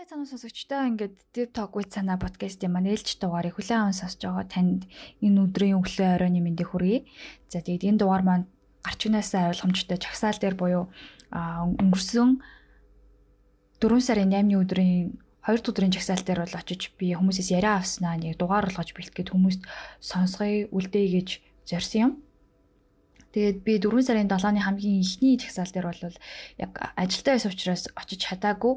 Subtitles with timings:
[0.00, 4.48] байцааны сонсогчдоо ингээд Deep Talk with Sana podcast-ийн маань ээлж дугаарыг хүлээн аван сонсож байгаа
[4.48, 4.88] танд
[5.20, 7.04] энэ өдрийн өглөө оройн мэндийг хүргэе.
[7.52, 8.48] За тэгээд энэ дугаар маань
[8.80, 10.88] гарч игнасаа ойлгомжтой чагсаал дээр буюу
[11.36, 12.40] өнгөрсөн
[13.84, 18.16] 4 сарын 8-ны өдрийн 2 дахь өдрийн чагсаал дээр бол очиж би хүмүүсээс яриа авснаа
[18.16, 19.68] нэг дугаар болгож бэлтгээд хүмүүст
[20.00, 21.28] сонсгоё үлдээе гэж
[21.68, 22.12] зорьсон юм.
[23.30, 26.18] Тэгээд би 4 сарын 7-ны хамгийн ихний чагсаал дээр бол
[26.58, 28.74] яг ажилдаа байсан учраас очиж чадаагүй.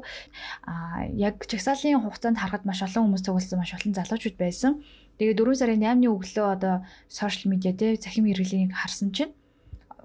[0.62, 4.78] Аа яг чагсаалын хугацаанд харахад маш олон хүмүүс цугласан маш олон залуучууд байсан.
[5.18, 6.74] Тэгээд 4 сарын 8-ны өглөө одоо
[7.10, 9.34] сошиал медиа дээр захим хэрэглэнийг харсан чинь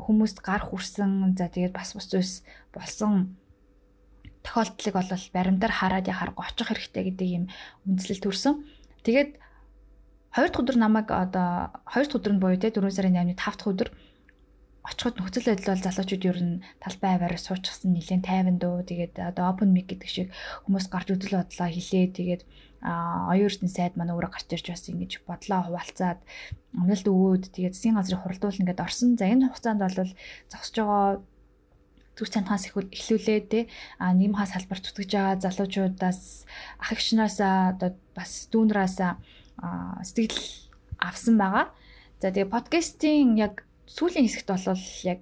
[0.02, 2.42] хүмүүст гар хүрсэн за тэгээд бас бус зүйлс
[2.74, 3.38] болсон
[4.42, 7.46] тохиолдлыг бол баримтаар хараад яхааргүй очих хэрэгтэй гэдэг юм
[7.86, 8.66] үндслэл төрсөн.
[9.06, 9.38] Тэгээд
[10.34, 13.58] 2 дахь өдөр намайг одоо 2 дахь өдөр нь буюу те 4 сарын 8-ны 5
[13.60, 13.90] дахь өдөр
[14.90, 19.46] очиход нөхцөл байдал бол залуучууд ер нь талбай аваараа суучихсан нэлээд тайван дуу тэгээд одоо
[19.54, 20.28] open mic гэдэг шиг
[20.66, 22.42] хүмүүс гарч үдэл бодлоо хэлээ тэгээд
[22.82, 26.20] а оюутны сайд манай өөрөө гарч ирж бас ингэж бодлоо хуваалцаад
[26.80, 29.20] амлалт өгөөд тэгээд засгийн газрыг хуралдуулна гэдээ орсон.
[29.20, 30.16] За энэ хугацаанд бол
[30.48, 31.08] зогсож байгаа
[32.16, 33.60] зүг цантаас эхлүүлээ те
[34.00, 36.48] а нэмхаа салбар зүтгэж байгаа залуучуудаас
[36.80, 39.20] ах эгчнаасаа одоо бас дүүнраасаа
[40.04, 40.40] сэтгэл
[41.00, 41.72] авсан байгаа.
[42.24, 45.22] За тэгээ подкастын яг сүүлийн хэсэгт бол яг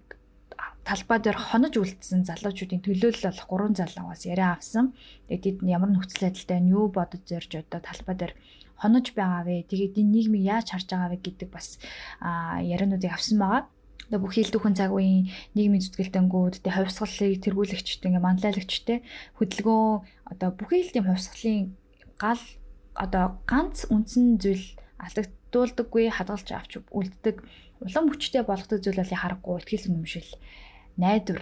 [0.88, 4.96] талбай дээр хонож үлдсэн залуучуудын төлөөлөл болох гурван залуугаас яриа авсан.
[5.28, 8.34] Тэгээд тэд ямар нөхцөл байдалтай нь юу бодож зорж одоо талбай дээр
[8.80, 9.68] хонож байгаа вэ?
[9.68, 11.76] Тэгээд энэ нийгмийг яаж харж байгаа вэ гэдэг бас
[12.24, 13.64] яриануудыг авсан байгаа.
[14.08, 19.04] Одоо бүх хил дүүхэн цаг үеийн нийгмийн зүтгэлтэнгүүд, тэ хувьсгалыг тэргүүлэгчтэй, ингээ манлайлагчтэй
[19.36, 21.76] хөдөлгөөн одоо бүх хил тийм хувьсгалын
[22.16, 22.44] гал
[22.96, 27.44] одоо ганц үндсэн зүйл алдагдуулдаггүй хадгалж авч үлддэг
[27.82, 30.30] улам хүчтэй болгодог зүйл бол харахгүй ихтгэл үнэмшил
[30.98, 31.42] найдвар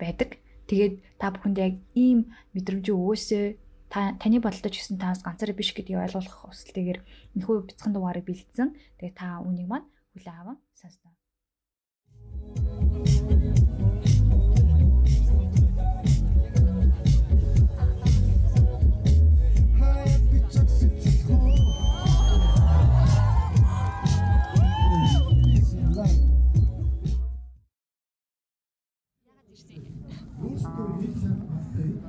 [0.00, 0.40] байдаг.
[0.66, 3.44] Тэгээд та бүхэнд яг ийм мэдрэмж өгөөсөө
[3.92, 6.98] та таны бодолтой ч гэсэн таас ганцаараа биш гэдгийг ойлгох хүсэлтэйгээр
[7.38, 8.74] энэхүү бяцхан дугаарыг бэлдсэн.
[8.98, 11.14] Тэгээд та үнийг маань хүлээн аван сонсноо.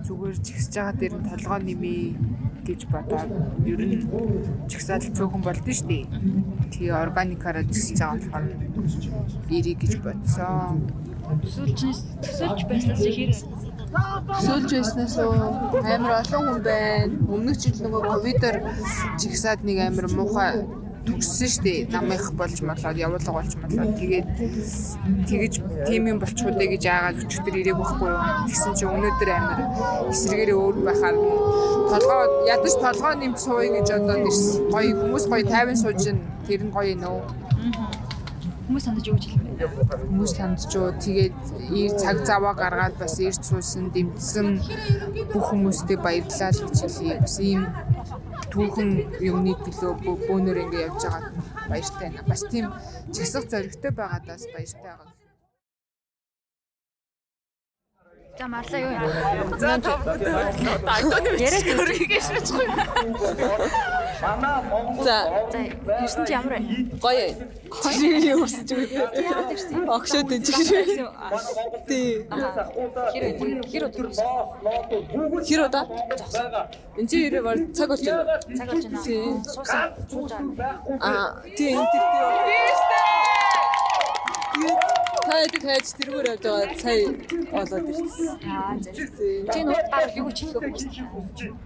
[0.05, 2.03] Зүгээр чигсэж байгаа дээр нь толгой нэмээ
[2.67, 3.31] гэж бодоод
[3.67, 4.07] ер нь
[4.71, 6.05] чагсаал цөөхөн болдсон шүү дээ.
[6.71, 8.45] Тэгээ органикаараа чигсэж байгаа болохоор
[9.57, 10.75] ирий гэж бодсон.
[11.43, 11.79] Төсөөлж
[12.23, 13.31] төсөөлж байснаас ихээр
[13.87, 17.13] Төсөөлж байснаас амар олон хүн байна.
[17.33, 18.55] Өмнөх жил нөгөө ковидор
[19.19, 20.51] чигсаад нэг амар муухай
[21.07, 21.79] төгссөн шүү дээ.
[21.95, 24.27] Намынх болж молоод явуулга болж молоод тэгээд
[25.29, 25.53] тэгэж
[25.87, 28.21] тийм юм болчихудаа гэж яагаад өчтөр ирээг байхгүй юу.
[28.51, 29.59] Тэгсэн чинь өнөөдөр амар
[30.11, 31.15] эсрэгээрээ өөр байхаар
[31.91, 34.67] толгоо ядаж толгоо нэмж сууя гэж одоо нэрсэн.
[34.73, 37.19] Гоё хүмүүс гоё тайван сууж ин тэр нь гоё нөө.
[38.67, 39.47] Хүмүүс сандаж юу гэж хэлвэ?
[40.11, 41.35] Хүмүүс сандж юу тэгээд
[41.71, 44.59] ир цаг заваа гаргаад бас ирд суусан дэмжсэн
[45.31, 47.15] бүх хүмүүстээ баярлалаа гэж хэлье.
[47.23, 47.63] Бас ийм
[48.57, 48.89] түүхэн
[49.21, 49.91] юмны төлөө
[50.25, 51.25] бөөнөр ингэ явж байгаад
[51.69, 52.25] баяртай байна.
[52.29, 52.65] Бас тийм
[53.13, 55.13] часах зоригтой байгаадаас баяртай байгаа.
[58.37, 59.59] За марлаа юу юм?
[59.61, 59.99] За тав.
[61.45, 62.67] Яриад өргөж шүүчихгүй.
[64.21, 65.17] Манай Монгол За
[66.03, 66.65] ирсэн чи ямар вэ?
[67.03, 67.27] Гоё.
[67.69, 69.95] Гоё өрсөж байгаа.
[69.95, 70.51] Огшоод энэ чи.
[71.87, 72.25] Тий.
[73.13, 73.23] Хэр
[73.69, 74.07] хэр өдөр.
[75.47, 75.85] Хэр удаа?
[76.97, 78.39] Энд чи ирээ бол цаг болж байна.
[78.57, 79.03] Цаг болж байна.
[79.05, 79.25] Тий.
[79.53, 80.47] Суусан.
[81.01, 82.57] Аа тий энэ тэр тий.
[85.45, 87.05] Эдэг хайж тэргээр явж байгаа сая
[87.53, 88.27] болоод ирсэн.
[88.49, 88.95] Аа зөв.
[89.53, 91.57] Чи нүд гар юу ч хийх юм.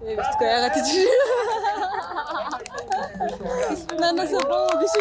[0.00, 0.88] Э битгүй ягаад тийч.
[3.98, 4.94] Нанаас боо биш.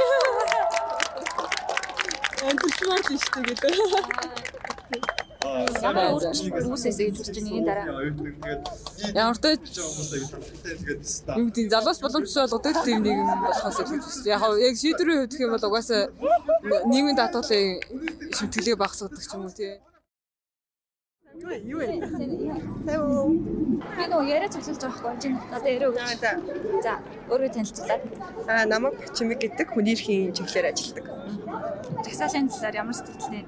[2.47, 3.73] Энтерчмент шүү дээ гэдэг.
[5.85, 7.85] Ямар хүмүүсээс гэж үсч нэг дараа.
[9.13, 9.45] Ямар ч
[11.37, 14.25] юм тийм залуус боломжтой болгодог тийм нэг юм болохоос гэж үсч.
[14.25, 16.09] Яг яг шийдвэрийн хувьд гэх юм бол угаасаа
[16.89, 17.85] нийгмийн даатгалын
[18.33, 19.77] шимтгэлийг багасгадаг ч юм уу тий.
[21.47, 21.87] Юу вэ?
[22.87, 23.25] Хэвөө.
[23.95, 26.01] Би нөө яриа цуглуулж байгаа хгүй чинь надад яриа өгч.
[26.19, 26.31] За.
[26.85, 26.93] За,
[27.31, 28.03] өөрөө танилцуулаад.
[28.51, 31.05] Аа, намайг Чимэг гэдэг хүний эрхийн чиглэлээр ажилладаг.
[32.03, 33.43] Жагсаалын талаар ямар сэтгэлтэй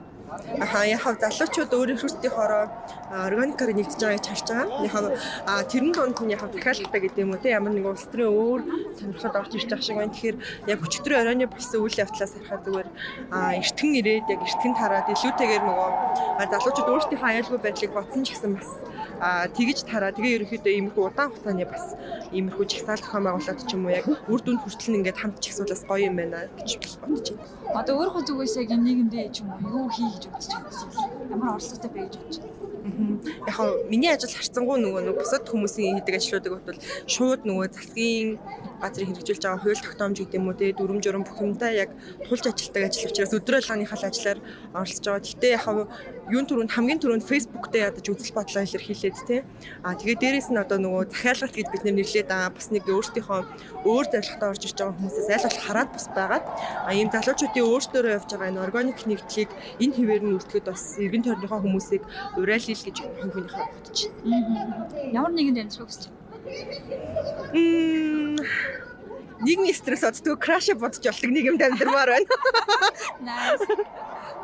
[0.60, 2.70] Аха яг залуучууд өөр хүртийн хороо
[3.10, 4.86] органикаар нэгдэж байгааг харж байгаа.
[4.86, 4.96] Яг
[5.50, 8.62] а тэрэн донд нь яг захиалгатай гэдэг юм уу те ямар нэг улс төрийн өөр
[8.98, 10.14] сонирхолтой орж ирж байгаа шиг байна.
[10.14, 10.38] Тэгэхээр
[10.70, 12.90] яг өчтөрийн оройны болсон үйл явдлаас харахад зүгээр
[13.58, 15.90] эртгэн ирээд яг эртгэн тараад илүүтэйгээр нөгөө
[16.54, 18.70] залуучууд өөрсдийнхөө аюулгүй байдлыг бодсон ч гэсэн бас
[19.58, 21.86] тэгж тараа тэгээ ерөнхийдөө иймэрхүү удаан хугацааны бас
[22.32, 26.08] иймэрхүү жагсаал зохион байгуулалт ч юм уу яг үр дүнд хүртэл ингээд хамт жагсуулаас гоё
[26.08, 26.72] юм байна гэж
[27.04, 27.44] бодож байна.
[27.80, 30.68] Одоо өөрөө зүгээс яг энэ нийгэмдээ ч юм уу юу хий гэж бодож байна.
[31.32, 32.70] Ямар оролцоотой бэ гэж бодож байна.
[33.48, 38.40] Яг хаа миний ажил харцангуй нөгөө нэг бусад хүмүүсийн хийдэг ажлуудыг бол шууд нөгөө засгийн
[38.84, 41.92] газрыг хэрэгжүүлж байгаа хууль тогтоомж гэдэг юм уу те дүрм журм бүх юмдаа яг
[42.28, 44.40] тулж ажилтдаг ажил учраас өдрөөлгийнхаа ажлаар
[44.76, 45.24] оролцож байгаа.
[45.24, 45.88] Гэхдээ яг хаа
[46.30, 49.44] юун түрүүнд хамгийн түрүүнд Facebook дээр ядаж үзэл бодлоо илэрхийлээд те.
[49.82, 53.42] А тэгээ дээрэс нь одоо нөгөө захиалгалт гэж бид нэрлээд байгаа бас нэг өөртөөхөө
[53.90, 56.46] өөр зорилготой орж ирж байгаа хүмүүсээс аль болох хараад бас байгаад
[56.86, 59.50] а ийм залуучуудын өөртөөрөө явж байгаа энэ органик нэгдлийг
[59.82, 62.04] энэ хэвээр нь үлдэхэд бас эргэн тойрныхоо хүмүүсийг
[62.38, 64.86] урайлил гэж хувийнхээ бодож байна.
[65.10, 66.18] Ямар нэгэнд амжих гэж байна?
[69.40, 72.28] Нийгмийн стресс оддгүй краш бодож болдог нийгэмд амьдрмаар байна.
[73.28, 73.66] Nice.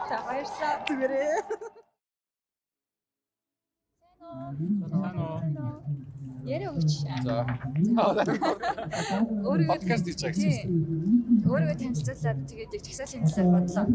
[0.10, 0.86] За баярлалаа.
[0.88, 1.74] Зүгээрээ.
[6.46, 6.92] Яриа өгч.
[7.26, 7.36] За.
[9.50, 10.70] Өөрийгөө подкаст хийж байгаа гэсэн.
[11.50, 13.86] Өөрийгөө танилцуулаад тэгээд яг чагсаалын талаар бодлоо.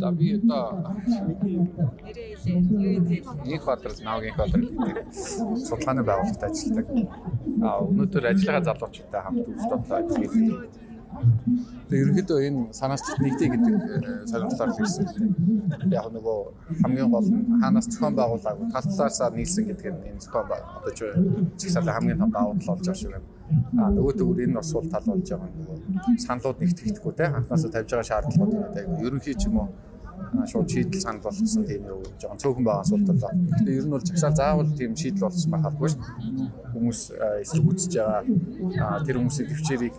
[0.00, 0.64] За би одоо
[2.04, 2.56] Нэрээ хэлээ.
[2.80, 3.52] Юу хэлээ?
[3.52, 4.62] Инх Баатар Навгийн Баатар
[5.12, 6.86] судалгааны байгууллагт ажилладаг.
[7.64, 10.32] А өнөөдөр ажиллагаа залуучуудтай хамт өвчтөдөө ажилладаг.
[11.90, 13.74] Тэгээ ерөнхийдөө энэ санаас нэгдэй гэдэг
[14.30, 15.06] сонирхолоор ирсэн.
[15.90, 16.38] Яг нөгөө
[16.82, 21.00] хамгийн гол нь хаанаас зохион байгуулаагүй тал талаасаа нийлсэн гэдэг нь энэ зохион одоо ч
[21.58, 23.28] чигсаалаа хамгийн том давуу тал болж байгаа шиг байна.
[23.82, 25.76] А нөгөө төгөр энэ бас сул тал болж байгаа нөгөө
[26.24, 29.68] саналууд нэгтгэхгүй те анхнаасаа тавьж байгаа шаардлагууд гэдэг ерөнхий ч юм уу
[30.46, 33.18] шууд шийдэл санал болгосон тийм юу жоохон цөөхөн байгаа асуудал.
[33.18, 36.48] Гэхдээ ер нь бол чагсаал заавал тийм шийдэл болсон байхалгүй шүү дээ.
[36.74, 37.00] Хүмүүс
[37.42, 39.96] эсрэг үзэж байгаа тэр хүмүүсийн төвчээрийг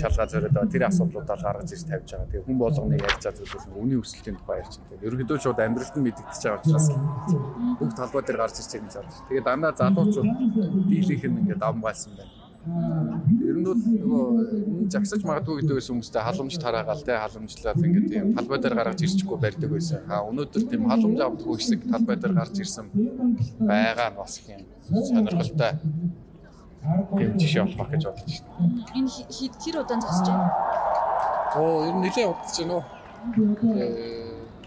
[0.00, 2.28] шалгаа зориод байгаа тэр асуудлуудаа гаргаж ирж тавьж байгаа.
[2.32, 5.06] Тэгээ хүн болгоныг ярьж байгаа зүйлс үний өсөлтийн тухай ярьж байгаа.
[5.06, 6.88] Ерөнхийдөө шууд амьдралд нь мэдэгдэж байгаа учраас
[7.78, 9.26] бүх талбай дээр гарч ирж байгаа юм байна.
[9.28, 10.30] Тэгээ дандаа залуучууд
[10.88, 16.54] дийлийнх нь ингээд авмгаалсан байна Ер нь бол нөгөө жагсаж магадгүй гэдэг байсан хүмүүстэй халамж
[16.62, 20.06] тараагаал те халамжлал ингээд тийм талбай дээр гаргаж ирчихгүй барьдаг байсан.
[20.06, 22.86] А өнөөдөр тийм халамж авдаггүй хэсэг талбай дээр гарч ирсэн
[23.66, 24.62] байгаа нь бас их юм
[24.94, 25.72] сонирхолтой
[27.18, 28.78] тийм жишээ болох гэж бодож байна.
[28.94, 29.10] Энэ
[29.58, 30.50] хэр удаан зогсож байна?
[31.58, 34.21] Оо ер нь нэлээд удаж байна уу?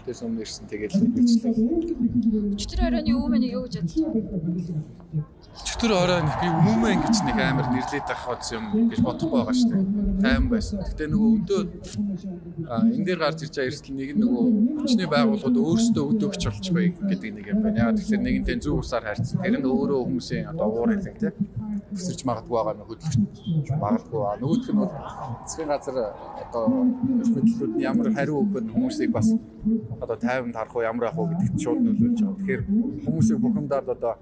[0.06, 2.54] Тэрс өмнө ирсэн тэгэл хэлжлээ.
[2.54, 4.86] Өчтөр оройн юу мэн юу гэж байна?
[5.66, 9.84] Чөтгөр оройн би өмнөмөө ингэж нэг амар нэрлээд авах юм гэж бодохгүй байгаа шүү дээ.
[10.22, 10.78] Тайван байсан.
[10.84, 11.60] Гэтэ нөгөө өдөө
[12.94, 14.44] энэ дээр гарч ирж байгаа эрсдэл нэг нөгөө
[14.84, 17.88] хүчний байгууллагууд өөрсдөө өдөөгч болчихгүй гэдэг нэг юм байна.
[17.88, 19.40] Яг тэгэхээр нэгэнтэй зөв усаар харьцсан.
[19.42, 21.34] Тэр нь өөрөө хүмүүсийн одоо уур хэлэн тийм
[21.96, 24.22] өсөрч магадгүй байгаа нь хөдөлгөж магадгүй.
[24.40, 24.92] Нөгөөх нь бол
[25.44, 25.96] засгийн газар
[26.44, 26.64] одоо
[27.34, 29.28] хөдөлгөөд нь ямар хариу өгөх нь хүмүүсийг бас
[30.04, 32.38] одоо тайван тарах уу ямар ах уу гэдэгт шууд нөлөөлж байгаа.
[32.38, 32.62] Тэгэхээр
[33.04, 34.14] хүмүүсийг бухимдаад одоо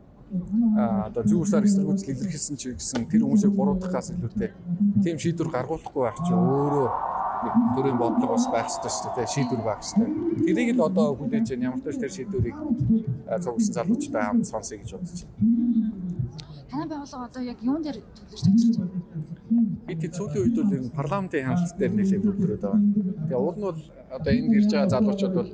[1.09, 4.51] одоо зүүрсээр эсэргүүцэл илэрхийлсэн ч гэсэн тэр хүмүүсийг буруутгахаас илүүтэй
[5.05, 6.89] тийм шийдвэр гаргуулахгүй байх чи өөрөө
[7.45, 10.09] нэг төрийн бодлого бас байх ёстой шүү дээ шийдвэр байх ёстой.
[10.47, 12.57] Тэрийг л одоо хүлээж байна ямар ч тэр шийдвэрийг
[13.45, 15.65] цугсан залуучтай хамт сонсъё гэж бодож байна.
[16.71, 18.97] Танай байгууллага одоо яг юун дээр төлөвлөж ажиллаж байна?
[19.87, 22.83] Бид сүүлийн үед бол энэ парламентын хяналт дээр нэлээд төвлөрөөд байгаа.
[23.29, 23.81] Тэгээ уул нь бол
[24.17, 25.51] одоо энд ирж байгаа залуучууд бол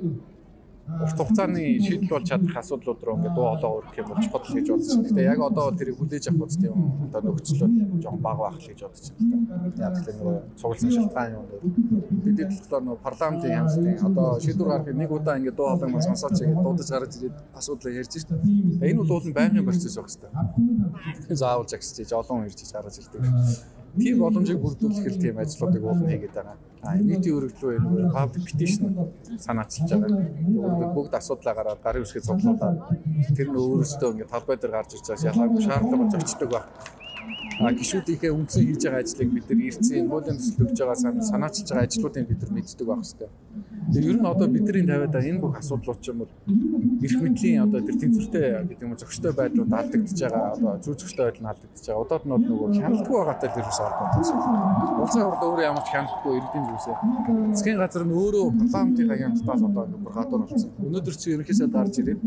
[0.87, 4.67] урт хугацааны шийдэл болж чадах асуудлууд руу ингээд дуу хоолой өргөх юм бол чухал гэж
[4.71, 5.07] бодож байна.
[5.07, 7.63] Гэтэ яг одоо тэрийг хүлээж авах үст юм одоо нөхцөл
[8.03, 9.71] жоохон бага байх гэж бодож байна.
[9.77, 11.61] Яг тэгэхээр нөгөө цугласан шалтгаан юм дээр
[12.25, 16.37] бидний болохоор нөгөө парламентын хяналтын одоо шийдвэр гаргахыг нэг удаа ингээд дуу хоолой маань сонсооч
[16.41, 18.29] гэдэг дуудаж гарч ирээд асуудлаа ярьж шít.
[18.81, 21.35] Энэ бол уулын байнгын процесс байх хэрэгтэй.
[21.41, 26.57] Заавал жагсаж олон хүн ирж гарч ирдэг тийм боломжийг бүрдүүлэх тийм ажлуудыг уулна хийгээд байгаа.
[26.81, 28.89] А нийтийн өргөлөө энэ public petition
[29.45, 30.93] санаачилж байгаа.
[30.95, 32.77] Бүгд асуудлаа гараад гарын үсгээ цуглуулаад
[33.35, 36.65] тэр нь өөрөөсөө ингээд талбай дээр гарч ирж байгаа шалгаагүй шаардлага болж очдөг баг
[37.69, 40.97] гişүүдийнхээ үндсэн хийж байгаа ажлыг бид нар ирцэн хуулийн төсөл өгж байгаа
[41.29, 43.29] санаачилж байгаа ажлуудыг бид нар мэддэг байх хэрэгтэй.
[43.91, 46.31] Тэгээ ер нь одоо бидний тавиад байгаа энэ бүх асуудлууд ч юм бол
[47.05, 51.43] эрх мэдлийн одоо тэр тэнцвэртэй гэдэг юм зохистой байдлууд алдагдж байгаа одоо зүй зохистой байдал
[51.43, 52.01] нь алдагдж байгаа.
[52.01, 55.01] Удаад нь нөгөө хяналтгүй байгаатай тэр ус ордог юм.
[55.01, 56.97] Улсын хурлд өөрөө ямар ч хяналтгүй иргэдийн зүйлсээ.
[57.51, 60.71] Засгийн газар нь өөрөө парламентын хяналтаас одоо бүр гадуур болсон.
[60.81, 62.19] Өнөөдөр чи ерөнхийдөө гарч ирээд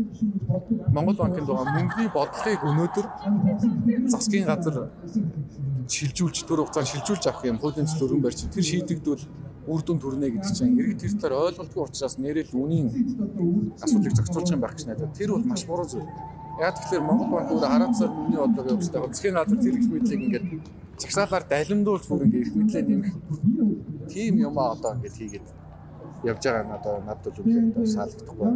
[0.95, 3.05] Монгол банкнд байгаа мөнгөний бодлогыг өнөөдөр
[4.13, 4.84] засгийн газар
[5.89, 9.23] шилжүүлж төр хугацаанд шилжүүлж авах юм хуулийн төсөл өргөн барьж тэр шийдэгдвэл
[9.65, 12.87] үр дүн төрнө гэдэг чинь иргэд тэр талаар ойлголтгүй учраас нэрэл үнийн
[13.81, 15.09] асуудлыг зохицуулж байгаа байх гэж найдаа.
[15.17, 16.05] Тэр бол маш буруу зүйл.
[16.61, 19.09] Яг тэгэхээр Монгол банк өөр хараацаар миний бодлого явуулдаг.
[19.09, 20.45] Засгийн газар тэр их мэдлийг ингээд
[21.01, 23.13] цагсаалаар далимдуулж бүр ингээд их мэдлээ нэмэх
[24.13, 25.45] тийм юм аа одоо ингээд хийгээд
[26.31, 28.51] явж байгаа нь одоо надад бол үнэхээр одоо саалгахгүй.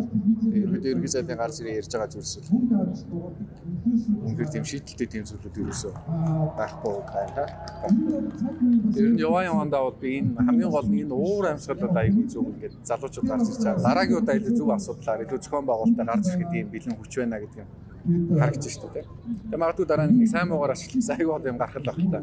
[0.59, 2.47] Ерөөдөө ерөнхий сайдын гар зэрэг ярьж байгаа зүйлс л
[4.25, 5.93] үнэхээр тийм шийдэлтэй тийм зүйлүүд ерөөсөө
[6.59, 7.43] байхгүй байна.
[8.93, 12.45] Тэр нь яваа явандаа бол би энэ хамгийн гол нь энэ уур амьсгалууд аягүй зөв
[12.49, 13.85] ингээд залуучууд гарч ирж байгаа.
[13.87, 17.59] Дараагийн удаа илүү зөв асуудлаар илүү зохион байгуулалтаа гарч ирэхэд ийм бэлэн хүч байна гэдэг
[17.61, 17.69] юм
[18.39, 19.05] харагдаж шүү дээ.
[19.49, 22.19] Тэгээ магадгүй дараа нь нэг сайн муугаар ашигласан аягүй юм гарах л байх л та.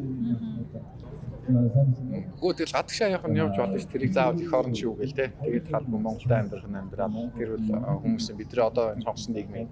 [1.47, 5.33] Гүү тэгэл гадагшаа явах нь явж болно ш тэрийг заавал их орон шүү гээл те.
[5.43, 9.69] Тэгээд халбан Монголд амьдрах нь амьдраад тэр бол хүмүүс бидний одоо энэ сонгосон нийгмийн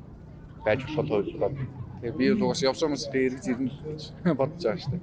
[0.65, 4.03] байж болох хувьд Тэгээ би бол угаас явсан хүмүүс тэгээ эргэж ирнэ гэж
[4.37, 5.03] бодож байгаа шүү дээ.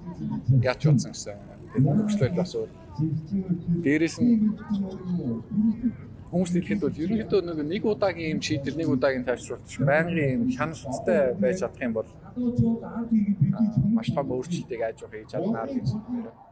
[0.70, 1.38] Яач бодсон гэсэн.
[1.74, 2.54] Тэгээд төгслөл бас
[3.82, 4.34] дээрээс нь
[6.30, 11.34] хүмүүс хэлэхэд бол ерөнхийдөө нэг нэг удаагийн юм шийдэл нэг удаагийн тайвшруулалт байнгын юм хяналттай
[11.42, 12.10] байж чадах юм бол
[13.98, 16.51] маш том өөрчлөлтийг явах хийж чаднаа л гэж байна.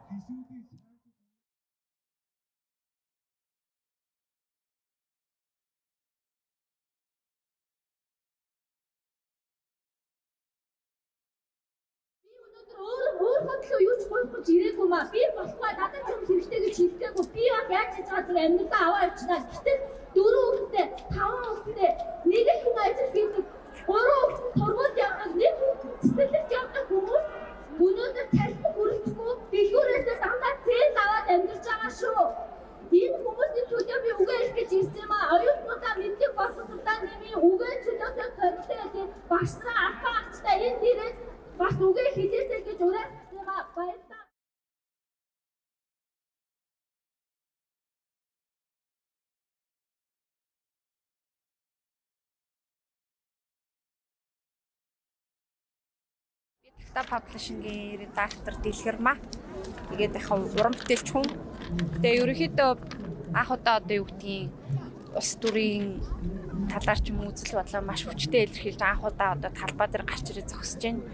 [13.48, 15.06] Бодлоо юу ч болохгүй ирээгүй маа.
[15.12, 17.25] Би болохгүй надад ч юм хэрэгтэй гэж хэлдэггүй.
[17.34, 19.42] Би яг яаж хийж байгаа зүгээр амьдралаа аваа явчихнаа.
[19.51, 19.80] Гэтэл
[20.16, 21.92] дөрөв хүүхдээ, таван хүүхдээ
[22.32, 23.46] нэг хүн ажил хийдэг.
[23.88, 25.56] Гурван тургууль явдаг, нэг
[26.01, 27.25] цэцэрлэгт явдаг хүмүүс
[27.86, 32.24] өнөөдөр тархи хүрчихгүй дэлгүүрээсээ дандаа цээл аваад амьдарч байгаа шүү.
[33.00, 35.32] Энэ хүмүүсийн төлөө би үгээ хэлэх гэж ирсэн юм аа.
[35.36, 41.12] Оюутнуудаа мэдлэг боловсруулалтаа нэмий үгээ чөлөөтэй зорилттой багш нараа алхаа агчтай энэ дээрээ
[41.60, 43.12] бас үгээ хэлээсэй гэж ураад
[43.76, 44.09] баярлалаа.
[56.93, 59.17] Та паблишингийн редактор Дэлгэрмаа.
[59.93, 61.27] Тэгээд яг уран бүтээлч хүн.
[62.01, 62.72] Тэгээ ерөнхийдөө
[63.34, 64.50] анх удаа одоо юу гэдгийг
[65.13, 66.01] ус төрийн
[66.69, 70.50] талаар ч юм үзэл бодлоо маш хүчтэй илэрхийлж анх удаа одоо талбай дээр гарч ирээ
[70.50, 71.05] зогсож байна.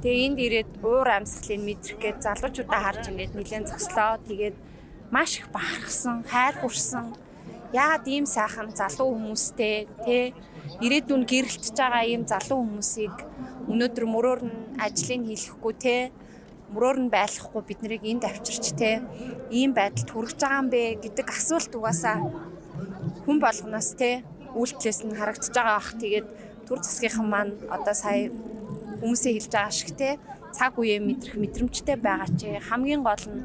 [0.00, 4.16] Тэгээ энд ирээд уур амьсгалыг мэдрэх гээд залуучуудаа харж ингээд нэлээд зогслоо.
[4.24, 4.56] Тэгээд
[5.12, 7.04] маш их бахархсан, хайр хүрсэн.
[7.72, 10.32] Яагаад ийм сайхан залуу хүмүүстэй те?
[10.80, 13.12] Ирээдүйн гэрэлтж байгаа ийм залуу хүмүүсийг
[13.68, 15.96] өнөөдөр мөрөөр нь ажлыг хийхгүй те?
[16.72, 19.04] Мөрөөр нь байлгахгүй бид нарыг энд авчирч те?
[19.52, 22.16] Ийм байдалд хүрэж байгаа юм бэ гэдэг асуулт угаасаа
[23.28, 24.24] хүн болгоноос те?
[24.56, 25.92] Үйлдэлээс нь харагдаж байгаа бах.
[26.00, 26.26] Тэгээд
[26.64, 28.32] төр засгийнхан маань одоо сая
[29.04, 30.16] хүмүүсээ хэлж байгаа шиг те?
[30.56, 32.48] Цаг үеэ мэдрэх мэдрэмжтэй байгаа чи.
[32.56, 33.44] Хамгийн гол нь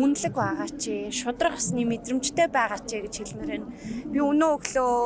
[0.00, 3.68] хүнлэг байгаа чи шудраг усны мэдрэмжтэй байгаа чи гэж хэлмээр байна.
[4.08, 4.96] Би өнөө өглөө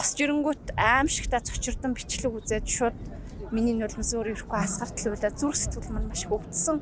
[0.00, 2.96] босч ирэнгүүт аимшигта цочирдан бичлэг үзээд шууд
[3.52, 6.80] миний нулимс өөр ирэхгүй асгартлуулаа зүрх сэтгэл маань маш хөвдсөн.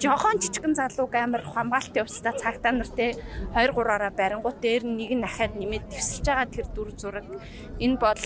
[0.00, 3.12] Жохон жижигэн залууг амар хамгаалтын өвсдө цагтаа нар те
[3.52, 7.28] 2 3-аараа барингууд дээр нэг нь ахаад нэмээд твсэлж байгаа тэр дүр зураг
[7.76, 8.22] энэ бол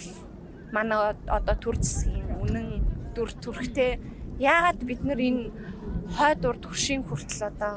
[0.71, 2.69] манай одоо төр засгийн үнэн
[3.19, 3.99] дүр төрхтэй
[4.39, 5.51] яагаад бид нар энэ
[6.17, 7.75] хойд урд хөршийн хүртэл одоо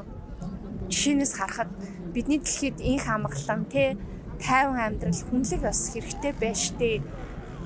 [0.90, 1.70] жишээнээс харахад
[2.14, 3.96] бидний дэлхийд инх амгалан те
[4.42, 7.02] тайван амьдрал хүнлэг бас хэрэгтэй байж тээ.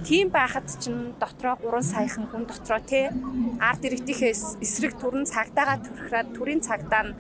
[0.05, 3.13] Тийм байхад чинь дотроо 3 саяхан хүн дотроо те
[3.61, 7.17] арт иргэдийнхээс эсрэг төрн цагдаагаа төрхраад төрийн цагдаа нь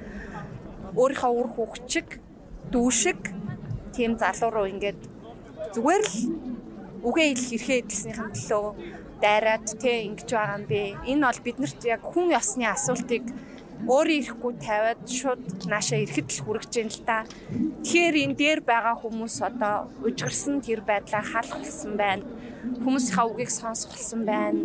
[0.98, 2.08] өөрийнхөө үр хөвчг
[2.72, 3.20] дүүшиг
[3.94, 5.00] тийм залуу руу ингээд
[5.74, 6.16] зүгээр л
[7.06, 8.66] үгээ ил хэрхээ эдэлснийхэн төлөө
[9.22, 10.82] дайраад те ингэж байгаа юм бэ.
[11.06, 13.24] Энэ бол биднэрт яг хүн ёсны асуултыг
[13.86, 17.26] өөрөө ирэхгүй тавиад шууд наашаа ирэхэд л хүрэж जैन л та.
[17.86, 22.26] Тэгэхээр энэ дээр байгаа хүмүүс одоо ужгэрсэн тэр байдлаа халахсан байна.
[22.82, 24.60] Хүмүүсийнхаа үгийг сонсголсон байна.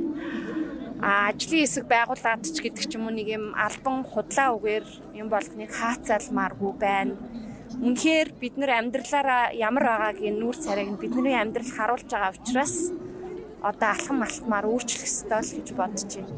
[1.02, 4.86] А ажлын хэсэг байгууллагад ч гэдэг ч юм уу нэг юм албан худлаа үгээр
[5.22, 7.14] юм болгоныг хаацалмааргүй байна
[7.78, 12.90] Үнэхээр бид нар амьдралаараа ямар байгааг нүүр царайг бидний амьдрал харуулж байгаа учраас
[13.62, 16.34] одоо алхам алтмаар өөрчлөх ёстой л гэж бодож байна.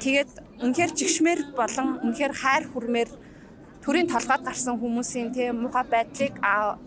[0.00, 0.30] Тэгээд
[0.64, 3.10] үнэхээр жигшмэр болон үнэхээр хайр хүрмээр
[3.84, 6.34] төрийн толгойд гарсан хүмүүсийн тийм муха байдлыг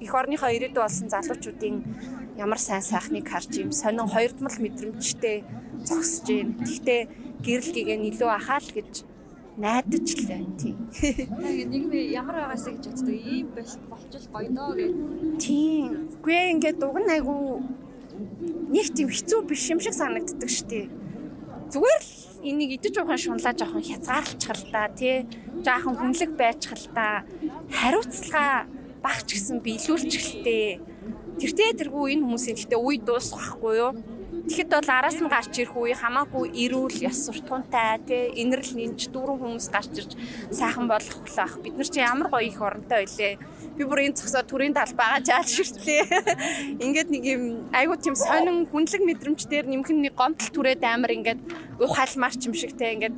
[0.04, 1.76] эх орныхоо ирээдүй болсон залуучуудын
[2.38, 5.46] ямар сайн сайхныг харж юм сонин хоёрдмал мэдрэмжтэй
[5.86, 6.54] зогсож байна.
[6.62, 7.02] Гэхдээ
[7.46, 8.92] гэрэлгийг нь илүү ахаал гэж
[9.58, 10.78] найдаж л байна тийм.
[11.02, 13.48] Яг нийгэм ямар байгаасаа гэж боддог ийм
[13.90, 14.94] болчул гоё доо гэж.
[15.42, 15.92] Тийм.
[16.26, 17.62] Гүй ингээд уг нь айгу
[18.74, 20.90] нэг тийм хэцүү биш юм шиг санагддаг штеп.
[21.74, 22.14] Зүгээр л
[22.46, 25.26] энийг идэж уухан шунлаа жоохон хязгаарлалчих л та тий.
[25.66, 27.26] Жаахан хүнлэг байчих л та.
[27.72, 28.70] Хариуцлага
[29.02, 30.70] багч гэсэн биелүүлчихлээ.
[31.42, 33.92] Тэртээ тэргүй энэ хүмүүсийн гэхдээ үе дуусахгүй юу?
[34.44, 39.40] Тэгэхэд бол араас нь гарч ирэх үе хамаагүй эрүүл ёс суртахуунтай тий инэрл нэмж дүүрэн
[39.40, 40.12] хүмүүс гарч ирж
[40.52, 41.56] сайхан болох байх.
[41.64, 43.40] Бид нар чи ямар гоё их оронтой байлээ.
[43.80, 46.04] Би бүр энэ цогсоо төрийн талбайгаа жаал ширтлээ.
[46.84, 51.40] Ингээд нэг юм айгуу тийм сонин хүнлэг мэдрэмж дээр нэмхэн нэг гомдол түрээд амар ингээд
[51.80, 53.16] ухаалмаар ч юм шиг тий ингээд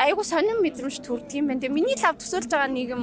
[0.00, 1.60] айгуу сонин мэдрэмж төрдөг юм байна.
[1.60, 3.02] Тэгээ миний лав төсөөлж байгаа нийгэм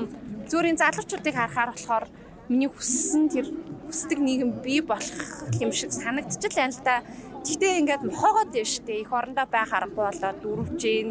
[0.50, 2.06] зөөрийн залуучуудыг харахаар болохоор
[2.50, 3.46] миний хүссэн тэр
[3.88, 5.22] хүсдэг нийгэм бий болох
[5.62, 7.06] юм шиг санагдчихлаа л да.
[7.44, 9.04] Гэхдээ ингээд мохоогоод байна шүү дээ.
[9.04, 11.10] Их орондоо байх аргагүй болоод дөрвж гин,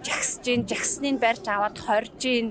[0.00, 2.46] жагсж гин, жагсныг барьж аваад хорж гин.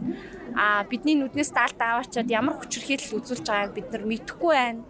[0.53, 4.85] А бидний нүднээс даалт аваачаад ямар хүчрхийлэл үзүүлж байгааг бид нар мэдэхгүй байна.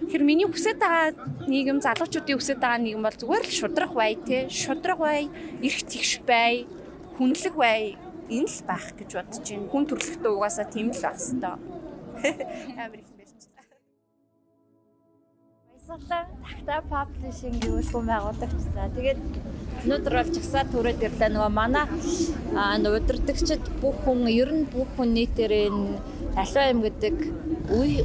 [0.00, 1.12] Тэгэхээр миний хүсэж байгаа
[1.44, 5.28] нийгэм залуучуудын хүсэж байгаа нийгэм бол зүгээр л шудрах бай те шудрах бай,
[5.60, 6.64] эрх тэгш бай,
[7.20, 8.00] хүнлэг бай
[8.32, 9.68] энэ л байх гэж бодож байна.
[9.68, 11.60] Хүн төрлөختөө угаасаа тийм л байх хэвээр.
[12.80, 13.09] Амар
[15.90, 18.94] Баясгалан Такта Publishing гэвэл байгуулагчсан.
[18.94, 19.18] Тэгээд
[19.82, 21.86] өнөөдөр бол жагсаа түрээд ирлээ нөгөө манай
[22.86, 25.98] удирдагчид бүх хүн ер нь бүх хүн нийтээр энэ
[26.38, 27.16] аливаа юм гэдэг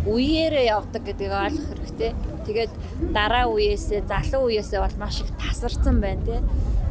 [0.10, 2.12] үеэрээ явдаг гэдгийг ойлгох хэрэгтэй.
[2.50, 2.74] Тэгээд
[3.14, 6.42] дараа үеэсээ залуу үеэсээ бол маш их тасарсан байна тий.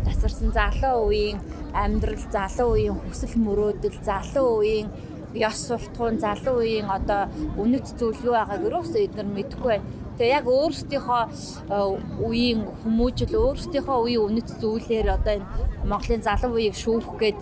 [0.06, 1.42] Тасарсан залуу үеийн
[1.74, 4.88] амьдрал, залуу үеийн хүсэл мөрөөдөл, залуу үеийн
[5.34, 7.26] ёс суртахуун, залуу үеийн одоо
[7.58, 11.78] үнэт зүйл юу байгааг өрөөсөө эдгээр мэдэхгүй байна Тэгээ яг өөрсдийнхөө э,
[12.22, 15.48] үеийн хүмүүжил өөрсдийнхөө үеийн үнэт зүйлээр одоо энэ
[15.90, 17.38] Монголын залуу үеийг шүүх гээд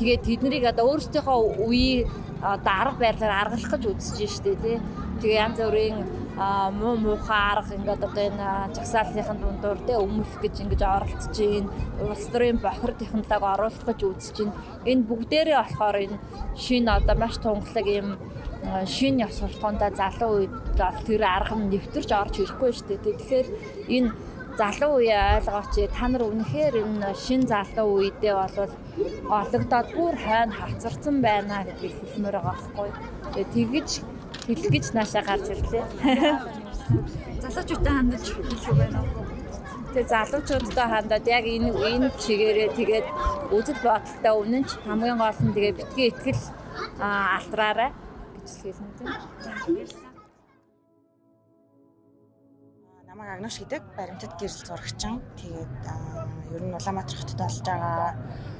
[0.00, 1.38] тэгээд тэднийг одоо өөрсдийнхөө
[1.68, 2.08] үеийг
[2.40, 4.80] одоо арга байрлалаар аргалах гэж үзэж штэ тий.
[5.20, 5.98] Тэгээ янз бүрийн
[6.36, 11.70] муу муухай арга ингээд одоо энэ жагсаалтын дундуур тий өмнөх гэж ингэж оролцож гин
[12.02, 14.50] улс төрийн бохир технологи оруулах гэж үзэж гин
[14.82, 16.18] энэ бүгдээрээ болохоор энэ
[16.58, 18.08] шинэ одоо маш тунгалаг юм
[18.86, 20.54] шин ёс суртахуунтай залуу үед
[21.06, 23.04] тэр арга нь нэвтэрч орж ирэхгүй шүү дээ.
[23.04, 23.46] Тэгэхээр
[23.96, 24.10] энэ
[24.58, 28.70] залуу үе ойлгооч та нар үнэхээр энэ шин залуу үедээ бол
[29.38, 32.90] ологдоод бүр хойно хацарсан байна гэдгийг хэлмээр байгаа байхгүй.
[33.54, 33.88] Тэгэж
[34.46, 35.84] хэлэх гэж наашаа гарч ирлээ.
[37.42, 39.24] Залуучуудаа хандаж хэлэх үү байна уу?
[39.94, 43.06] Тэгээ залуучуудтай хандаад яг энэ энэ чигээрээ тэгээд
[43.56, 46.42] үзэл бодолтой үнэн ч хамгийн гол нь тэгээ битгий ихтгэл
[46.98, 47.90] алтраарай
[48.44, 49.08] гэж хэлсэн тийм.
[53.08, 55.22] Намайг Агнаш гэдэг баримтат гэрэл зурагчин.
[55.40, 55.72] Тэгээд
[56.52, 58.12] ер нь Улаанбаатар хотод болж байгаа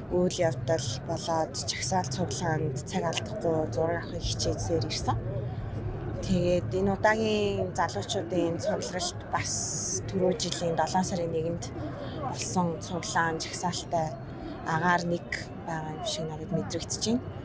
[0.09, 5.17] үйл явдал болоод чагсаал цуглаанд цаг алдахгүй зураг авахыг хичээсээр ирсэн.
[6.25, 9.53] Тэгээд энэ удаагийн залуучуудын цугларалт бас
[10.09, 11.63] түрүү жилийн 7 сарын 1-нд
[12.31, 14.07] болсон цуглаан жагсаалтай
[14.65, 15.27] агаар нэг
[15.67, 17.44] байгаа юм шиг надад мэдрэгдэж байна.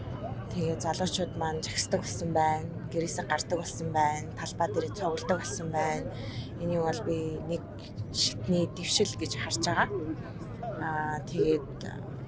[0.50, 2.66] Тэгээ залуучууд маань жагсдаг болсон байна.
[2.92, 4.28] Гэрээсээ гардаг болсон байна.
[4.38, 6.10] Талбай дээр цугладаг болсон байна.
[6.60, 7.18] Энийг бол би
[7.50, 7.62] нэг
[8.10, 9.88] шитний дэвшил гэж харж байгаа.
[10.82, 11.66] Аа тэгээд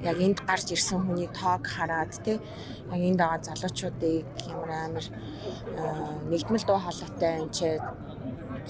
[0.02, 2.38] яг энд гарч ирсэн хүний тоог хараад тий
[2.90, 5.06] яг энд байгаа залуучуудыг ямар амар
[6.30, 7.58] нэгдмэл дуу хоолойтой энэ ч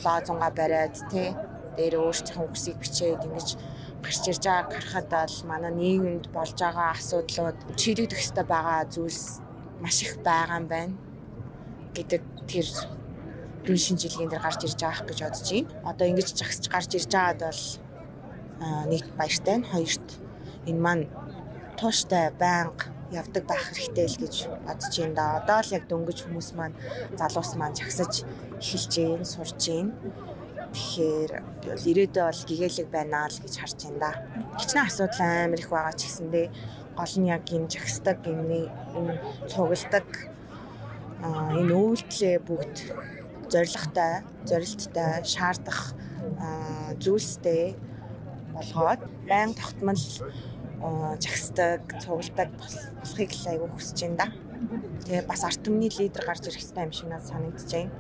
[0.05, 1.29] лазунга бариад тий
[1.77, 3.49] дээр өөрсдийнхөө үсийг бичээд ингэж
[4.05, 9.42] гарч ирж байгааг харахад бол манай нийгэмд болж байгаа асуудлууд чийдэгдэх ёстой байгаа зүйлс
[9.83, 10.95] маш их байгаа юм байна
[11.97, 12.67] гэдэг тэр
[13.67, 15.71] дүн шинжилгээнд дэр гарч ирж байгаа гэж бодож байна.
[15.91, 17.63] Одоо ингэж жагсаж гарч ирж байгаад бол
[18.91, 20.09] нэгт баяртай нь хоёрт
[20.71, 21.05] энэ маань
[21.79, 24.35] тууштай байнга явдаг байх хэрэгтэй л гэж
[24.67, 25.25] бодож байна да.
[25.41, 26.77] Одоо л яг дөнгөж хүмүүс маань
[27.19, 28.25] залуус маань жагсаж
[28.59, 29.89] эхэлж гин, сурж гин.
[30.73, 31.33] Тэгэхээр
[31.91, 34.11] ирээдүйд бол гэгээлэг байна л гэж харж байна да.
[34.59, 36.47] Хичнээн асуудал амар их байгаа ч гэсэндээ
[36.97, 38.71] гол нь яг энэ жагсдаг энэ
[39.51, 40.09] цугладаг
[41.23, 42.77] энэ үйлдэлээ бүгд
[43.53, 44.15] зоригтой,
[44.49, 45.95] зорилттой, шаардах
[47.03, 47.77] зүйлстэй
[48.55, 50.03] болгоод байн тогтмол
[51.23, 52.51] жагсдаг, цугладаг
[53.01, 54.27] болохыг л айгүй хүсэж байна да.
[55.07, 57.93] Тэгээ бас арт түмний лидер гарч ирэх хэрэгтэй юм шиг надад санагдаж байна.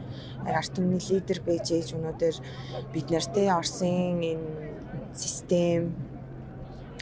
[0.46, 2.36] Арт түмний лидер байж ээж өнөөдөр
[2.94, 4.50] бид нартэй Орсын энэ
[5.14, 5.94] систем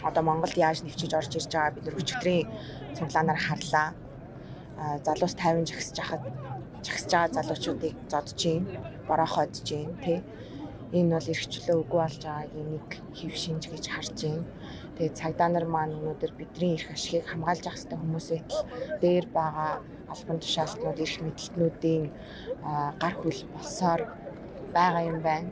[0.02, 2.48] одоо Монголд яаж нэвчиж орж ирж байгаа бид өчигдрийн
[2.96, 3.88] цуглаанаар харлаа.
[5.04, 6.22] Залуус 50 жагсаж хахад
[6.84, 8.62] жагсаж байгаа залуучуудыг зодж гин,
[9.08, 10.20] бороходж гин тий.
[10.92, 14.42] Энэ бол эрхчлөө үгүй болж байгааг нэг хэв шинж гэж харж гин.
[14.96, 18.40] Тэгээд цагдаа нар маань өнөөдөр бидний эрх ашигыг хамгаалж явах хэрэгтэй хүмүүсээ
[19.02, 19.70] дээр байгаа
[20.10, 22.04] албан тушаалтнууд, эрх мэдлэлтнүүдийн
[23.02, 24.00] гар хөл болсоор
[24.74, 25.50] байгаа юм байна.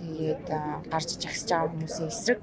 [0.00, 0.46] Тэгээд
[0.90, 2.40] гарч жагсаж байгаа хүмүүсийн эсрэг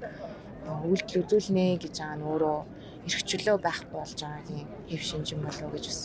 [0.90, 2.58] үйлдэл үзүүлнэ гэж байгаа нь өөрөө
[3.06, 6.00] эрх чөлөө байхгүй болж байгаагийн хэв шинж юм болов уу гэж бас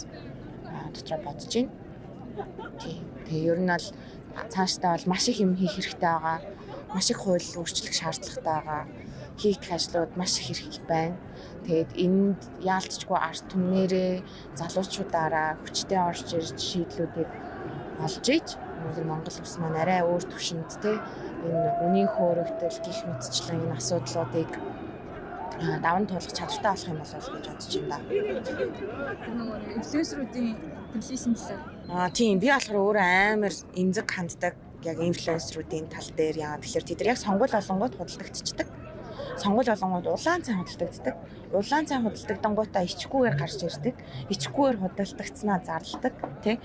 [0.96, 1.72] дотроо бодож байна.
[2.80, 2.98] Тий.
[3.26, 3.88] Тэгээ ер нь бол
[4.54, 6.40] цаашдаа бол маш их юм хийх хэрэгтэй байгаа.
[6.94, 8.84] Маш их хууль өөрчлөх шаардлагатай байгаа.
[9.40, 11.18] Хийх ажлууд маш их хэрэг байна.
[11.66, 14.14] Тэгээд энд яалтчгүй арт түмнэрээ
[14.60, 17.32] залуучуудаараа хүчтэй орж ирж шийдлүүдийг
[18.06, 18.48] олж иж
[18.78, 20.92] өнөөдөр Монгол улс маань арай өөр түвшинд те
[21.48, 24.52] энэ үнийн хөөрөгдөл гих мэтчлэн энэ асуудлуудыг
[25.86, 27.98] даван туулах чадвартай болох юм болов уу гэж бодож байна.
[29.40, 30.48] Нөгөө инфлюенсеруудын
[30.92, 31.62] төлөвлөсөн талаар.
[31.90, 37.00] Аа тийм би болохоор өөрөө амар эмзэг ханддаг яг инфлюенсеруудын тал дээр яа тэгэхээр тэд
[37.00, 38.68] нар яг сонгуул олонгууд худалдагдчихдаг
[39.38, 41.16] сонгол олонгууд улаан цай худалдагддаг.
[41.52, 43.96] Улаан цай худалдагдангуудаа ичгүүгээр гарч ирдэг.
[44.32, 46.60] Ичгүүгээр худалдагдсанаа зарладаг тий.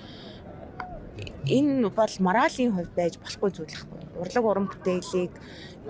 [1.46, 4.01] Энэ бол моралын хувьд байж болохгүй зүйл байхгүй.
[4.20, 5.33] Урлаг уран бүтээлийг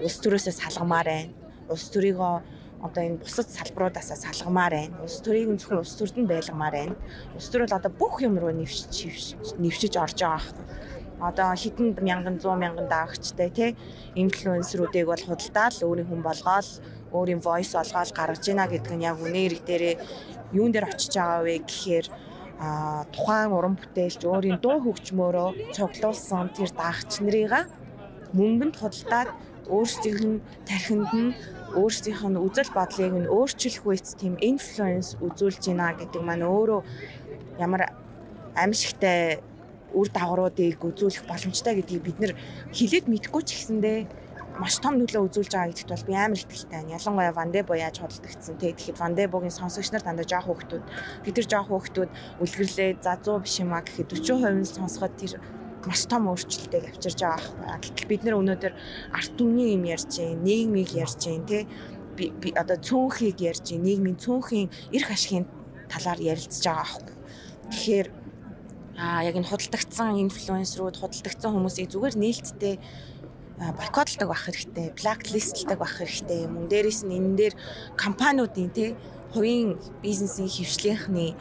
[0.00, 1.32] улс төрөөсөө салгамаар байна.
[1.68, 2.34] Улс төрийгөө
[2.80, 5.00] одоо энэ бусад салбаруудаасаа салгамаар байна.
[5.04, 6.96] Улс төрийг зөвхөн улс төрд нь байлгамаар байна.
[7.36, 10.68] Улс төр бол одоо бүх юм руу нэвшиж нэвшиж орж байгаа хэрэг
[11.20, 13.76] одоо хэдэн мянган 100 мянган даагчтай тий
[14.16, 16.70] инфлюенсерүүдийг бол худалдаад өөрийн хүн болгоол
[17.12, 19.94] өөрийн voice олгоод гаргаж ийна гэдэг нь яг үнэ хэрэг дээрээ
[20.56, 22.06] юун дээр очиж байгаа вэ гэхээр
[22.60, 27.64] а тухайн уран бүтээлч өөрийн дуу хөгжмөөрөө цуглуулсан тэр даагч нарыгаа
[28.36, 29.28] мөнгөнд худалдаад
[29.72, 31.32] өөрсдийнх нь тархинд нь
[31.80, 36.80] өөрсдийнх нь үзэл бодлыг нь өөрчлөх үйс тийм инфлюенс үзүүлж байна гэдэг маань өөрөө
[37.64, 37.82] ямар
[38.54, 39.40] амьсгтай
[39.94, 42.32] үр дагавруудыг үзүүлэх боломжтой гэдгийг бид нэр
[42.76, 43.98] хилээд мэдэхгүй ч гэсэндээ
[44.60, 46.94] маш том нөлөө үзүүлж байгаа гэдэгт бол би амар итгэлтэй байна.
[47.00, 48.76] Ялангуяа Вандебо яаж хөдөлгдсөн те.
[48.76, 50.84] Тэгэхэд Вандебогийн сонсогч нар дандаа жоох хүүхдүүд.
[51.24, 52.10] Бид нар жоох хүүхдүүд
[52.44, 55.40] үлгэрлээ за 100 биш юм а гэхэд 40% нь сонсоход тэр
[55.88, 57.80] маш том өөрчлөлтийг авчирж байгаа.
[57.80, 58.72] Гэтэл бид нар өнөөдөр
[59.16, 61.64] арт түмний юм ярьж байна, нийгмийг ярьж байна те.
[62.20, 65.48] Би одоо цөөнхийг ярьж байна, нийгмийн цөөнхийн эрх ашигын
[65.88, 67.16] талаар ярилцж байгаа аахгүй.
[67.72, 68.08] Тэгэхээр
[69.00, 72.76] аа яг энэ худалдагдсан инфлюенсерүүд худалдагдсан хүмүүсийг зүгээр нээлттэй
[73.60, 76.48] бойкотлдог байх хэрэгтэй, блаклистлдэг байх хэрэгтэй.
[76.48, 77.54] Мөн дээрээс нь энэ дээр
[78.00, 78.96] компаниудын тий
[79.36, 81.36] хувийн бизнесийн хөвшлийнхний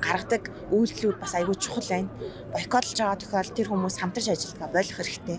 [0.00, 2.08] гаргадаг үйлдэлүүд бас айгүй чухал байна.
[2.54, 5.38] Бойкотлж байгаа тохиол тэр хүмүүс хамтарч ажиллагаа болох хэрэгтэй.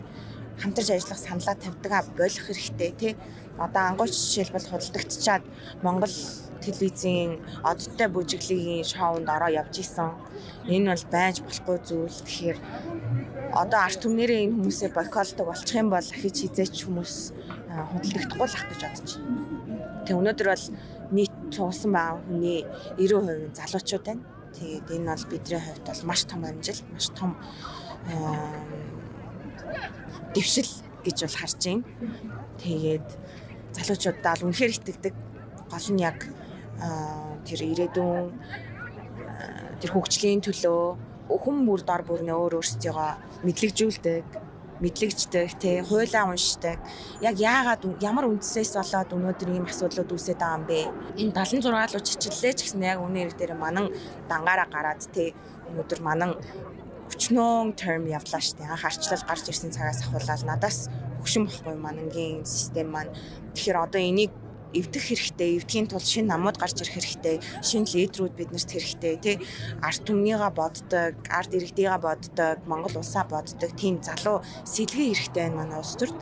[0.62, 3.14] Хамтарч ажиллах саналаа тавьдаг болох хэрэгтэй тий.
[3.58, 5.44] Одоо ангуйч жишээлбэл худалдагдчихад
[5.84, 6.16] Монгол
[6.64, 10.12] телевизийн одтой бүжиглэгийн шоунд ороо явж исэн.
[10.68, 12.20] Энэ бол байж болохгүй зүйл.
[12.24, 12.58] Тэгэхээр
[13.54, 17.14] одоо арт түмнэрээ энэ хүмүүсээ бойкотдог болчих юм бол ахиж хизээч хүмүүс
[17.70, 20.06] худалдагдахгүй л ах гэж бодож байна.
[20.06, 20.66] Тэг өнөөдөр бол
[21.16, 22.60] нийт цугсан байгаа хүний
[22.98, 24.24] 90% залуучууд байна.
[24.54, 27.32] Тэгээд энэ бол бидний хувьд бол маш том амжилт, маш том
[30.34, 30.72] дэвшил
[31.06, 31.84] гэж бол харж байна.
[32.62, 33.08] Тэгээд
[33.74, 35.16] залуучуудаа л үнэхээр итгэдэг.
[35.70, 36.20] Гол нь яг
[37.46, 38.30] тэр ирээдүйн
[39.80, 44.26] тэр хөгжлийн төлөө хүн бүр дор бүрнээ өөр өөрсдийгөө мэдлэгжүүлдэг
[44.80, 46.80] мэдлэгчдэг тий хуйлаа уншдаг.
[47.20, 50.80] Яг яагаад ямар үндсээс болоод өнөөдөр ийм асуудлууд үүсээд байгаа юм бэ?
[51.20, 53.92] Энэ 76 луу чичлэлээ ч гэсэн яг үнэ хэрэг дээр манан
[54.32, 55.36] дангаараа гараад тий
[55.68, 56.32] өнөөдөр манан
[57.12, 58.64] өчнөө терм явлаа штэ.
[58.64, 60.88] Анх арчлал гарч ирсэн цагаас ахуулаад надаас
[61.20, 63.12] хөгшин бохгүй манангийн систем маань.
[63.54, 64.32] Тэгэхээр одоо энийг
[64.74, 69.36] эвдэх хэрэгтэй, эвдэхийн тулд шинэ намууд гарч ирэх хэрэгтэй, шинэ лидерүүд биднэрт хэрэгтэй тий.
[69.82, 75.80] Арт түмнийгаа боддог, арт иргэдийгаа боддог, Монгол улсаа боддог тийм залуу сэлгээ хэрэгтэй байна манай
[75.82, 76.18] улс төрд.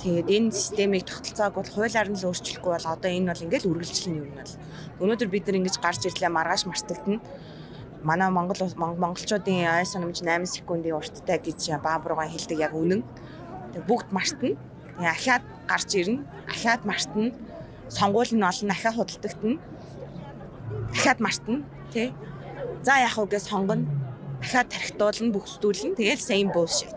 [0.00, 4.16] Тэгээд энэ системийг тогтолцоог бол хуулиар нь л өөрчлөхгүй бол одоо энэ бол ингээл үргэлжлэн
[4.22, 4.54] юм бол.
[5.02, 7.20] Өнөөдөр бид нар ингэж гарч ирлээ маргааш мартагдана
[8.02, 8.64] манай Монгол
[8.96, 13.04] монголчуудын ай санамж 8 секундын урттай гэж баабургаа хэлдэг яг үнэн.
[13.84, 14.56] Бүгд мартна.
[14.96, 16.24] Тэгээ ахиад гарч ирнэ.
[16.48, 17.36] Ахиад мартна
[17.90, 19.58] сонгуул нь олон ахиа худалдагтана.
[20.94, 22.14] Дахиад мартна тий.
[22.86, 23.84] За яах вэ гэж сонгоно.
[24.40, 25.98] Дахиад тархитуулна, бүхсдүүлнэ.
[25.98, 26.94] Тэгэл same bullshit.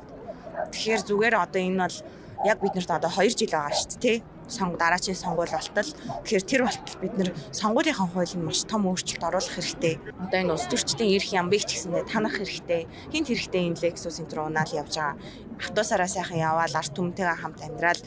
[0.72, 1.98] Тэгэхээр зүгээр одоо энэ бол
[2.46, 5.92] яг биднэрт одоо 2 жил байгаа шүү дээ тий сонг дараачийн сонгуул болтол
[6.24, 9.96] тэгэхээр тэр болтол бид нэр сонгуулийнхаа хуулинд маш том өөрчлөлт оруулах хэрэгтэй.
[10.20, 12.88] Одоо энэ улс төрчдийн эрх ямбыг ч гэсэндээ танах хэрэгтэй.
[13.12, 15.16] Хинт хэрэгтэй энэ Lexus рүү унаал явж байгаа.
[15.64, 18.02] Автобусаараа сайхан яваал арт түмтэйгээ хамт амьдрал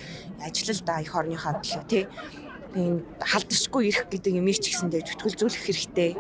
[0.45, 2.05] ажиллал да эх орныхоо төлөө тий
[2.77, 6.13] энэ халдшгүй ирэх гэдэг юмыг ч гэсэндээ зүтгэлзүүлэх хэрэгтэй.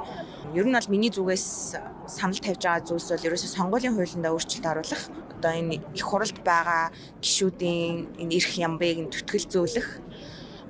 [0.56, 1.76] Ер нь бол миний зүгээс
[2.08, 5.02] санал тавьж байгаа зүйлс бол ерөөсөө сонгуулийн хуулиндаа өөрчлөлт оруулах
[5.36, 6.90] одоо энэ их хуралд байгаа
[7.20, 9.88] гишүүдийн энэ эрх ямбыг нь зүтгэлзүүлэх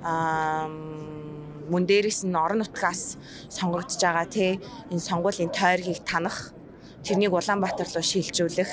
[0.03, 0.67] аа
[1.71, 3.15] мөн дээрээс нь орон нутгаас
[3.47, 4.51] сонгогдож байгаа тий
[4.91, 6.51] энэ сонгуулийн тойргийг танах
[7.05, 8.71] тэрнийг Улаанбаатар руу шилжүүлэх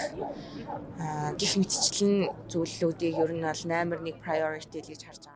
[1.38, 2.14] гих мэтчлэн
[2.50, 5.34] зүйлүүдийг ер нь бол номер 1 priority гэж харж байгаа.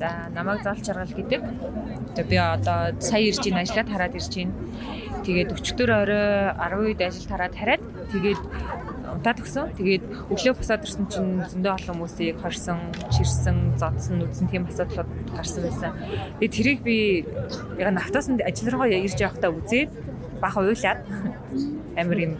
[0.00, 1.42] За намайг зал чаргал гэдэг.
[2.16, 4.50] Тэгээ би одоо сая ирж ийн ажиллаад хараад ирж ийн.
[5.26, 8.40] Тэгээд өчтөр орой 10 үед ажил тараад хараад тэгээд
[9.20, 9.76] унтаад өгсөн.
[9.76, 12.80] Тэгээд өглөө босоод ирсэн чинь зөндөө олон хүмүүсийг хорсон,
[13.12, 15.92] чирсэн, зодсон, үзсэн тийм асуудлууд гарсан байсан.
[16.40, 17.26] Тэгээд тэрийг би
[17.76, 19.90] яг автосанд ажил руугаа ирж явахдаа үзээд
[20.40, 21.04] бах уйлаад
[22.00, 22.34] амир юм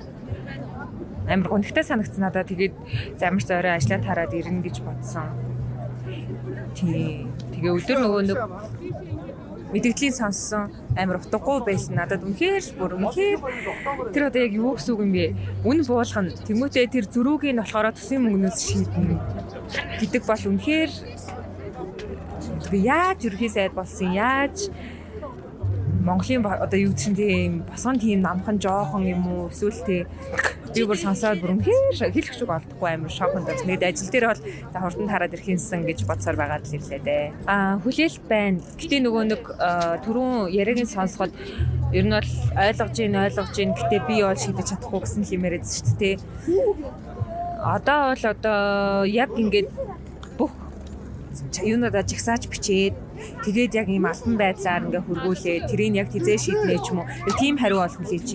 [1.28, 2.48] амир гонхтой санагдсан надаа.
[2.48, 2.74] Тэгээд
[3.20, 5.49] замар зорой ажиллаад хараад ирнэ гэж бодсон.
[6.74, 7.26] Тий.
[7.54, 8.38] Тэгээ өдөр нөгөө нэг
[9.70, 13.38] мэдгэдлийн сонссон амар утгагүй байсан надад үнэхээр бүр үнэхээр
[14.11, 15.26] тэр одоо яг юу гэсэн үг юм бэ?
[15.62, 16.35] Үн буулгана.
[16.35, 19.14] Тэмүүтээ тэр зөрүүгийн болохоор төсвийн мөнгнөөс шийднэ
[20.02, 20.90] гэдэг бол үнэхээр
[22.74, 24.70] яаж ерхий сайд болсон яаж
[26.00, 30.02] Монголын одоо юу гэсэн тийм босгон тийм намхан жоохон юм уу эсвэл тий
[30.74, 33.66] би бүр сонсоод бүр үнэхээр хэлэх шиг олдохгүй амар шоконд орсон.
[33.68, 37.24] Нэгд ажил дээр бол за хурдан хараад ирэх юмсан гэж бодсоор байгаад л ирлээ дээ.
[37.50, 38.62] Аа хүлээлт байна.
[38.78, 39.42] Гэтэ нөгөө нэг
[40.06, 41.34] түрүүн яриагийн сонсоход
[41.90, 45.94] ер нь бол ойлгож гин ойлгож гин гэтэ би бол шийдэж чадахгүй гэсэн хэмээрэд шүү
[45.98, 46.16] дээ.
[47.60, 48.58] Одоо бол одоо
[49.04, 49.68] яг ингээд
[51.64, 52.94] юунуудаа жагсааж бичээд
[53.44, 55.59] тэгээд яг ийм алтан байдлаар ингээ хөргүүлээ.
[55.68, 57.11] Тэрийг яг тизээ шийднэ ч юм уу.
[57.40, 58.29] Тийм хариу бол хүлээж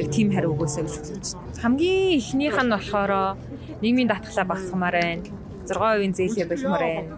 [0.00, 1.28] яг тийм хариу өгөөсэй гэж хүлээж
[1.60, 3.36] хамгийн ихнийх нь болохоор
[3.82, 5.24] нийгмийн татглаа багасгамаар байна.
[5.68, 7.12] 6% зээлээ болмоор байна.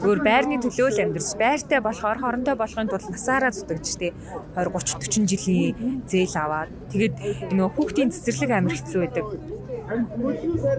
[0.00, 4.10] Зүгээр байрны төлөө л амьдарч байртай болохоор хоронтой болохын тулд насаараа зүтгэж тий
[4.56, 6.70] 20 30 40 жилийн зээл аваад.
[6.90, 7.14] Тэгээд
[7.52, 9.26] нөгөө хүүхдийн цэцэрлэг амир хэцүү байдаг.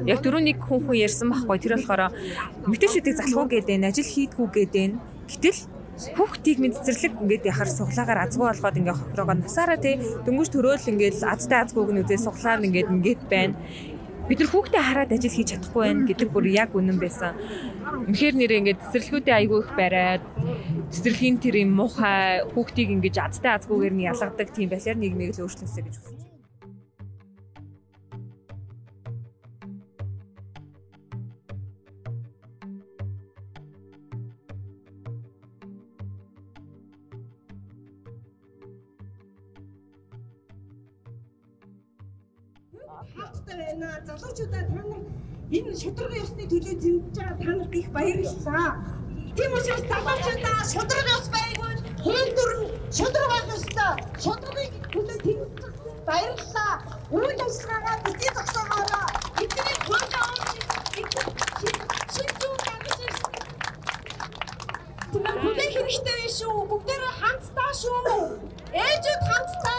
[0.08, 2.12] Яг түрүү нэг хүн хүн ярьсан байхгүй тэр болохоор
[2.69, 4.91] мэтээшүүдийг залхуу гэдэг, ажил хийдгүү гэдэг.
[5.30, 5.60] Гэтэл
[5.93, 11.21] хүүхдийг мэд цэцэрлэг ингээд яхаар суглаагаар азгүй болгоод ингээ хохирогоо насаараа тий дөнгөж төрөөл ингээд
[11.21, 13.54] азтай азгүйг нь үзээ суглаар ингээд ингээд байна
[14.28, 17.36] бид нар хүүхдээ хараад ажил хийж чадахгүй байх гэдэг бүр яг үнэн байсан.
[18.08, 20.23] Үнэхээр нэрээ ингээд цэцэрлэгүүдээ айгүй их бариад
[20.95, 25.84] цэцэрлэгийн тэр юм муухай хүүхдийг ингээд азтай азгүйгээр нь ялгадаг тийм балиар нийгмийг л өөрчлөсэй
[25.84, 26.22] гэж хүсэж
[43.57, 43.89] байна.
[44.07, 45.01] Залуучуудаа та нар
[45.57, 48.71] энэ шударга ёсны төлөө зэмж байгаа та нарт их баярлалаа.
[49.35, 52.61] Тийм учраас залуучуудаа шударга ёс байгуул дүрэн
[52.97, 53.93] шударга ёстой.
[54.23, 55.75] Шударгыг төлөө тэмцэх
[56.07, 56.73] баярлалаа.
[57.15, 59.07] Үйл ажиллагаагаа бити зогсоогоороо.
[59.43, 60.49] Эдний хууль авч
[62.13, 63.33] шийдвэр гаргаж ирсэн.
[65.11, 66.61] Түмэн бүлээх хэрэгтэй биш үү?
[66.69, 68.17] Бүгдээрээ хамтдаа шүү.
[68.85, 69.73] Ээжүүд хамтдаа.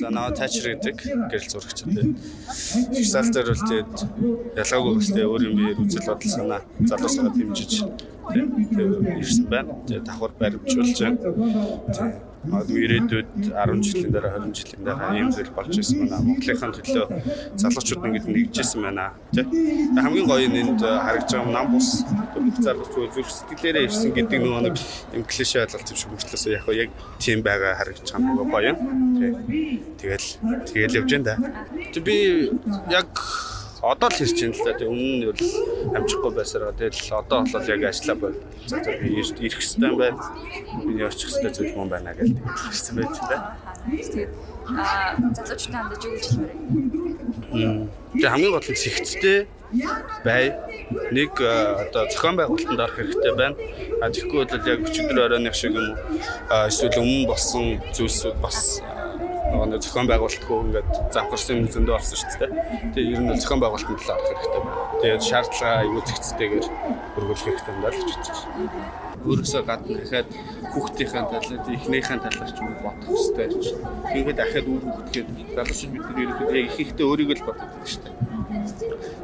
[0.00, 0.96] За наваа тайчр гэдэг
[1.30, 2.16] гэрэл зурагч тийм.
[2.92, 3.94] Жигсаал дээр бол тэгээд
[4.60, 7.72] ялгаагүй бастай өөр юм биеэр үзэл бодол санаа залуусгаа дэмжиж
[8.32, 8.46] тийм
[9.20, 9.72] ирсэн байна.
[9.86, 11.18] Тэгээд давхар баримжуулж байна.
[12.46, 16.22] Магадгүй ирээдүйд 10 жилийн дараа 20 жилийн дараа ийм зүйл болж ирсэн байна.
[16.26, 17.06] Монголынхаа төлөө
[17.60, 19.06] залуучууд ингээд нэгжсэн байна.
[19.34, 19.42] Тэ.
[19.98, 21.88] Хамгийн гоё нь энд харагдж байгаа нам бус
[22.62, 24.76] залуус зүйл зүрх сэтгэлээрээ ирсэн гэдэг нөгөө нэг
[25.16, 28.78] юм клишэ ойлголт юм шиг мөртлөөсөө яг яг тийм байгаа харагдж байгаа нөгөө гоё юм.
[29.18, 29.26] Тэ.
[30.00, 30.28] Тэгэл
[30.70, 31.36] тэгэл явж байна да.
[32.06, 32.16] Би
[32.90, 33.10] яг
[33.82, 34.72] одоо л ирж байна л да.
[34.78, 35.42] Тэг өмнө нь бол
[35.96, 36.72] амжихгүй байсараа.
[36.72, 38.38] Тэгэл одоо бол яг ажиллаа байна.
[38.66, 40.20] За би ирэх хэвээр байна.
[40.86, 43.36] Би явчих хэвээр зүйл юм байна гэж хэлсэн байж та.
[43.86, 44.32] Тэгээд
[44.66, 46.54] аа залуучтай хандаж юу гэж хэлмээр
[47.52, 47.88] вэ?
[48.16, 49.38] Тэг хамгийн гол нь сэгцтэй
[50.24, 50.44] бай.
[51.12, 53.56] Нэг одоо зохион байгуулалтанд орох хэрэгтэй байна.
[54.00, 58.80] А тэгэхгүй бол яг өчигдөр оройных шиг юм уу эсвэл өмнө болсон зүйлсүүд бас
[59.50, 62.50] нөгөө зохион байгуулалтгүй ингээд завхарсан юм зөндөө болсон шүү дээ.
[62.94, 64.84] Тэгээ ер нь зохион байгуулалтын талаар арах хэрэгтэй байна.
[65.02, 66.66] Тэгээд шаардлага аюу зэгцтэйгээр
[67.16, 69.05] өргөлөх хэрэгтэй даа л гэж байна.
[69.26, 70.28] Өөрөөсөө гадна дахиад
[70.72, 73.64] хүүхдийнхээ талаар, эхнийхээ талаар ч юм бодох хэрэгтэй гэж.
[74.14, 78.14] Тэгээд дахиад үр хүүхдгээд залуучууд бид нар ерөөхдөө их ихтэй өөрийгөө л боддог шүү дээ.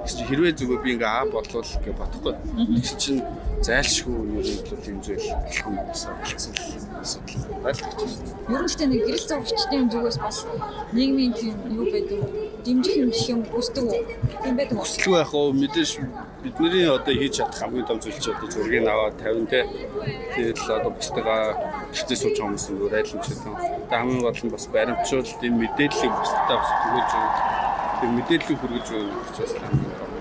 [0.03, 2.35] Чи хэрвээ зүгээр би ингээ аа бодлоо гэж бодохгүй.
[2.75, 3.23] Тэгс чинь
[3.63, 6.53] зайлшгүй юу гэвэл юм зүйл алхам байсан гэсэн
[6.99, 8.59] асуудал байлгаж байна.
[8.59, 10.39] Ер нь ч нэг гэрэл зурагчдын зүгээс бас
[10.91, 12.21] нийгмийн тийм юу байдаг
[12.65, 14.03] дэмжих юм шиг юм хүсдэг үү?
[14.43, 14.85] Тийм байдаг уу?
[14.87, 15.91] Хүсэлгүй яг уу мэдээж
[16.43, 19.61] бидний одоо хийж чадах хамгийн том зүйл чи одоо зургийг аваад 50 те
[20.35, 21.59] тэгэл одоо бусдаа
[21.91, 23.43] гэртээ сууж байгаа хүмүүс зүгээр айлмж гэдэг.
[23.43, 27.37] Тэгээ хамгийн гол нь бас баримтжуулалт энэ мэдээллийг бусдад бас түгээж өгөх.
[27.99, 30.13] Тэр мэдээллийг хүргэж өгөх учраас хамгийн гол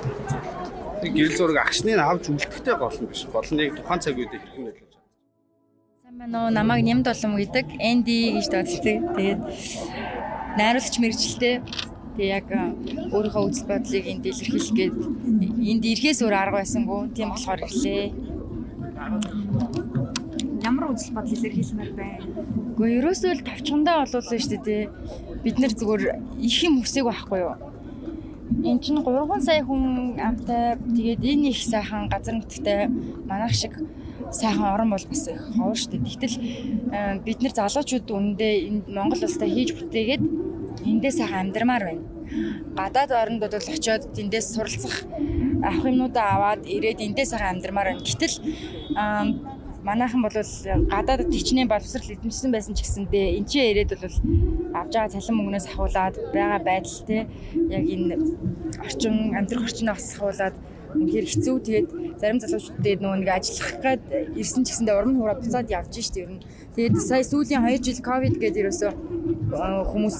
[1.10, 3.26] гэрэл зураг агшныг авч үлдэхтэй гол нь биш.
[3.26, 5.10] Гол нь яг тухайн цаг үед хэрхэн нөлөөлж байна.
[6.02, 6.54] Сайн байна уу?
[6.54, 8.98] Намайг Нямд болом гэдэг Энди гэж дууддаг.
[9.18, 9.42] Тэгээд
[10.58, 11.56] найруулагч мэрэгчлээ.
[12.16, 12.48] Тэгээ яг
[13.16, 14.96] өөрийнхөө үзэл бодлыг энд илэрхийлэх гээд
[15.72, 17.02] энд ирэхээс өөр арга байсангүй.
[17.16, 18.06] Тийм болохоор ирлээ.
[20.68, 22.26] Ямар үзэл бодол илэрхийлмээр байна?
[22.76, 24.84] Гэхдээ ерөөсөө л тавчхандаа болов л шүү дээ.
[25.44, 26.04] Бид нэр зүгээр
[26.44, 27.56] их юм хүсээг байхгүй юу?
[28.62, 32.92] Эн чинь 3 сая хүн амтай тэгээд энэ их сайхан газар нутгтай
[33.26, 33.74] манайх шиг
[34.32, 36.08] сайхан орон бол бас их ховор шүү дээ.
[36.08, 36.36] Тэгтэл
[37.26, 40.24] бид нар залуучууд үнэндээ энд Монгол улстай хийж бүтээгээд
[40.88, 42.04] эндээ сайхан амьдрмаар байна.
[42.80, 44.96] Гадаад орнууд бол очиод тэндээс суралцах
[45.68, 48.08] авах юмнуудаа аваад ирээд эндээ сайхан амьдрмаар байна.
[48.08, 48.36] Гэтэл
[49.84, 50.38] манайхан бол
[50.94, 54.18] гадаад тичнээ боловсрал эзэмшсэн байсан ч гэсэндээ эн чинь ирээд бол
[54.78, 57.18] авж байгаа цалин мөнгнөөс ахуулаад байгаа байдал те
[57.70, 58.16] яг энэ
[58.86, 60.56] орчин амьдрах орчноо бас ахуулаад
[60.96, 61.88] үнэхээр хэцүү тэгээд
[62.22, 64.02] зарим залуучуудад нөгөө нэг ажиллах гээд
[64.42, 66.44] ирсэн ч гэсэндээ урам хураа буцаад явж штэ ер нь
[66.76, 68.92] тэгээд сая сүүлийн 2 жил ковид гэдэг ерөөсөө
[69.92, 70.18] хүмүүс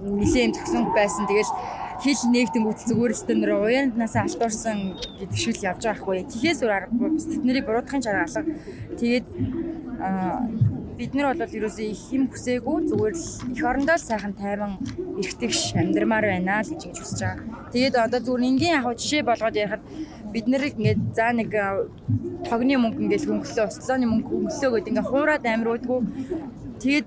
[0.00, 1.52] нэлээд зөксөн байсан тэгэл
[2.00, 6.24] хэл нэгдэнгүүт зүгээр л тэр уяанаас алтуурсан гэдэг шиг л явж байгаа хгүй.
[6.32, 8.42] Тихээс өөр аргагүй бас тэднийг буруудахын чарга алга.
[8.96, 9.26] Тэгээд
[11.00, 13.24] бид нар бол ерөөсөө их юм хүсээгүй зүгээр л
[13.56, 14.72] эх орондоо л сайхан тайван
[15.16, 17.72] эргэтгэж амьдрмаар байна л гэж ингэж хүсэж байгаа.
[17.72, 19.82] Тэгээд одоо зүгээр энгийн яг жишээ болгоод ярихад
[20.28, 21.50] бид нарыг ингээд за нэг
[22.44, 26.00] тогны мөнгө ингээд хөнгөлөө, ослооны мөнгө хөнгөлөө гэдэг ингээд хуураад амируудгүй
[26.80, 27.06] Тэгээд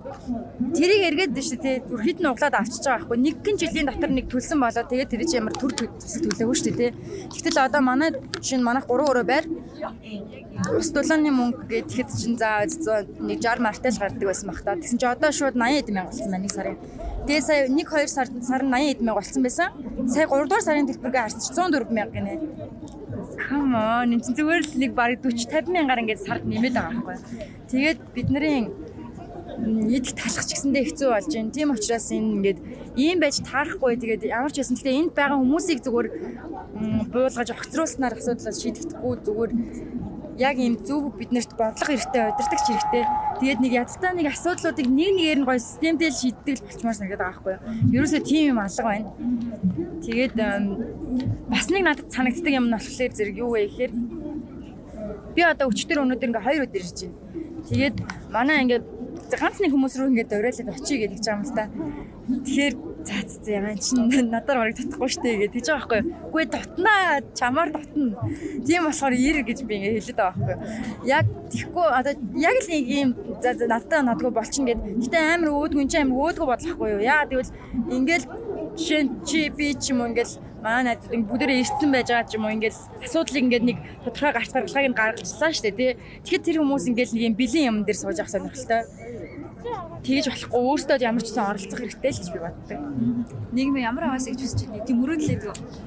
[0.78, 4.30] тэрийг эргээд биш тий зүрхэд нь углаад авчиж байгаа байхгүй нэг гин жилийн дотор нэг
[4.30, 6.92] төлсөн болоо тэгээд тэр чинь ямар төр төлөөгүй шүү тий.
[7.34, 9.46] Тэгтэл одоо манай жишээ нь манайх 3 өрөө байр
[10.78, 12.70] ус дулааны мөнгө гэхэд чинь за
[13.18, 14.78] нэг 60 мартаж гардаг байсан бах та.
[14.78, 16.78] Тэгсэн чинь одоо шууд 80 эд мянга болсон байна нэг сарын.
[17.26, 19.70] Тэгээ сая 1 2 сар сар 80 эд мянга болсон байсан.
[20.06, 22.34] Сая 3 дугаар сарын төлбөргөө чинь 104 мянга гинэ.
[23.50, 27.02] Come on, энэ чинь зүгээр л нэг бараг 40 50 мянгаар ингээд сард нэмээд байгаа
[27.02, 27.18] байхгүй.
[27.72, 28.70] Тэгээд бидний
[29.62, 31.54] идэх талах ч гэсэндээ хэцүү болж байна.
[31.54, 32.60] Тийм учраас энэ ингээд
[32.98, 33.98] ийм байж таарахгүй.
[33.98, 34.76] Тэгээд ямар ч байсан.
[34.78, 36.08] Гэхдээ энд байгаа хүмүүсийг зүгээр
[37.14, 39.52] буулгаж огцруулснаар асуудлаа шийдэхгүй зүгээр
[40.38, 43.04] яг ийм зөв биднэрт бодлого хэрэгтэй, удирдахч хэрэгтэй.
[43.38, 47.22] Тэгээд нэг ядтаа нэг асуудлуудыг нэг нэгээр нь гоё системтэй л шийддэг л болчмаар санагдаад
[47.22, 48.02] байгаа байхгүй юу.
[48.02, 49.10] Ерөөсөө тийм юм алга байна.
[50.02, 50.34] Тэгээд
[51.54, 53.92] бас нэг надад санагддаг юм нь болохоор зэрэг юу вэ гэхээр
[55.38, 57.18] би одоо өчтөр өнөөдөр ингээ хоёр өдөр ирж байна.
[57.70, 57.96] Тэгээд
[58.34, 58.86] манай ингээд
[59.40, 61.70] ганц нэг хүмүүс рүү ингээд оройлоод очие гэдэг ч юм л та.
[62.24, 66.02] Тэгэхээр за за яа чинь надаар барыг татахгүй штэ гэдэг тийж байгаа байхгүй.
[66.32, 68.16] Үгүй дотноо чамаар дотно.
[68.66, 70.58] Тийм болохоор ир гэж би ингээд хэлээд байгаа байхгүй.
[71.08, 73.10] Яг тэгхгүй одоо яг л нэг юм
[73.44, 74.80] за надтай надгүй болчин гэд.
[75.04, 77.02] Гэтэ амар өөдгүн чи амар өөдгөө бодлохгүй юу.
[77.04, 77.52] Яа тэгвэл
[77.92, 78.24] ингээд
[78.80, 82.34] жишээ чи би ч юм уу ингээд манай найзууд ингэ бүгдээрээ ирсэн байж байгаа ч
[82.40, 85.92] юм уу ингээл асуудлыг ингээд нэг тодорхой гарц гаргалгааг нь гаргалцлаа шүү дээ тий.
[86.24, 88.82] Тэгэхээр тэр хүмүүс ингээл нэг юм бэлэн юм дээр сууж явах сонирхолтой.
[90.04, 92.80] Тэгэж болохгүй өөртөө ямар ч сан оролцох хэрэгтэй л гэж би боддог.
[93.56, 94.84] Нийгмийн ямар аваас гэж хүсэж байна?
[94.84, 95.44] Тийм мөрөөдлөөд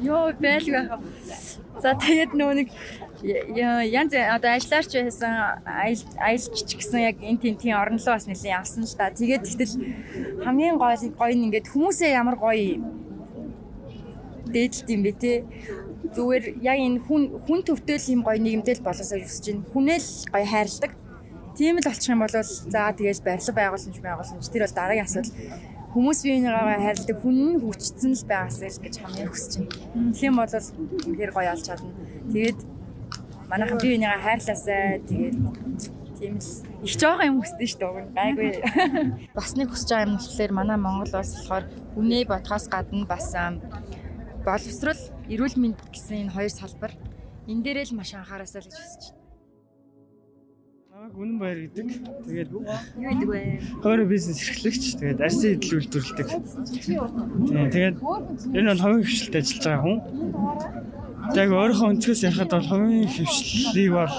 [0.09, 0.85] ёо байлгүй.
[1.85, 2.69] За тэгээд нөгөө нэг
[3.93, 8.97] янз одоо ажиллаарч байсан аялч гэсэн яг энэ тийм тийм орнолоо бас нэлээд явсан л
[8.97, 9.13] та.
[9.13, 9.75] Тэгээд тэгтэл
[10.45, 12.81] хамгийн гоё гоё нь ингээд хүмүүсээ ямар гоё
[14.49, 15.33] дээдлт юм бэ те.
[16.17, 19.69] Зүгээр яг энэ хүн хүн төвтэй юм гоё нийгэмтэй л болоосоо хүсэж байна.
[19.73, 20.93] Хүнэл гоё хайрладаг.
[21.57, 25.33] Тийм л болчих юм бол за тэгэл барилга байгууламж байгууламж тэр бол дараагийн асуудал.
[25.97, 30.13] Хүмүүс биенийгаа хайрладаг хүн нь хүчтсэн л байгаасаа л гэж хамгийн хүсэж байна.
[30.21, 31.97] Юм бол үнэхээр гоё олж чадна.
[32.29, 32.61] Тэгээд
[33.49, 35.37] манайхан бие бинийгаа хайрлаасаа тэгээд
[36.21, 36.49] тийм л
[36.85, 38.13] их жоохон юм хүсдэж шүү дээ.
[38.13, 38.53] Гайгүй.
[39.37, 41.65] Бас нэг хүсэж байгаа юм болохоор манай Монгол улс болохоор
[41.97, 43.33] үнэ бодхоос гадна бас
[44.45, 46.93] боловсрал, эрүүл мэнд гэсэн энэ хоёр салбар
[47.49, 49.16] энэ дээрээ л маш анхаараасаа л гэж хүсэж
[51.07, 51.87] Намайг үнэн баяр гэдэг.
[52.27, 53.63] Тэгээд юу гэдэг вэ?
[53.79, 54.99] Хойро бизнес эрхлэгч.
[54.99, 56.29] Тэгээд арсын эдэл үйлдвэрлэдэг.
[57.47, 57.97] Тэгээд
[58.51, 59.99] энэ бол хувийн хвшилтэд ажиллаж байгаа хүн.
[61.31, 64.15] Яг өөрийнхөө өнцгөөс ярихад бол хувийн хвшлийг бол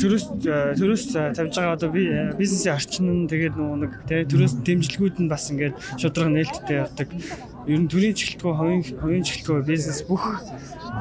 [0.00, 0.24] төрөөс
[0.80, 1.04] төрөөс
[1.36, 2.04] тавьж байгаа одоо би
[2.40, 7.08] бизнесийн орчин нь тэгээд нөгөө нэг тий төрөөс дэмжлэгүүд нь бас ингээд шудраг нээлттэй явдаг
[7.66, 10.24] ер нь төрийн чиглэлгүй хувийн хувийн чиглэлгүй бизнес бүх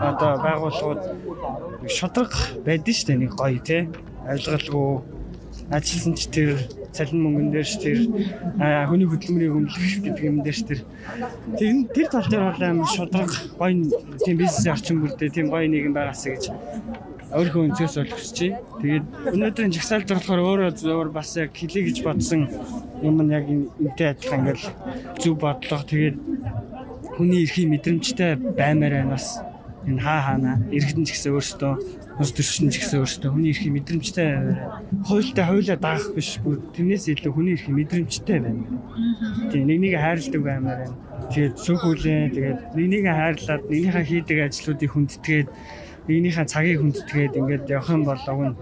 [0.10, 1.04] одоо байгууллагууд
[1.88, 2.34] шудраг
[2.68, 3.82] байдэн шүү дээ нэг гоё тий
[4.28, 4.90] авилгалгүй
[5.72, 6.50] ажилласан ч тэр
[6.92, 8.00] цалин мөнгөн дээр ч тэр
[8.90, 10.82] хүний хөдөлмөрийг өмлөх гэдэг юм дээр ч тэр.
[11.58, 13.74] Тэр тэр тал дээр бол амар шудраг гоё
[14.26, 16.44] тийм бизнесийн орчин бүрдээ тийм гоё нийгэм байгаасаа гэж
[17.30, 18.58] өөрийнхөө өнцгөөс бол байна.
[18.82, 19.06] Тэгээд
[19.36, 22.50] өнөөдрийн жагсаалт болохоор өөрөө зөөр бас яг хэлий гэж бодсон
[23.06, 24.66] юм нь яг энтэй адилхан ингээл
[25.22, 26.18] зөв бодлого тэгээд
[27.16, 29.28] хүний эрхийг мэдрэмжтэй баймаар байна бас
[29.86, 31.74] энэ хаа хаана иргэдэн ч гэсэн өөрсдөө
[32.20, 34.30] ус төрчин ч гэсэн өөрсдөө хүний эрхийг мэдрэмжтэй
[35.08, 38.68] хуйлтай хуйлаа даах биш бүр тэрнээс илүү хүний эрхийг мэдрэмжтэй байна.
[39.52, 40.98] Тийм нэг нэг хайрладаг баймаар байна.
[41.32, 45.48] Тэгээд сүх үлээ тэгээд нэг нэг хайрлаад нэгнийхээ хийдэг ажлуудыг хүндэтгээд
[46.10, 48.56] нэгнийхээ цагийг хүндэтгээд ингээд явах юм бол уг нь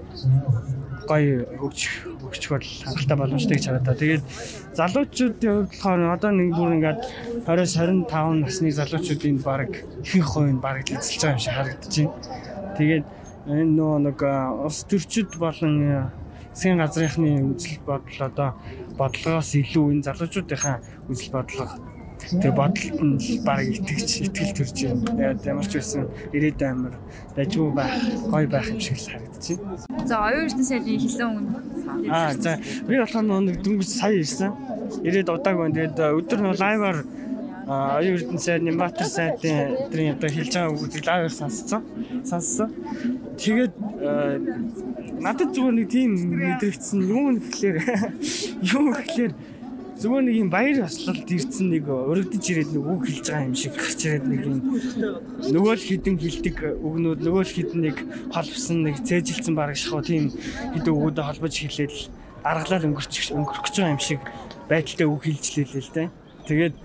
[1.07, 1.79] гоё өгч
[2.27, 3.95] өгч бол хангалттай боломжтой гэж хараад та.
[3.95, 4.23] Тэгээд
[4.75, 6.99] залуучуудын хувьд болохоор одоо нэг бүр ингээд
[7.47, 9.71] 20 25 насны залуучуудын баг
[10.03, 12.75] ихэнх хувь нь баг эзэлж байгаа юм шиг харагдаж байна.
[12.75, 13.05] Тэгээд
[13.47, 14.19] энэ нөө нэг
[14.67, 15.73] ус төрчид болон
[16.51, 18.49] засгийн газрынхны үзэл бодол одоо
[18.99, 20.75] бодлогоос илүү энэ залуучуудынхаа
[21.07, 21.86] үзэл бодлого
[22.17, 25.05] Тэгээ бодолд нь баг итгэж итгэл төрж байна.
[25.05, 26.03] Тэгээд ямар ч байсан
[26.33, 26.95] ирээдүйн амар
[27.37, 27.93] дажгүй байх,
[28.33, 29.27] гоё байх юм шиг л байна.
[30.09, 31.45] За оюун ертөнц сайдын хэлсэн үг.
[32.09, 32.57] Аа за
[32.89, 34.51] би болохоор нэг дөнгөж сая ирсэн.
[35.05, 35.75] Ирээд удааг байна.
[35.77, 36.99] Тэгээд өдөр нь лайваар
[37.67, 41.81] оюун ертөнц сайд, Нямбатар сайдын өдрийн одоо хэлж байгаа үгүүдийг лайваар сонсцсон.
[42.25, 42.69] Сонссон.
[43.37, 43.73] Тэгээд
[45.21, 47.77] надад зүгээр нэг тийм мэдрэгдсэн юм гэхлээр
[48.73, 49.33] юу гэхлээр
[49.97, 53.73] зүгээр нэг юм баяр хослолд ирсэн нэг өргөдөж ирээд нэг үг хэлж байгаа юм шиг
[53.73, 54.59] гарч ирээд нэг юм
[55.49, 57.97] нөгөө л хідэн хилдэг үгнүүд нөгөө л хідэн нэг
[58.29, 60.29] холбсон нэг цээжилсэн бараг шахуу тийм
[60.77, 61.93] хідэн үгүүдэд холбож хэлээд
[62.45, 64.21] аргалаар өнгөрч өнгөрөх гэж байгаа юм шиг
[64.69, 66.09] байдалтай үг хэлж лээ л дээ.
[66.47, 66.75] Тэгээд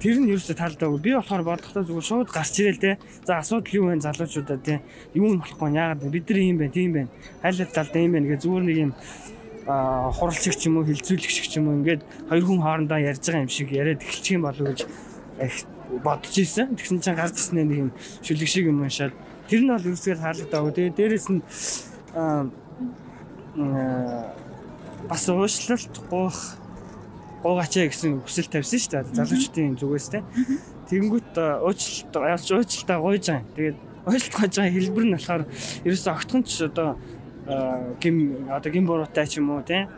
[0.00, 1.00] тэр нь ерөөсө таалдаагүй.
[1.00, 2.98] Би болохоор бодохдоо зүгээр шууд гарч ирэл те.
[3.24, 4.82] За асуудал юу вэ залуучуудаа те.
[5.16, 7.10] Юу нь болохгүй яагаад бид нар юм бэ, тийм байна.
[7.40, 8.92] Хайлт талдаа юм байна гэ зүгээр нэг юм
[9.64, 13.52] хуралчиг ч юм уу хилцүүлэгч ч юм уу ингээд хоёр хүн хоорондоо ярьж байгаа юм
[13.52, 14.80] шиг яриад эхэлчих юм болов гэж
[16.04, 16.76] бодож ирсэн.
[16.76, 17.90] Тэгсэн чинь гарч ирсэн нэг юм
[18.20, 19.16] шүлэг шиг юм уншаад
[19.48, 20.72] тэр нь бол ерөөсөө таалагдаагүй.
[20.76, 21.40] Тэгээ дээрэс нь
[25.08, 26.38] бас уушлалт гоох
[27.44, 29.16] гоогаачаа гэсэн хүсэл тавьсан шүү дээ.
[29.16, 30.20] Залуучдын зүгээс те.
[30.88, 33.48] Тэнгүүт уучлалт яалч уучлалтаа гойж байгаа.
[33.56, 35.42] Тэгээд уучлалт гойж байгаа хэлбэр нь болохоор
[35.84, 36.96] ерөөсөө огтхон ч одоо
[38.00, 39.88] гим одоо гим буруутай ч юм уу тийм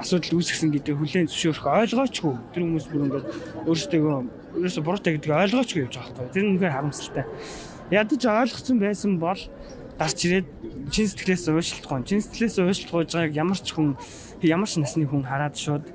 [0.00, 2.34] асуудал үүсгэсэн гэдэг хүлээн зөвшөөрөх ойлгоочгүй.
[2.52, 3.26] Тэр хүмүүс бүр ингээд
[3.64, 4.00] өөрсдөө
[4.60, 7.24] ерөөсө буруутай гэдгийг ойлгоочгүй явж байгаа байхгүй тэр үнэхээр харамсалтай.
[7.92, 9.40] Ядаж ойлгоцсон байсан бол
[9.96, 10.48] гарч ирээд
[10.92, 13.96] чин сэтгэлээс уушлахгүй чин сэтгэлээс уушлахгүй байгааг ямар ч хүн
[14.44, 15.88] ямар ч насны хүн хараад шууд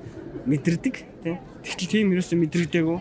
[0.46, 2.98] мэдэрдэг тийм тэгтэл тийм ерөөсө мэдрэгдээгүй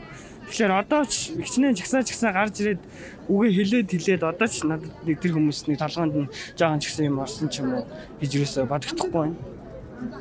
[0.51, 2.83] Тэгэхээр одоо ч хичнээн жагсаа жагсаа гарч ирээд
[3.31, 7.23] үгээ хэлээд хэлээд одоо ч надад нэг тэр хүмүүсний толгоонд нь жаахан ч гэсэн юм
[7.23, 7.87] орсон ч юм уу
[8.19, 9.39] гэж юусаа бодогдохгүй байна.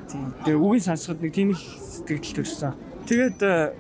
[0.07, 0.31] Тийм.
[0.47, 2.78] Тэгээ үгийн сонсоход нэг тийм их сэтгэл төрсөн.
[3.11, 3.74] Тэгээд э,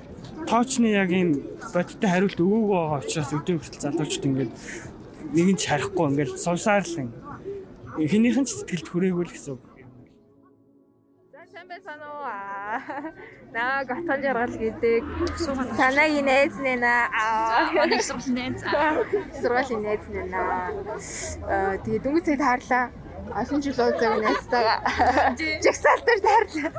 [0.50, 1.38] тоочны яг ийм
[1.70, 4.52] бодиттой хариулт өгөөгүй байгаа учраас өдөө хүртэл залуучууд ингээд
[5.38, 7.14] нэг нь ч харахгүй ингээд сувсаар л
[7.94, 9.69] хинийхэн ч сэтгэлд хүрээгүй л гэсэн үг
[11.70, 12.26] байсан уу?
[13.54, 15.02] Наа готон жаргал гэдэг
[15.78, 16.94] санаагийн найз нэнэ.
[17.14, 18.62] Аа, их сургуулийн найз.
[19.40, 20.38] Сургуулийн найз нэнэ.
[21.46, 22.84] Аа, тэгээ дөнгөж цайд хаарлаа.
[23.40, 24.78] Олон жил уулзаг найзтайгаа.
[25.64, 26.72] Жагсаалтаар таарлаа.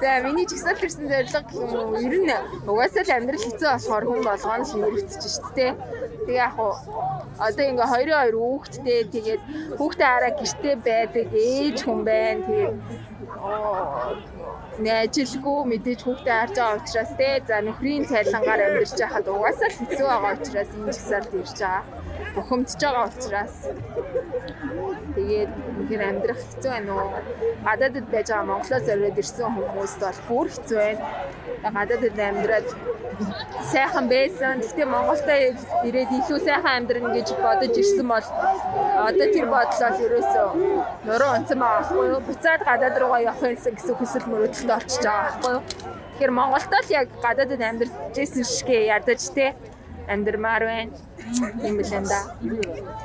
[0.00, 1.98] За миний жигсаал төрсэн зорилго гэх юм уу?
[2.02, 2.34] Ер нь
[2.66, 5.72] угаасаа л амьдрал хэцүү болохоор хүн болгоно шивэрвцэж шүү дээ.
[6.26, 6.74] Тэгээ яг уу
[7.38, 9.42] одоо ингээ хоёрын хоёр хүүхэдтэй тэгээд
[9.78, 12.42] хүүхдээ хараа гэртээ байдаг ээж хүн байна.
[12.46, 12.74] Тэгээд
[14.84, 20.06] нээжилгүй мэдээж хүүхдээ харж байгаа учраас те за нөхрийн цайлангаар амьдарч байхад угаасаа л хэцүү
[20.10, 21.82] байгаа учраас энэ жигсаалд ирж байгаа.
[22.34, 23.54] Бухимдж байгаа учраас
[25.14, 27.10] тэгээд үнээр амьдрах хэцүү байна уу?
[27.66, 31.02] Гадаадд байж байгаа Монголоос ороод ирсэн хүмүүст бол бүр хэцүү байна.
[31.76, 32.68] Гадаадд амьдраад
[33.72, 34.60] сайхан байсан.
[34.62, 35.34] Гэхдээ Монголдо
[35.88, 38.26] ирээд илүү сайхан амьдрах гэж бодож ирсэн бол
[39.08, 40.48] одоо тэр бодлоо ерөөсөө
[41.06, 42.20] нуруу байгаа байхгүй юу?
[42.28, 45.62] Буцаад гадаад руугаа явах гэсэн хүсэл мөрөөдөлд орчиж байгаа байхгүй юу?
[46.14, 49.46] Тэгэхээр Монголдо л яг гадаадд амьдарч ирсэн шигэ ядаж те
[50.08, 50.92] амьдрмаар байна.
[51.32, 52.20] Тийм л энэ да.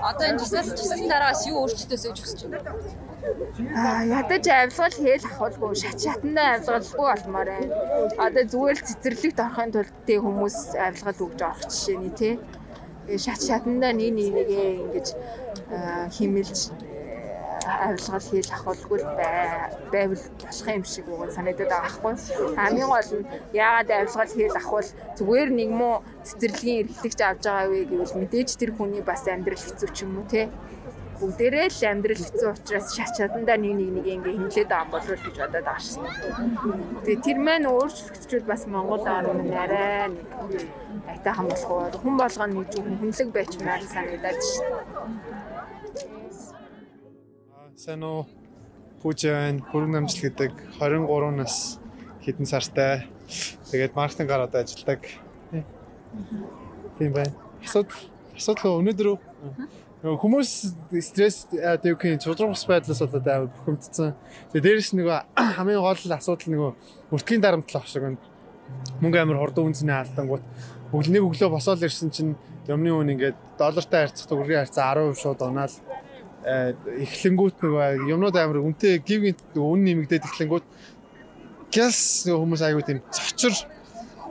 [0.09, 2.75] Одоо энэ жисэл жисэл дараагаас юу өөрчлөлтөөс гэж хүсэж байна?
[3.79, 7.73] Аа ядаж авилгал хээл ахуулгүй шат шатандаа авилгалгүй болмоор байна.
[8.25, 12.33] Одоо зүгээр л цэцэрлэгт орохын тулд тий хүмүүс авилгал өгж орох жишээ нь тий.
[13.23, 15.07] Шат шатандаа нэг нэгээ ингэж
[16.15, 16.59] химэлж
[17.85, 18.99] авилгал хийл ахуулгүй
[19.93, 22.13] байвал болох юм шиг үгэн санагдаад байгаа хгүй.
[22.57, 25.95] Хамгийн гол нь яагаад авилгал хийл ахвал зүгээр нэг муу
[26.27, 30.27] цэцэрлэгийн эрхлэгч авж байгаа вэ гэвэл мэдээж тэр хүний бас амьдрал хэцүү ч юм уу
[30.33, 30.49] те
[31.19, 35.35] бүгдээрээ л амьдрал хэцүү учраас шат чадандаа нэг нэг нэг ингээ хэмлээд байгаа болов гэж
[35.35, 36.03] бодоод байгаа шин.
[37.03, 40.27] Тэгээ тэр маань өөрчлөгдчихвэл бас Монгол орн нь арай нэг
[41.11, 44.67] айтайхан болох уу хүн болгоно зөвхөн хүнлэг байчмаар санагдаад шин.
[47.79, 48.25] Сайн уу?
[48.99, 50.51] Пүүжэн бүрэн намжил гэдэг
[50.83, 51.79] 23 нас
[52.27, 53.07] хэдэн сартай.
[53.71, 55.07] Тэгээд маркетинг гараад ажилладаг.
[56.99, 57.31] Тийм байна.
[57.63, 58.03] Асуудал
[58.35, 59.15] асуудал өнөөдөр
[60.03, 60.51] хүмүүс
[61.07, 64.11] стресс одоо юу гэх юм цудрагс байдлаас болоод амар бухимдсан.
[64.51, 66.71] Тэгээ дээрэс нөгөө хамгийн гол асуудал нөгөө
[67.15, 68.19] мөртгийн дарамтлах шиг байна.
[68.99, 70.43] Мөнгө амар хурдан үнцний алдангууд
[70.91, 72.35] өглөнийг өглөө босоод ирсэн чинь
[72.67, 75.71] юмны үн ингээд доллартай харьцах төгрөгийн харьцаа 10% шууд унаал
[76.45, 80.65] эхлэнгүүт нөгөө юмнууд амар үнэтэй гівгийн үн нэмэгдээд эхлэнгүүт
[81.73, 83.53] гяс хүмүүс аягүй тийм цочор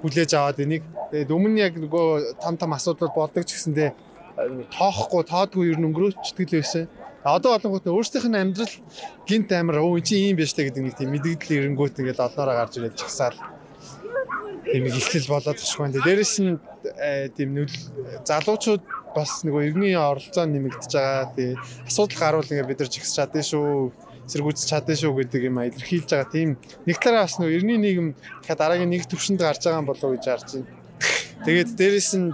[0.01, 3.91] хүлээж аваад энийг тэгээд өмнө яг нөгөө том том асуудал болдог ч гэсэндээ
[4.73, 6.87] тоохгүй тоодгүй ер нь өнгөрөөчдөг л байсан.
[7.27, 8.75] Одоо олонгууд өөрсдийнх нь амьдрал
[9.27, 12.79] гинт амир өө чи ийм биш тэ гэдэг нэг тийм мэдгдэл эренгүүт ингээд олноороо гарч
[12.79, 13.37] ирээд чагсаал
[14.71, 15.99] тийм ихлэл болоод тах байна.
[15.99, 16.57] Дээрэс нь
[17.35, 17.75] тийм нүл
[18.23, 18.83] залуучууд
[19.15, 21.33] бас нөгөө иргэний оролцоо нэмэгдэж байгаа.
[21.37, 21.57] Тэгээ
[21.89, 23.93] асуудал гарвал ингээд бид нар чигсэж чадсан шүү
[24.29, 26.33] эсэргүүцэж чадсан шүү гэдэг юм илэрхийлж байгаа.
[26.33, 26.51] Тийм
[26.85, 28.09] нэг талаа бас нөгөө иргэний нийгэм
[28.45, 30.69] дахиад дараагийн нэг төвшөнд гарч байгаа юм болов гэж харж байна.
[31.49, 32.29] Тэгээд дээрэс нь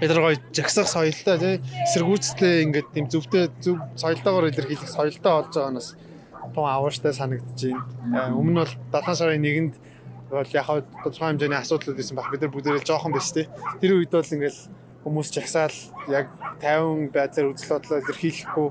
[0.00, 1.54] бид нар гоё жагсах соёлтой тий
[1.86, 5.88] эсэргүүцлээ ингээд тийм зөвхөн зөв соёлтойгоор илэрхийлэх соёлтой болж байгаа нас
[6.54, 8.32] тун авааштай санагдаж байна.
[8.32, 8.72] Өмнө нь бол
[9.04, 9.74] 7 сарын 1-нд
[10.32, 13.46] бол яг хаа тодорхой хэмжээний асуудлууд байсан баг бид нар бүгдээрээ жоохон биш тий.
[13.80, 14.56] Тэр үед бол ингээд
[15.02, 15.76] хүмүүс жагсаал
[16.08, 16.30] яг
[16.62, 18.68] 50 байдлаар үзэл бодлоо илэрхийлэхгүй.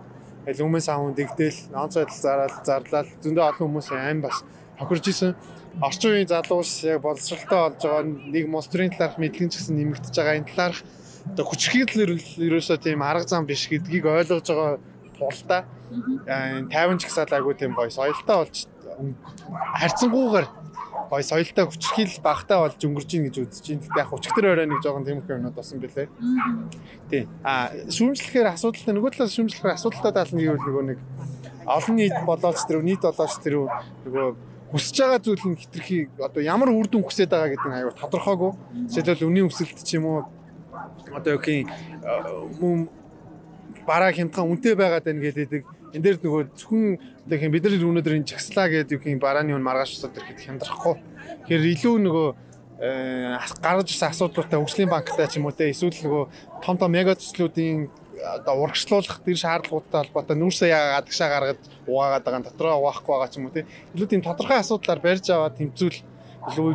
[0.58, 4.42] Lumens аавн дэгдэл онцгой зараад зарлал зөндөө олон хүмүүс аим бас
[4.80, 5.36] хохирж исэн.
[5.82, 10.40] Орчин үеийн залуус яг боловсралтай болж байгаа нэг монстрын талаарх мэдлэг ч гэсэн нэмэгдэж байгаа
[10.40, 10.80] энэ талаарх.
[11.32, 14.80] Одоо хүчрхийн тал ерөөсөө тийм арга зам биш гэдгийг ойлгож байгаа
[15.20, 15.62] тулдаа
[16.72, 18.58] тайван ч гэсэн айгүй тийм гоё соёлтой болж
[19.78, 20.48] харьцангуйгаар
[21.12, 23.84] гоё соёлтой хүчрхийл багтаа болж өнгөрж ийн гэж үзэж байна.
[23.84, 26.08] Гэтэ яг хүчтэр орой нэг жоохон тиймэрхүү юмнууд болсон бэлээ.
[27.12, 27.28] Тий.
[27.44, 31.00] А шүүмжлэхээр асуудалтай нөгөө талаас шүүмжлэхээр асуудалтай тал нь юу нөгөө нэг
[31.68, 33.68] олон нийт болооч тэр нийт болооч тэр
[34.08, 34.28] нөгөө
[34.72, 38.52] хүсэж байгаа зүйл нь хитрхи одоо ямар үр дүн хүсэж байгаа гэдэг нь аюу тодорхойгүй.
[38.88, 40.20] Жишээлбэл үнийн өсөлт ч юм уу
[41.12, 41.68] одоо юу гэх
[42.64, 42.88] юм
[43.84, 45.68] бараа хямдхан үнэтэй байгаад байна гэдэг.
[45.92, 49.94] Энд дээр нөгөө зөвхөн юм бид нар өнөөдөр энэ чагслаа гэдэг юм барааны үн маргааш
[49.94, 50.96] усаад ирэхэд хямдрахгүй.
[51.46, 52.28] Тэгэхээр илүү нөгөө
[52.82, 56.24] э, гаргаж ирсэн асуудлуудтай хөгжлийн банктай ч юм уу те эсвэл нөгөө
[56.66, 57.90] том том мега төслүүдийн
[58.22, 63.36] одоо урагшлуулах тэр шаардлагуудтай холбоотой нүүрсээ яагаад гадагшаа гаргаж угаагаад байгаа дотроо угаахгүй байгаа ч
[63.38, 65.98] юм уу те илүү тийм тодорхой асуудлаар барьж аваад тэмцүүл
[66.42, 66.74] илүү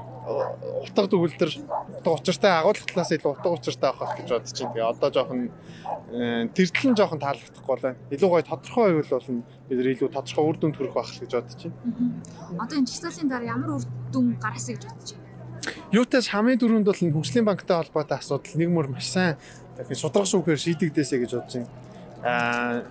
[0.87, 1.51] утга төгөлдөр
[1.99, 4.71] утга учиртай агуулгах талаас илүү утга учиртай авах гэж бодож чинь.
[4.71, 5.51] Тэгээ одоо жоохон
[6.15, 7.99] э, тэрдэл нь жоохон таалагдахгүй байна.
[8.15, 9.29] Илүү гоё тодорхой байвал бол
[9.67, 11.75] бид нэр илүү тодорхой үр дүнд хүрэх байх гэж бодож чинь.
[12.55, 15.27] Одоо энэ чигсаалын дараа ямар үр дүн гаргасаа гэж бодож байна?
[15.91, 19.35] Юутаас хамгийн дөрөнд бол хөгжлийн банктай холбоотой асуудал нэг мөр маш сайн
[19.75, 21.71] дахин судрах шүүхээр шийдэгдээсэй гэж бодож байна.
[22.23, 22.87] Аа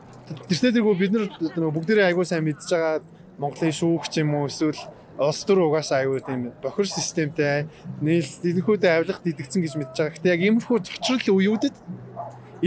[0.49, 2.99] тэрсээ тэргүй бид нар бүгдээрээ аягүй сайн мэдж байгаа
[3.37, 4.79] Монголын шүүх ч юм уу эсвэл
[5.17, 7.67] улс төр угаасаа аюу тийм бохир системтэй
[8.01, 10.15] нийл энэхүүдээ авилах дидэгцэн гэж мэдж байгаа.
[10.15, 11.75] Гэтэ яг иймэрхүү цочрол үеүүдэд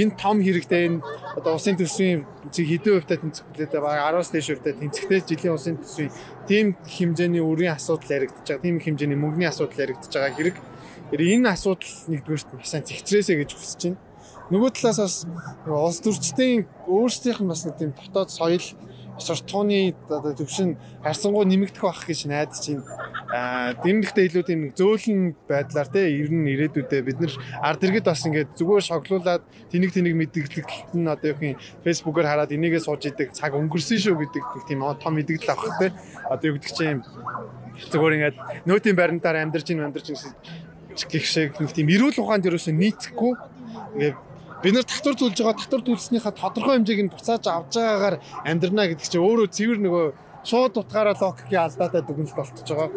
[0.00, 1.04] энэ том хэрэгтэй энэ
[1.36, 6.12] одоо усын төсвийн хэдэн хувьтай тэнцвэрлээд байгаа 10-аас дээш хувьтай тэнцвэртэй жилийн усын төсвийн
[6.48, 8.64] тийм хэмжээний үрийн асуудал яригдж байгаа.
[8.64, 10.56] Тийм хэмжээний мөнгөний асуудал яригдж байгаа хэрэг.
[11.12, 14.00] Энэ асуудал нэгдүгээрт маш сайн зэгцрээсэй гэж хүсэж байна.
[14.48, 15.16] Нөгөө талаас бас
[15.68, 18.64] улс төрчдийн өөрсдийнх нь бас нэг тийм дотоод соёл
[19.18, 22.84] суртахууны одоо төвшин харьцангуй нэмэгдэх байх гэж найдаж байна.
[23.28, 28.56] Аа дэмжихтэй илүү тийм зөөлөн байдлаар те ирнэ ирээдүйдээ бид нар ард иргэд бас ингээд
[28.56, 33.52] зүгээр шоглуулад тэнийг тэнийг мэдгэлтэлт нь одоо юу юм фэйсбүүкээр хараад энийгээ сууж идэг цаг
[33.52, 35.92] өнгөрсөн шүү гэдэг тийм том мэдгэл авах те
[36.24, 37.04] одоо юу гэдэг чинь
[37.92, 40.08] зүгээр ингээд нөөтийн баримтаар амьдарч ин амьдарч
[41.06, 43.32] гэх шиг нэг тийм эрүүл ухаанд ерөөсөө нийцэхгүй
[43.94, 44.16] ингээд
[44.62, 49.06] бид нар татвар төлж байгаа татвар төлснийхаа тодорхой хэмжээг нь буцааж авч байгаагаар амьдрна гэдэг
[49.06, 50.04] чинь өөрөө цэвэр нөгөө
[50.48, 52.90] шууд утгаараа логикийн алдаатай дүгнэлт болчихж байгаа.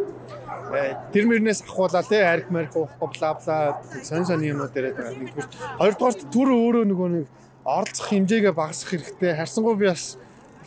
[0.72, 3.58] Э, тэр мөрнөөс ахуулаа тий арх марх уухгүй бла бла
[4.02, 5.20] сон сон юмнууд яриад байгаа.
[5.20, 7.26] Нэгдүгээр хоёрдугаарт түр өөрөө нөгөө нэг
[7.66, 9.32] оролцох хэмжээгээ багасгах хэрэгтэй.
[9.36, 10.18] Харсангуй би бас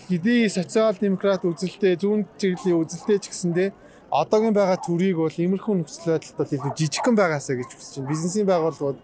[0.07, 3.69] хэдий социал демократ үзэлтэй зүүн чиглэлийн үзэлтэй ч гэсэндээ
[4.13, 8.11] одоогийн байгаа төрийг бол иймэрхүү нөхцөл байдалд бол илүү жижигхэн байгаасаа гэж хүсэж байна.
[8.13, 8.99] Бизнесийн байгууллагууд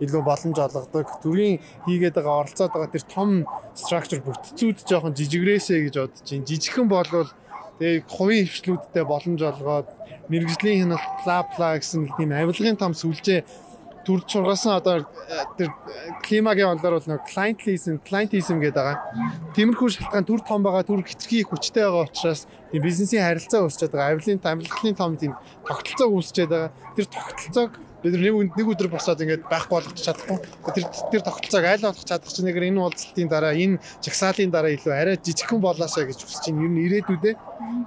[0.00, 1.06] илүү боломж олгодог.
[1.22, 3.30] Төрийн хийгээд байгаа оролцоод байгаа тэр том
[3.76, 6.48] structure бүтцүүд жоохон жижигрээсэ гэж бодож байна.
[6.48, 7.30] Жижигхэн болвол
[7.80, 9.88] тэгээ хувийн хвшлүүдтэй боломж олгоод
[10.32, 13.44] мэрэгжлийн хяналт бла гэсэн тийм авилгын том сүлжээ
[14.04, 15.68] төр чургасан одоо э, тэр
[16.24, 18.98] климагийн онлоор бол нэг clientism clientism гэдэг байгаа.
[19.52, 24.16] Тиймэрхүү шалтгаан төр том байгаа, төр хитрхи хүчтэй байгаа учраас тийм бизнесийн харилцаа үүсчээд байгаа.
[24.16, 25.32] Авилын тамилгалын том тийм
[25.68, 26.72] тогтолцоо үүсчээд байгаа.
[26.96, 27.72] Тэр тогтолцоог
[28.02, 30.38] бид нэг нэг өдөр босоод ингээд байхгүй болгож чадахгүй.
[30.72, 34.92] Тэр тэр тогтолцоог айл болох чадах чинь нэгээр энэ уулзалтын дараа энэ жагсаалын дараа илүү
[34.96, 37.34] арай жижигхэн болоосаа гэж хүсэж чинь ер нь ирээдүйдээ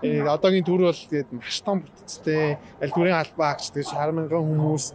[0.06, 4.86] э одоогийн төр бол тэгээд маш том бүтцтэй аль бүрийн албаа агч 60 мянган хүмүүс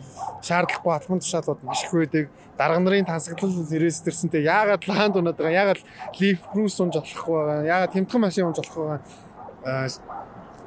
[0.46, 2.26] шаардлагагүй албан тушаалууд маш их байдаг.
[2.58, 5.82] Дарга нарын тансаглал нэрээс төрсөнтэй яагаад лаанд унаад байгаа яагаад
[6.18, 10.17] лиф рүү сунж болохгүй байгаа яагаад тэмтгэн машин унж болохгүй байгаа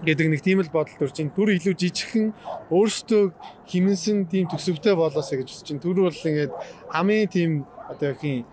[0.02, 2.34] гэдэг нэг тийм л бодол төрж чинь түр илүү жижигхэн
[2.74, 3.24] өөрсдөө
[3.70, 6.54] химэнсэн тийм төсөвтэй болоосаа гэж үзэж чинь түр бол ингээд
[6.90, 7.52] хамгийн тийм
[7.86, 8.46] одоо яхийн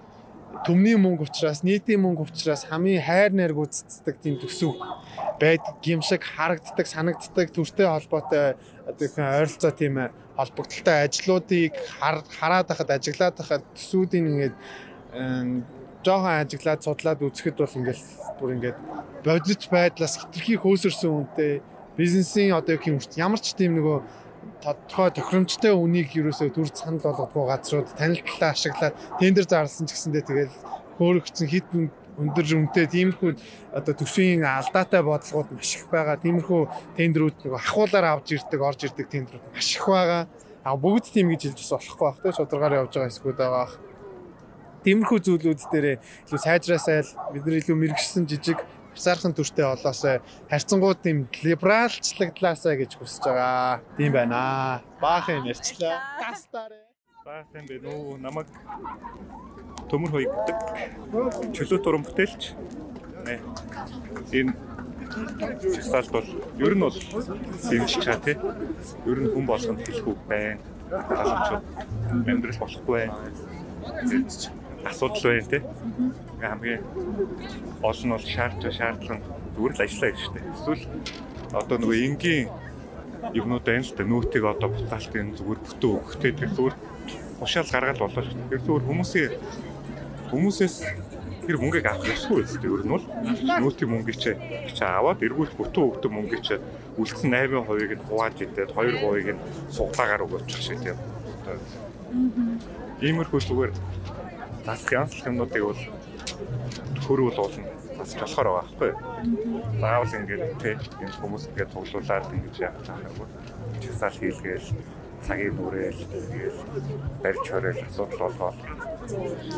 [0.69, 4.77] төмний мөнгө учраас нийтийн мөнгө учраас хамгийн хайр найр гүйцэтгэдэг тийм төсөв
[5.41, 8.57] байдаг юм шиг харагддаг санагддаг төртэй холбоотой
[9.01, 14.57] яхийн ойролцоо тийм холбогдолтой ажлуудыг хараад хахад ажиглаад хахад төсүүдийн ингээд
[16.05, 18.05] жоохон ажиглаад судлаад үзэхэд бол ингээл
[18.39, 18.79] бүр ингээд
[19.25, 21.53] бодит байдлаас хитрхи хөөсөрсөн үнэтэй
[21.99, 23.99] бизнесийн одоо гэх ямар ч тийм нөгөө
[24.63, 30.55] тодорхой тохиромжтой үнийг юусоо төр санал болгодгоо газрууд танилтлаа ашиглаад тендер зарласан ч гэсэндээ тэгэл
[30.99, 31.67] хөөрөгцсөн хит
[32.19, 33.31] өндөр үнэтэй тиймэрхүү
[33.79, 36.19] одоо төсвийн алдаатай бодлогууд маш их байгаа.
[36.19, 36.61] Тиймэрхүү
[36.99, 40.27] тендерүүд нөгөө ахуулаар авч ирдэг, орж ирдэг тендерүүд маш их байгаа.
[40.67, 43.88] А бүгд тийм гэж хэлж бас болохгүй бах те шударгаар явж байгаа хэсгүүд байгаа.
[44.89, 48.65] Тиймэрхүү зүйлүүд дээр илүү сайжраасай бидний илүү мэрэгсэн жижиг
[48.97, 53.85] Хусаархан төртэй олоосоо харьцангууд тийм либералчлагдлаасаа гэж хүсэж байгаа.
[54.01, 54.81] Тийм байна.
[54.97, 56.01] Баахан ярьчлаа.
[56.25, 56.89] Тастаарэ.
[57.21, 58.49] Баахан бэ нөө намайг
[59.93, 60.57] төмөр хоёгддаг
[61.53, 62.57] чөлөө туран бүтээлч.
[64.33, 64.57] Энэ
[65.69, 66.29] Жигсаалт бол
[66.65, 68.41] ер нь бол дэмжиж чаа тий.
[69.05, 70.57] Ер нь хүн болгонд хэлэх үг байна.
[70.89, 71.65] Халамжууд
[72.25, 73.17] амьдрал болохгүй байна
[74.85, 75.59] асуудал байна те.
[76.41, 76.83] Хамгийн
[77.83, 79.21] олон бол шаардлага шаардлага
[79.55, 80.41] зүгээр л ажиллаа гэж штэ.
[80.55, 80.85] Эсвэл
[81.53, 82.47] одоо нөгөө энгийн
[83.35, 86.77] юмнууд байна л да нүүтийг одоо буцаалтын зүгээр бүтэн өгөхтэй тэр зүгээр
[87.41, 88.49] хушаал гаргаад болоо шүү.
[88.51, 89.33] Тэр зүгээр хүмүүсийн
[90.31, 90.77] хүмүүсээс
[91.49, 93.05] тэр мөнгөийг авах ёсгүй үстэй ер нь бол
[93.65, 96.61] нүүтийн мөнгөийг чи аваад эргүүл бүтэн өгдөг мөнгөийг чи
[97.01, 100.99] үлдсэн 8%-ыг нь хувааж идээд 2%-ыг нь суглаагаар өгөөчих шиг тийм.
[103.01, 103.73] Иймэрхүү зүгээр
[104.69, 105.83] засах янзлах юмнуудыг бол
[107.09, 107.65] хөрвөл уулна
[107.97, 108.93] засч болохоор байгаа байхгүй.
[109.81, 113.29] Заавал ингээд тий энэ хүмүүс ингээд цуглуулад ингэж яах таахгүй.
[113.81, 114.69] Часаал хийлгээл
[115.25, 116.61] цагийг нүрээл тэгэл
[117.25, 118.61] барьж хориол асуудал болгоол.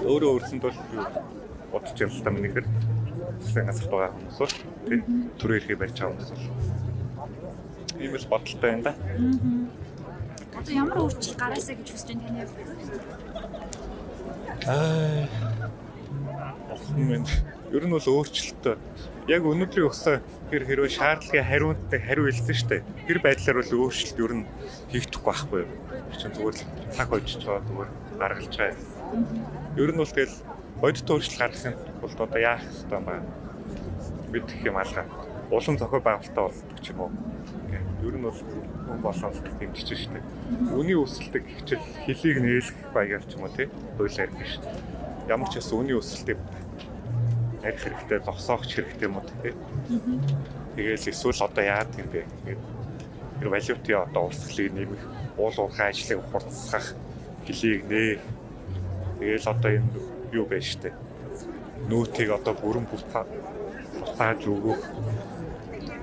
[0.06, 0.78] Өөрөө өөрсөнд бол
[1.74, 2.66] бодож юм та минийхэр
[3.42, 4.54] засгийн газарт байгаа хүмүүс бол
[4.86, 4.98] тий
[5.42, 6.46] төрөө ирэхийг барьж байгаа хүмүүс бол
[7.98, 8.92] ийм л бодолтой байна да.
[10.54, 13.19] Одоо ямар өөрчлөлт гараасаа гэж хүсэж байна таны
[14.66, 15.28] Аа.
[16.70, 17.24] Ахмын
[17.72, 18.74] ер нь бол өөрчлөлтөө
[19.30, 20.16] яг өнөөдрийн өсөө
[20.50, 22.84] хэр хэрвээ шаардлагын хариунттай хариу илсэн штэ.
[23.06, 24.44] Тэр байдлаар бол өөрчлөлт ер нь
[24.92, 25.70] хийгдэхгүй байхгүй юу?
[26.18, 27.90] Чинь зүгээр л цаг хожиж байгаа зүгээр
[28.20, 28.76] гаргалж байгаа.
[29.80, 30.36] Ер нь бол тэгэл
[30.82, 33.14] бодит өөрчлөлт гаргахын тулд одоо яах хэрэгтэй юм бэ?
[34.34, 35.06] Мэдэх юм алгаа.
[35.50, 37.10] Улам зохио байгуулалтаа болдог ч юм уу.
[38.06, 40.22] Ер нь бол хүн болоод дэмжиж штэ.
[40.78, 43.66] Үний өсөлтөд хичээл хөлийг нээлэх баягаар ч юм уу тий.
[43.98, 44.62] Хуулиар биш.
[45.26, 46.38] Ямар ч бас үний өсөлтөд
[47.66, 49.54] арих хэрэгтэй, зогсоогч хэрэгтэй юм уу тий.
[50.78, 52.24] Тэгээл эсвэл одоо яад юм бэ?
[53.42, 55.02] Тэр валютын одоо урсгалыг нэмэх,
[55.36, 56.94] уул уурхай ажлыг хурцсах,
[57.44, 58.22] хөлийг нээ.
[59.18, 59.90] Тэгээл одоо энэ
[60.32, 60.94] юу бэ штэ.
[61.90, 63.26] Нүүтийг одоо бүрэн буцаа
[63.98, 64.80] буцааж өгөх.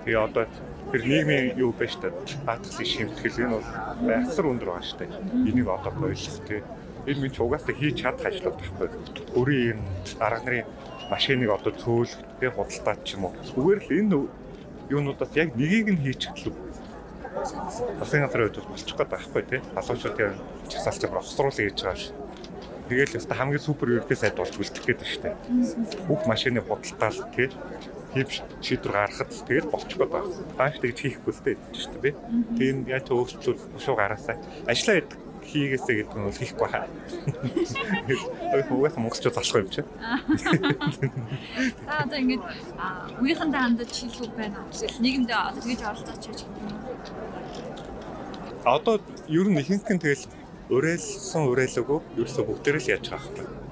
[0.08, 0.48] Тэгээ одоо
[0.96, 2.08] тэр нийгмийн юу байж та
[2.48, 3.72] баатгалын шимтгэл энэ бол
[4.08, 5.12] байсар өндөр байгаа дээ.
[5.52, 6.64] Энийг одоо бойлох тий.
[7.12, 8.88] Энэ минь угаасаа хийж чадах ажлууд байхгүй.
[9.36, 9.84] Өөрийн
[10.24, 10.72] арга нарын
[11.12, 13.36] машиныг одоо цөөлөх тий худалдаад ч юм уу.
[13.52, 14.16] Зүгээр л энэ
[14.96, 16.56] юунуудаас яг нэгийг нь хийж чадлаа.
[18.00, 19.62] Басны газрын хувьд болчих гээд байхгүй тий.
[19.76, 20.40] Залуучуудын
[20.72, 22.16] чагсаалтыг бохсруулах хийж байгаа шүү.
[22.88, 26.08] Тэгэл өстө хамгийн супер ердөө сайд болж үлдэх гээд байна дээ.
[26.08, 27.52] Бүх машины худалдаал тий
[28.14, 28.28] хийв
[28.62, 30.32] шийдвэр гаргахад л тэгэл болчихгоо байна.
[30.58, 32.16] Тааш тэгж хийхгүй л дээ гэж шүү дээ.
[32.58, 34.36] Тэгээд яаж ч өөрчлөл шуу гараасаа
[34.68, 35.04] ажиллаа
[35.48, 36.88] хийгээсэй гэдэг нь хийхгүй хаа.
[38.68, 39.82] Хуугаас монголчууд залах юм чи.
[41.88, 42.42] Аа одоо ингэж
[43.22, 44.60] үеийнхэндээ хандаж хийлгүү байна.
[44.72, 46.52] Эсвэл нийгэмдээ одоо тэгж оролцооч гэж юм.
[48.68, 48.96] Одоо
[49.32, 50.28] ер нь ихэнх нь тэгэл
[50.68, 53.67] уриалсан уриалаагүй ерөөсө бүгдээрээ л яаж байгаа хэрэг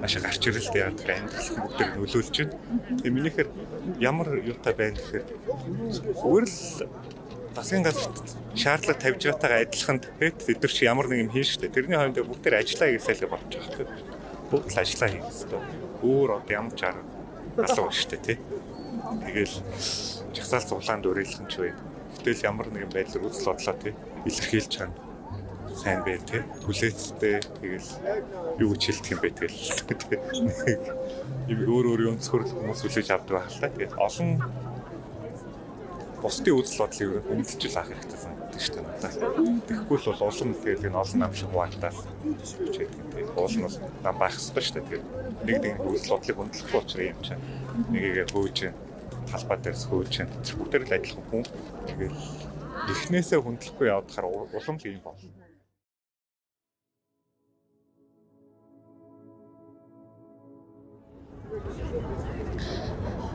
[0.00, 2.54] маш их гарч яагаад гэхээр амьдрал бүгдийг нөлөөлж байна.
[3.00, 3.48] Тэгээ минийхэр
[4.00, 5.24] ямар юутай байна гэхээр
[5.96, 6.58] зүгээр л
[7.56, 8.16] засгийн газарт
[8.52, 11.72] шаардлага тавьж байгаагаа адилхан тэгээд бид нар чи ямар нэг юм хийн штэ.
[11.72, 13.90] Тэрний хооронд бүгд тэр ажиллаа гэсэлгээ болж байгаа хэрэг.
[14.52, 15.62] Бүгд л ажиллаа хийх хэрэгтэй.
[16.04, 17.02] Өөр одоо ямар ч арга
[17.64, 18.38] алга штэ тий.
[19.24, 19.56] Тэгэл
[20.36, 21.72] жагсаал цуглаанд уриалсан ч бай.
[22.20, 23.94] Гэтэл ямар нэгэн байдлаар үзэл бодлоо тий
[24.28, 25.05] илэрхийлж байгаа
[25.76, 27.90] сайн бай тэ хүлээцтэй тэгэл
[28.64, 29.60] юу гэж хэлдэг юм бэ тэгэл
[31.46, 34.30] нэг өөр өөр юм цөхөрл хүмүүс хүлээж авдаг байх л та тэгээд олон
[36.22, 39.14] бусдын үзэл бодлыг өмдөлж авах хэрэгтэй санагддаг шүү дээ надад.
[39.68, 41.96] Тэгэхгүй л бол улам тэгээд энэ олон нам шиг хуваалтаад
[42.64, 44.86] хичээд тэгээд уул нь бол нам байх хэрэгтэй шүү дээ.
[44.88, 45.06] Тэгээд
[45.46, 47.42] нэг нэг үзэл бодлыг хөндлөхгүй учраас юм чинь
[47.92, 48.58] нэгийгээ хөөж
[49.30, 50.14] талбай дээрс хөөж
[50.56, 51.44] бүгдээр л адилхан хүн.
[51.86, 52.14] Тэгээд
[52.90, 55.45] эхнээсээ хөндлөхгүй явдахаар улам л юм болно.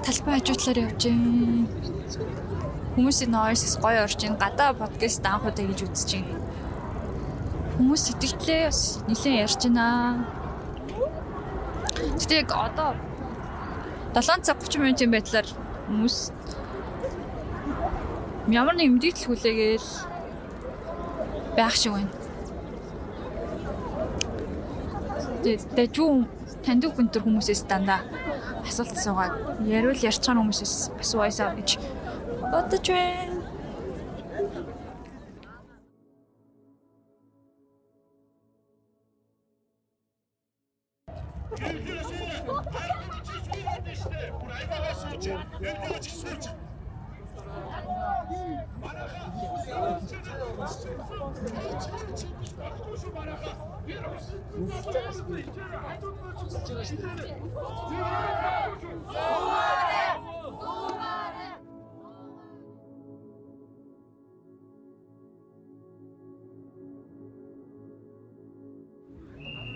[0.03, 1.68] Талбай хажуутлаар явж юм.
[2.95, 6.36] Хүмүүсийн нойс гоё орж ин гадаа подкаст анх удаа гэж үзэж байна.
[7.78, 9.86] Хүмүүс сэтгэлээ бас нэлээд ярьж байна.
[12.20, 12.91] Гэтэ яг одоо
[14.14, 15.47] 7 цаг 30 минутын байдлаар
[15.88, 16.18] хүмүүс
[18.51, 19.89] ямар нэг мэдээлэл хүлээгээл
[21.55, 22.12] байх шиг байна.
[25.43, 26.28] Тэгээд юу
[26.66, 28.01] танд хүн төр хүмүүсээс дандаа
[28.70, 29.34] асуулт асуугаад
[29.66, 31.70] яриул байгаа хүмүүсээс асууяасаа гэж
[32.51, 33.40] бодож байна.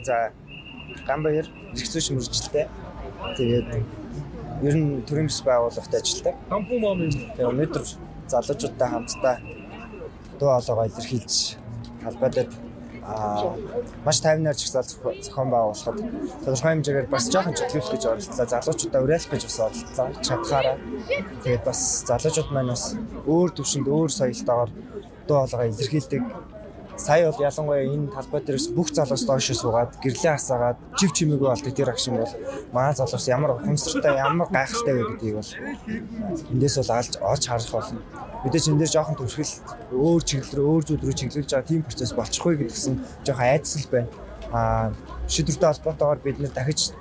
[0.06, 0.32] За
[1.08, 2.68] Гамбаяр зэгцүүш мөржилтэй.
[3.38, 3.68] Тэгээд
[4.62, 6.36] ер нь төрийн бас байгууллагт ажилладаг.
[6.50, 7.12] Кампу мам юм.
[7.12, 7.84] Тэгээд өнөөдөр
[8.30, 9.36] залуучуудтай хамтдаа
[10.40, 11.58] дуу хоолойгоо илэрхийлж
[12.04, 12.50] талбай дээр
[13.06, 13.54] аа
[14.06, 15.98] маш тайвнаар чагсаал зохион байгуулахад
[16.46, 18.46] тодорхой хэмжээгээр бас жоохон чөлөөлөх гэж оролдлоо.
[18.46, 20.08] Залуучуудаа уриалах гэж бас оролдлоо.
[20.26, 20.78] Чадхаараа.
[21.44, 21.80] Тэгээд бас
[22.10, 22.84] залуучууд маань бас
[23.26, 24.72] өөр төвшөнд өөр соёлтойгоор
[25.28, 26.24] дуу хоолойгоо илэрхийлдэг
[26.98, 31.74] сая бол ялангуяа энэ талбай дээрээс бүх залуус доош суугаад гэрлээ хасаагаад жив чимээгүй болдог
[31.76, 32.34] тэр агш юм бол
[32.72, 35.52] манай залуус ямар хүнсэртэй ямар гайхалтай вэ гэдгийг бол
[36.56, 38.00] эндээс бол алж олж харах болно.
[38.44, 39.54] Мэдээж энэ дээр жоохон төрхөл
[39.92, 44.10] өөр чиглэл рүү өөр зүйл рүү чиглүүлж байгаа тийм процесс болчихгүй гэдгсэн жоохон айдсал байна.
[44.56, 44.94] Аа
[45.28, 46.94] шийдвэртэй холбоотойгоор бид нэр дахиж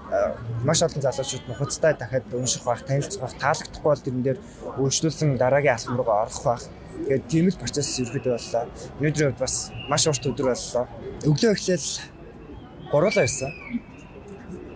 [0.65, 4.39] маш олон залуучууд нухацтай дахиад унших байх, танилцах байх, таалагдахгүй бол тэрэн дээр
[4.81, 6.65] үйлчлүүлсэн дараагийн алхам руу орох байх
[7.05, 8.65] Тэгээд тийм л процесс ерөөдөө боллоо.
[8.99, 9.55] Хувьд бас
[9.91, 10.85] маш урт өдөр боллоо.
[11.27, 11.89] Өглөө эхлээл
[12.91, 13.53] гуруулаа ирсэн.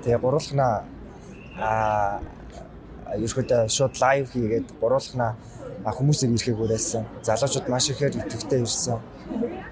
[0.03, 0.75] Тэгээ гуруулхнаа
[1.59, 2.21] аа
[3.16, 5.39] ерөөдөө шууд лайв хийгээд гуруулхнаа
[5.87, 7.07] хүмүүсийг ирэхийг уриалсан.
[7.23, 8.99] Залуучууд маш ихээр идэвхтэй ирсэн.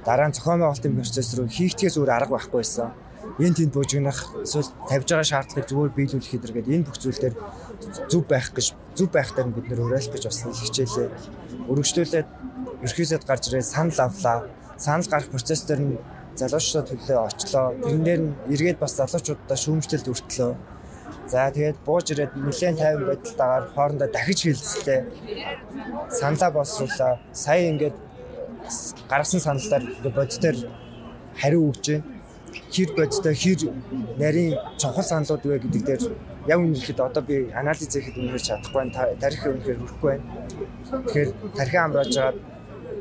[0.07, 2.95] Дараа нь зохион байгуулалтын процесс рүү хийхтгээс өөр арга байхгүй байсан.
[3.43, 7.35] Энэ тэнд буужигнах эсвэл тавьж байгаа шаардлагыг зүгээр биелүүлэх хэдэргээд энэ бүх зүйл дээр
[8.11, 11.09] зүв байх гэж зүв байхтай бид нөр уриалах гэж бас хичээлээ
[11.71, 12.29] өргөжлүүлээд
[12.83, 14.39] ерхийсэд гарч ирээд санал авлаа.
[14.77, 15.99] Санал гарах процесс дээр нь
[16.37, 17.67] залуучууд төлөө очлоо.
[17.83, 20.53] Тэрэн дээр нь эргээд бас залуучуудаа шүүмжлэлд өртлөө.
[21.27, 25.01] За тэгээд бууж ирээд нэлээд тайван байдалтайгаар хоорондоо дахиж хилцлээ.
[26.11, 27.15] Саналаа боловсруулаа.
[27.33, 27.97] Сая ингээд
[29.11, 30.57] гаргасан саналаар бодитоор
[31.41, 32.16] хариу өгч байна.
[32.75, 33.61] Хэр бодтой хэр
[34.19, 36.03] нарийн чухал саналууд вэ гэдэг дээр
[36.47, 39.17] яг үнэхээр одоо би анализ хийхэд үнэхээр чадахгүй байна.
[39.23, 40.25] Тарихын үнэхээр хүрхгүй байна.
[40.91, 42.39] Тэгэхээр тархин амрааж жагаад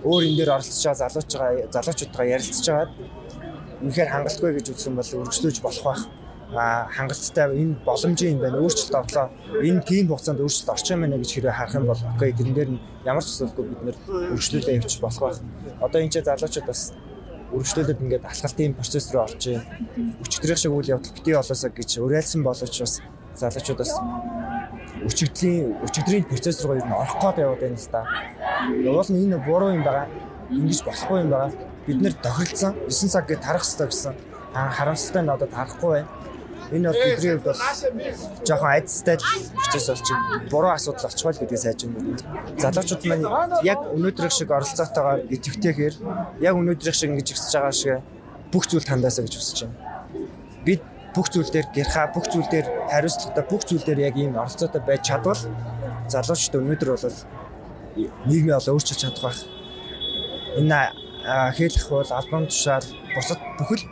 [0.05, 2.91] өөр энэ дээр оролцож байгаа залууч байгаа залуучуудгаа ярилцж жагаад
[3.81, 6.03] үнэхээр хангалтгүй гэж юм бол өргөжлөж болох байх.
[6.53, 8.61] А хангалттай энэ боломжийн юм байна.
[8.61, 9.27] Өөрчлөлт орлоо.
[9.65, 12.69] Энэ тийм хугацаанд өөрчлөлт юм байна гэж хэрэг харах юм бол окей тэрэн дээр
[13.05, 13.97] ямар ч асуудалгүй бид нэр
[14.33, 15.39] өргөжлөлөө явчих болох байх.
[15.81, 16.81] Одоо энэ ч залуучууд бас
[17.53, 19.63] өргөжлөлөд ингээд алхалтын процесс рүү орж байна.
[20.23, 22.93] Өчигдрийн шиг үйл явдал битгий болоосоо гэж уриалсан боловч бас
[23.35, 23.93] залуучууд бас
[25.05, 28.01] өчигдлийн өчигдрийн процесс руу ер нь орох гээд яваад байна л да.
[28.89, 30.07] Уул нь энэ буруу юм байгаа.
[30.49, 31.51] Ингиж болохгүй юм байгаа.
[31.85, 34.13] Бид нэр тохиролцсон 9 цаг гэж тарах хэрэгтэй гэсэн.
[34.55, 36.07] Харамсалтай нь одоо тарахгүй байна.
[36.71, 37.61] Энэ бол бидний хувьд бол
[38.47, 40.17] жоохон айцтай процесс болчих.
[40.49, 42.17] Буруу асуудал болчихвол гэдгийг сайж байна.
[42.57, 43.25] Залуучууд маань
[43.63, 45.95] яг өнөөдрийг шиг оролцоотойгоор идэвхтэйгээр
[46.41, 48.01] яг өнөөдрийг шиг ингэж ихсэж байгаа шиг
[48.51, 49.77] бүх зүйл тандаасаа гэж хүсэж байна.
[50.65, 50.81] Бид
[51.15, 55.01] бүх зүйл дээр гэрхаа бүх зүйл дээр хариуцлагатай бүх зүйл дээр яг ийм оролцоотой байж
[55.05, 55.41] чадвал
[56.09, 57.19] залуучууд өнөөдөр бол
[58.25, 59.39] нийгмээ ол өөрчилж чадах байх.
[60.59, 60.79] Энэ
[61.57, 62.85] хэлэх бол албан тушаал
[63.15, 63.83] бусад бүхэл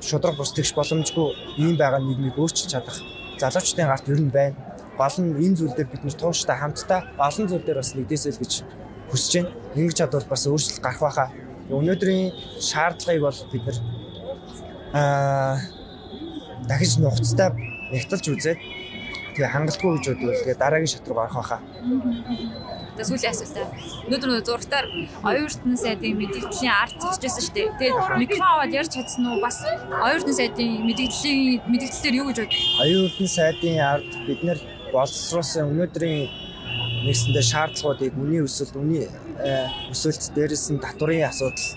[0.00, 1.28] шудраг бус тэгш боломжгүй
[1.58, 2.98] ийм байгаа нийгмийг өөрчилж чадах
[3.40, 4.56] залуучдын гарт ер нь байна.
[4.98, 8.42] Гол нь энэ зүйл дээр бид нэр тууштай хамтдаа олон зүйл дээр бас нэгдээсэй л
[8.42, 8.52] гэж
[9.10, 9.50] хүсэж байна.
[9.78, 11.28] Ингэж чадвал бас өөрчлөлт гарах байхаа.
[11.70, 12.32] Өнөөдрийн
[12.68, 13.78] шаардлагыг бол бид нэр
[14.94, 15.56] аа
[16.68, 17.48] дахиж нухацтай
[17.92, 18.58] нягтлж үзээд
[19.34, 21.60] тэгээ хангалтгүй гэж бодвол тэгээ дараагийн шат руу гарах байхаа.
[22.98, 23.66] Тэгээ сүүлийн асуултаа.
[24.10, 24.86] Өнөөдөр нөгөө зурагтаар
[25.22, 27.68] ертөнцийн сайдын мэдээллийн ард байсан шүү дээ.
[27.78, 29.38] Тэгээд микрофон аваад ярьж чадсан уу?
[29.38, 32.58] Бас ертөнцийн сайдын мэдээллийн мэдээлэлээр юу гэж бод?
[32.82, 34.58] Ертөнцийн сайдын ард бид нэр
[34.90, 36.26] боловсруулсан өнөөдрийн
[37.06, 39.06] нэгсэндээ шаардлагуудыг үний өсөлт, үний
[39.94, 41.70] өсөлт дээрээс нь татварын асуудал,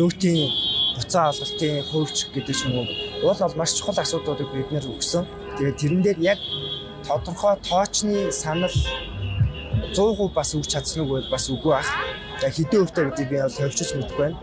[0.00, 0.48] нөөтийн
[0.96, 2.88] буцаа алгалтын хөвч гэдэг ч юм уу.
[3.20, 5.28] Уул бол маш чухал асуудлуудыг бид нэр өгсөн.
[5.60, 6.40] Тэгээд тэрэн дээр яг
[7.04, 8.72] тодорхой тоочны санал
[9.92, 11.90] 100% бас өгч чадсан уу бас үгүй байх.
[12.40, 14.38] За хэдэн өвтэй гэдгийг би бол төвчж мэдэхгүй байна.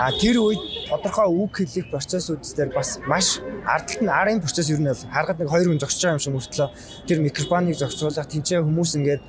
[0.00, 4.80] А тэр үед тодорхой үг хэлэх процессууд дээр бас маш ардталт нь арын процесс ер
[4.80, 6.68] нь бол харахад нэг хоёр хүн зогсож байгаа юм шиг мөртлөө
[7.06, 9.22] тэр микрофоныг зогсуулах тэнцээ хүмүүс ингээд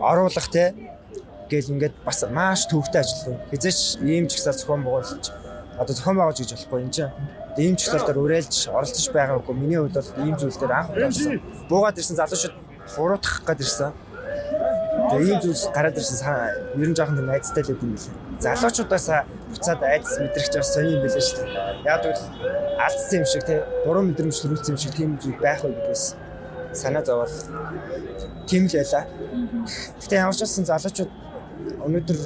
[0.00, 0.74] оруулах те
[1.50, 3.40] гэл ингээд бас маш төвхтэй ажиллав.
[3.50, 5.32] Хизээч ийм ч ихсэл зохион байгуулж
[5.80, 7.12] одоо зохион байгуулж гэж болохгүй юм чинь.
[7.58, 9.54] Ийм ч ихсэл дээр уриалж оролцож байгаагүй.
[9.56, 11.10] Миний хувьд бол ийм зүйл дээр анх удаа
[11.68, 13.92] буугаад ирсэн залуучууд буруутгах гээд ирсэн.
[15.10, 16.18] Тэгээ ийм зүйлс гараад ирсэн
[16.80, 18.14] ер нь жоохон найзтай л юм билээ.
[18.40, 19.06] Залуучуудаас
[19.50, 21.84] буцаад айдас мэдрэгч бас сони юм билээ шүү дээ.
[21.86, 22.22] Яг бол
[22.84, 26.04] алдсан юм шиг тий буруу мэдрэмж төрүүлсэн юм шиг тийм зүйл байх уу гэдгээс
[26.72, 27.32] санаа зовоод
[28.46, 29.04] тийм л байлаа.
[30.00, 31.10] Гэтэ ямар ч байсан залуучууд
[31.86, 32.18] өнөөдөр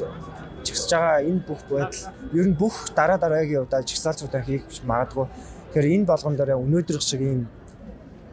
[0.65, 2.03] чигсэж байгаа энэ бүх байдал
[2.33, 5.27] ер нь бүх дараа дараагийн удаа чигсаалцуудаа хийх магадгүй.
[5.73, 7.49] Тэгэхээр энэ болгон дээр өнөөдрөх шиг ийм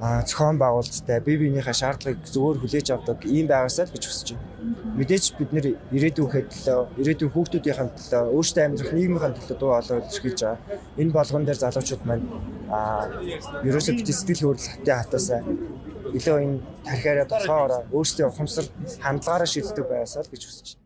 [0.02, 4.49] зохион байгуулалттай бие биенийхээ шаардлагыг зөвөр хүлээж авдаг ийм байгаасаа л гэж хүсэж байна.
[4.97, 10.41] Мэдээж бид нэр ирээдүйн төлөө, ирээдүйн хүүхдүүдийн төлөө, өөрсдөө амьдрах нийгмийн төлөө дуу хоолой илэрхийлж
[10.41, 10.58] байгаа.
[10.97, 12.26] Энэ болгон дээр залуучууд маань
[12.74, 13.14] аа
[13.62, 15.41] ерөөсөө бит сэтгэл хөдлөл хатаа хатаасаа
[16.18, 18.66] илүү энэ тархиараа толгоороо өөрсдөө ухамсар
[19.06, 20.82] хандлагаараа шийддэг байгаасаа л гэж хүсэж байна.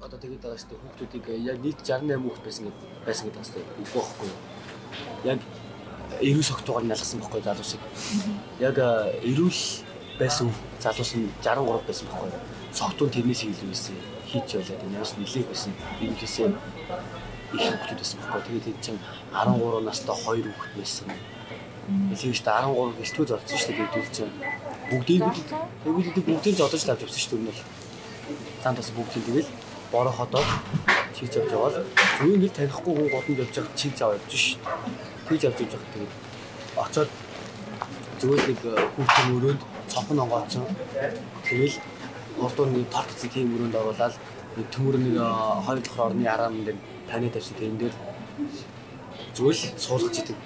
[0.00, 0.80] Одоо тэгээд байгаа шүү дээ.
[0.80, 4.40] Хүүхдүүдийг яг нийт 68 хүүхд байсан гэдэг байсан гэдэг байна үгүй байхгүй юу?
[5.28, 5.40] Яг
[6.24, 7.82] эрүүл согтуугаар налгасан байхгүй залуусыг?
[8.56, 8.76] Яг
[9.20, 9.60] эрүүл
[10.16, 10.48] байсан
[10.80, 12.40] залуус нь 63 байсан байхгүй юу?
[12.72, 13.96] Согтуун тэрнээс илүү байсан
[14.32, 15.72] хийч байлаа тийм бас нилээх байсан.
[16.00, 19.00] Ерөнхийдөө их хүүхдүүд байсан байхгүй тэгээд энэ чинь
[19.34, 21.08] 13 настай 2 хүүхд байсан
[21.84, 24.32] шүү дээ 13 гэлтгүй зорцсон шүү дээ гэдэг чинь
[24.90, 25.22] бүгдийг
[25.84, 27.62] бүгдийг бүгдийг зодож тавьж авсан шүү дээ өнөөл.
[28.62, 29.50] Цаанд бас бүгдийг тэгэл
[29.92, 30.48] бороо ходоод
[31.12, 34.60] чийж авч яваад зөвхөн нэг танихгүй хүн голонд явж байгаа чийж аваад явж шít.
[35.28, 36.12] Чийж авч явж байгаа тэгээд
[36.84, 37.10] очоод
[38.20, 38.60] зөвхөн нэг
[38.96, 40.64] хүүхдийн өрөөнд цонхон онгооцсон.
[41.44, 41.76] Тэгэл
[42.40, 44.14] урдуур нэг тортцсон тийм өрөөнд оруулаад
[44.74, 45.16] төмөр нэг
[45.66, 46.78] хоёр дахь орны араан дээр
[47.10, 47.94] таны тавьсан тэрэн дээр
[49.34, 50.36] зөвл суулгаж идэг.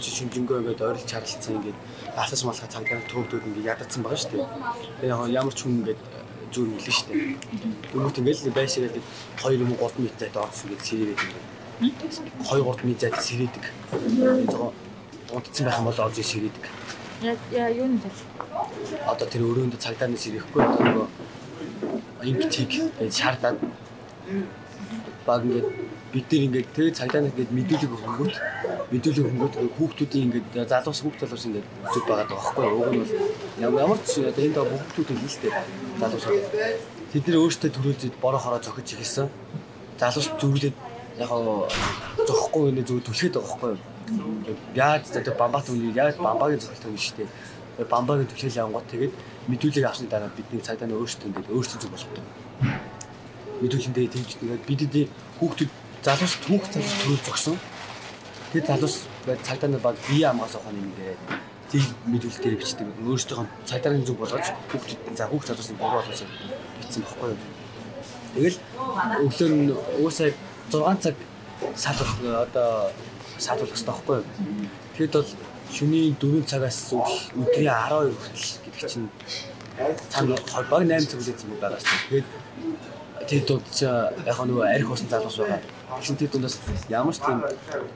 [0.00, 1.78] Чинь шүнжэнгөө ингээд ойрлж харилцсан ингээд
[2.16, 4.46] асаж малхаа цагдаа төөгдөөд ингээд ядацсан байгаа шүү дээ.
[5.00, 6.00] Тэгээ ямар ч хүн ингээд
[6.52, 7.20] зүүн мэлэн шүү дээ.
[7.92, 11.46] Хүмүүст ингээд байшираад 2 юм уу 3 м зайд орсон гэж сэрээд ингээд
[12.48, 13.64] 2 3 м зайд сэрээдэг.
[14.48, 14.72] Зогоо
[15.36, 16.64] унтцсан байх юм бол орж сэрээдэг.
[17.52, 18.00] Яа юу нэ
[19.10, 21.06] Одоо тэр өрөөнд цагдаа нэг сэрэхгүй нөгөө
[22.22, 22.70] инктиг
[23.12, 23.58] шаардаад
[25.26, 25.68] баг ингээд
[26.12, 28.34] бид нар ингээд тэгээ цагдаа ингээд мэдүүлэг өгөнгөт
[28.92, 32.66] мэдүүлэг өгөнгөт хүүхдүүдийн ингээд залуус хүүхд залуус ингээд зүг байгаад байгаа байхгүй.
[32.80, 33.00] Уг нь
[33.68, 35.08] бол ямар ч одоо энэ доо хүүхдүүд
[35.44, 35.52] дээ.
[36.00, 36.24] Залуус.
[37.12, 39.28] Тэд нэр өөрсдөө төрүүлж бороо хороо зохиж ихсэн.
[40.00, 40.76] Залуус зүрлээд
[41.20, 41.30] яг
[42.24, 43.76] зохгүй нэ зүг түлхээд байгаа байхгүй.
[44.74, 47.28] Яаж одоо бамбат үний яг бамбагийн зохилт юм шүү дээ.
[47.92, 49.14] Бамбагийн түлхэл явангууд тэгээд
[49.48, 52.24] мэдүүлэг авсны дараа бидний цагдаа өөрсдөө ингээд өөрсдөө зүг болгодог
[53.62, 55.06] мэдүүлэндээ тэгж тэгээд бидний
[55.40, 55.70] хүүхдүүд
[56.02, 57.56] залуус түүх залуус төрөл зогсон.
[58.52, 58.96] Тэгээд залуус
[59.42, 61.18] цагдаа нар баг бие амгаас ухааны юм дээр
[61.70, 62.86] тэг мэдүүлэл дээр бичдэг.
[63.02, 66.20] Өөрсдийнхөө цагдаагийн зүг болгож хүүхдэд за хүүхд залуусны буруу болгож
[66.80, 67.40] бичсэн баггүй юу.
[68.34, 68.58] Тэгэл
[69.26, 70.30] өглөө нь уусаа
[70.70, 71.16] 6 цаг
[71.74, 72.10] саадах
[72.46, 72.70] одоо
[73.42, 74.26] саадуулах хэрэгтэй байхгүй юу.
[74.96, 75.30] Тэгэд бол
[75.74, 79.08] шөнийн 4 цагаас өдрийн 12 хүртэл чинь
[80.10, 80.36] цаана
[80.70, 81.84] баг 8 цаг үлээсэн юм байгаас.
[82.08, 82.26] Тэгээд
[83.28, 85.60] тэр дунд ч яг нөгөө арх усан залуус байгаа.
[85.98, 86.56] Тэгсэн тэр дундаас
[86.88, 87.38] ямар ч тийм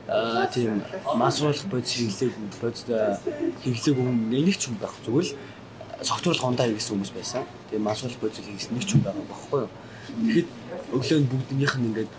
[0.07, 0.81] аа тийм
[1.15, 2.83] масруулах бодис хэрэглээг бодис
[3.63, 4.95] хэрэглээг юм нэг ч юм байх.
[5.05, 5.37] Зүгээр л
[6.03, 7.43] согтуурлах ундаа хийсэн хүмүүс байсан.
[7.69, 9.71] Тэгээ масруулах бодис хийсэн нэг ч юм байгаа байхгүй юу.
[10.13, 10.49] Тэгэхэд
[10.93, 12.11] өглөө нь бүгднийх нь ингээд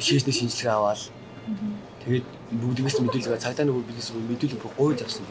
[0.00, 1.00] шийснэ шинжилгээ аваад
[2.04, 2.26] Тэгээд
[2.60, 5.24] бүгдээс мэдүүлгээ цагдаа нөгөө бизнес руу мэдүүлэг гуйж авсан.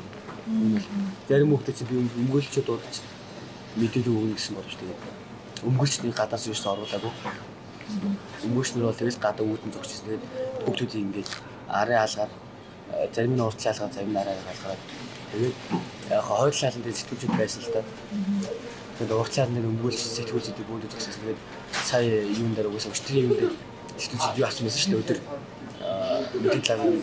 [0.47, 0.87] Энэ бол
[1.29, 2.99] зарим хүмүүс чи би өмгөөлчөд дурч
[3.79, 5.01] мэдээлэл өгнө гэсэн болж тэгээд
[5.63, 7.13] өмгөөлчний гадаас юус оруулаагүй.
[8.43, 10.19] Өмгөөлчнөр бол тэгэл гадаа үүдэн зогсчихсон.
[10.19, 10.23] Тэгээд
[10.67, 11.29] бүгдүүд ингэж
[11.71, 12.31] арын хаалгаар
[13.15, 14.81] зарим нь уртлын хаалгаар зарим нь араа хаалгаар
[15.31, 15.55] тэгээд
[16.11, 17.81] яг хойд шаланд сэтгүүлчд байсан л та.
[18.99, 21.23] Тэгээд уртлын хаалны өмгөөлч сэтгүүлчдийг бүгд зогссон.
[21.23, 21.41] Тэгээд
[21.87, 23.55] сая юун дээр угсаа өчтөрийн юун дээр
[23.95, 25.19] сэтгүүлчд юу байсан шүү дээ өдөр
[26.33, 26.97] мэдээлэл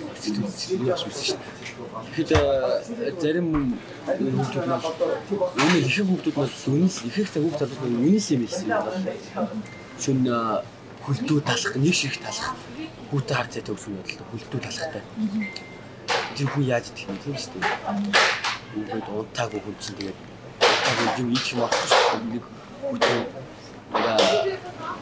[0.83, 1.61] юу авсан байсан шүү дээ.
[2.15, 3.49] Тэгэхэд зарим
[4.07, 4.75] хүмүүсүүд нь
[5.63, 8.99] үнэ их хүмүүсүүд нь үнэс их их цаг хүмүүс нь үнэс юм хэлсэн юм бол
[10.03, 10.19] шүн
[11.05, 12.55] хөлтөө талах нэг шиг талах
[13.11, 15.03] хүүтэй хар цай төгсөн бодлоо хөлтөө талахтай.
[16.37, 17.75] Тэр хүн яаж идэх юм тийм шүү дээ.
[18.79, 20.19] Үгээд унтаагүй хүн чинь тэгээд
[20.61, 22.45] унтаагүй юм идэх юм аахгүй нэг
[22.83, 23.19] хүүтэй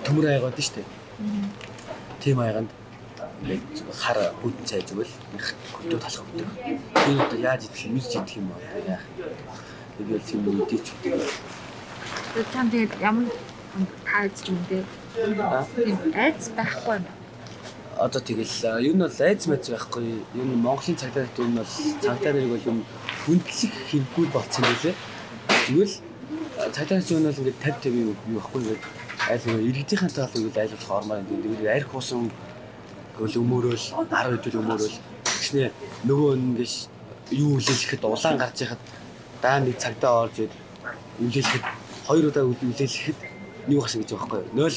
[0.04, 0.86] төмөр айгаад шүү дээ.
[2.22, 2.70] Тийм айганд
[3.42, 3.62] ингээд
[3.94, 6.48] хар хүд цай зүгэл их хөлтөө талах өгдөг.
[6.94, 9.04] Тэр одоо яаж идэх юм ирж идэх юм одоо яах.
[9.98, 10.86] Тэгээд тийм үдийч.
[11.02, 13.26] Тэгээд чам тэгээд ямар
[14.02, 14.82] таац юм бэ?
[15.14, 17.06] Тийм айц байхгүй юм.
[17.98, 20.22] Одоо тэгэл ер нь бол айц мэд байхгүй.
[20.34, 21.72] Ер нь Монголын цагдаа нарт ер нь бол
[22.02, 22.78] цагдаа нарыг бол юм
[23.22, 24.94] хүндлэх хэрэггүй болцсон байлээ.
[25.66, 25.94] Тэгвэл
[26.74, 28.82] цагдаа нарт ер нь бол ингээд 50 50 юу байхгүй ингээд
[29.28, 32.30] айл нэг иргэдийн талыг үл айлуулах ормоор энэ тэгээд арх усан
[33.18, 34.96] Тэгвэл өмөрөөл 10 хэдүүл өмөрөөл
[35.26, 35.74] тэгснэ
[36.06, 36.72] нөгөө ингэж
[37.34, 38.82] юу үлээлэхэд улаан гарч яхад
[39.42, 40.54] даа нэг цагтаа орж ид
[41.18, 41.64] үлээлэхэд
[42.06, 43.18] хоёр удаа үлээлэхэд
[43.74, 44.70] юу гасан гэж байгаа байхгүй 0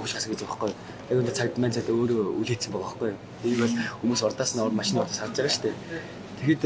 [0.00, 0.72] өгч гасан гэж байгаа байхгүй
[1.12, 3.12] яг энэ цагт маань цаад өөрөө үлээсэн байгаа байхгүй
[3.44, 5.76] тийм бол хүмүүс урдаас нь ор машины урдаас харж байгаа шүү дээ.
[6.40, 6.64] Тэгэхэд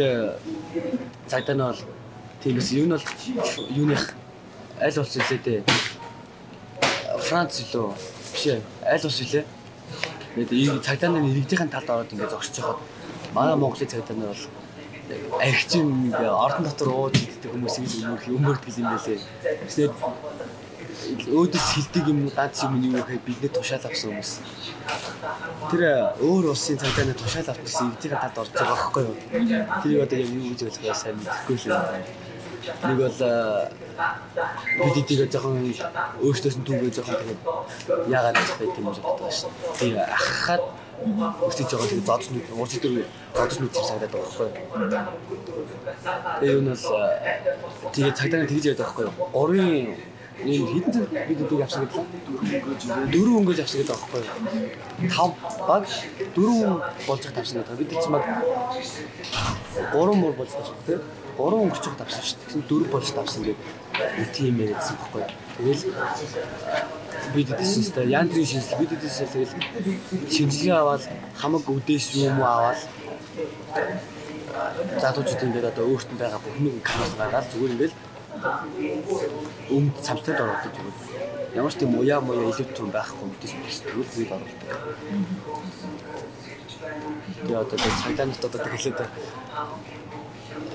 [1.27, 1.83] цагдаа нь бол
[2.43, 3.07] тиймээс юу нь бол
[3.75, 4.05] юуных
[4.81, 5.61] аль улс илээ дээ
[7.29, 7.87] Франц илүү
[8.33, 9.45] биш ээ аль улс илээ
[10.35, 12.79] Тэгээд цагдаа нарын иргэдийн талд ороод ингээд зогсож байхад
[13.35, 18.89] манай Монголын цагдаа нар бол архичин ингээ ордон дотор ууж иддэг хүмүүсийг өмөрх өмөрдөг юм
[18.95, 19.19] байлээ.
[19.67, 19.95] Тэгээд
[21.35, 24.33] өөдөөс хилдэг юм ганц юм юу гэхэд бидний тушаал авсан хүмүүс.
[25.71, 25.83] Тэр
[26.23, 29.17] өөр улсын цагдаа нар тушаал авчихсан иргэдийн талд орж байгаа байхгүй юу?
[29.83, 31.83] Тэрийг одоо яг юу гэж ойлгохоо сайн мэдэхгүй л юм
[32.87, 33.19] нэг бол
[34.79, 35.57] бид эдийг жоохон
[36.25, 37.41] өөртөөс нь түүгээ жоохон тэгээд
[38.15, 39.51] яагаад байт юм бол боддог шин.
[39.79, 40.63] Тийм ахахад
[41.45, 44.49] өөртөө жоохон тэгээд зодч нүд уурч дээр зодч нүд санагдаад байгаа байхгүй
[46.45, 46.53] юу.
[46.53, 46.85] Юу нь бол
[47.95, 49.15] тэгээд цагдаа тэгж яадаг байхгүй юу.
[49.35, 49.97] Гурван
[50.45, 52.05] ийм хэдэн цаг бид эдийг авсан гэдэг
[53.13, 55.11] дөрөв өнгөж авсан гэдэг байхгүй юу.
[55.15, 55.31] Тав
[55.69, 55.85] баг
[56.35, 57.79] дөрөв болж тавьсан гэдэг.
[57.81, 58.25] Бид чинь баг
[59.93, 61.01] гурван мөр болж тавьсан тийм
[61.37, 62.69] 3 өнгөцөг давсан шүү дээ.
[62.69, 65.25] Дөрөв болж давсан гэдэг тийм ярьсан байхгүй.
[65.57, 65.83] Тэгэл
[67.35, 69.55] бид дэсэн сте янз бүрийн шинжлэл бид дэсэн тэгэл
[70.35, 71.03] шинжилгээ аваад
[71.37, 72.81] хамаг үдээс юм уу аваад
[75.03, 77.95] залуучууд ингээд одоо өөртөө байгаа бүх нэг камерас гаргаад зүгээр ингээд
[79.77, 80.97] өмд цамцад ороод зүгээр.
[81.59, 83.55] Ямар ч тийм уяа муяа илүү том байхгүй мэдээс
[83.85, 84.71] зүгээр зүйл оролдог.
[87.45, 88.99] Тэгээ одоо цагдаа нарт одоо тэгэлээд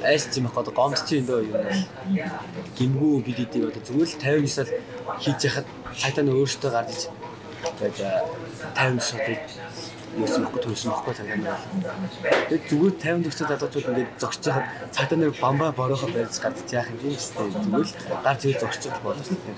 [0.04, 1.82] айс юм яг одоо гомдч юм дөө юм бол
[2.78, 4.70] гимгүү бид эдийг одоо зүгээр л 59-аар
[5.24, 5.68] хийж яхад
[6.02, 7.00] цагдаа нь өөртөө гарч
[7.80, 7.98] тэгээд
[8.76, 9.40] 50 шотыг
[10.16, 11.62] юусэн бохгүй төрсөн бохгүй цагаан дээр.
[12.48, 16.90] Тэгээд зүгээр 50 төгсөд залуучууд ингээд зогсож хаад цагдаа нэр бамбаа борохоо байж гадж яах
[16.92, 17.52] юм бэ гэсэн.
[17.52, 19.56] Зүгээр л гар зүй зогсож болох шүү дээ.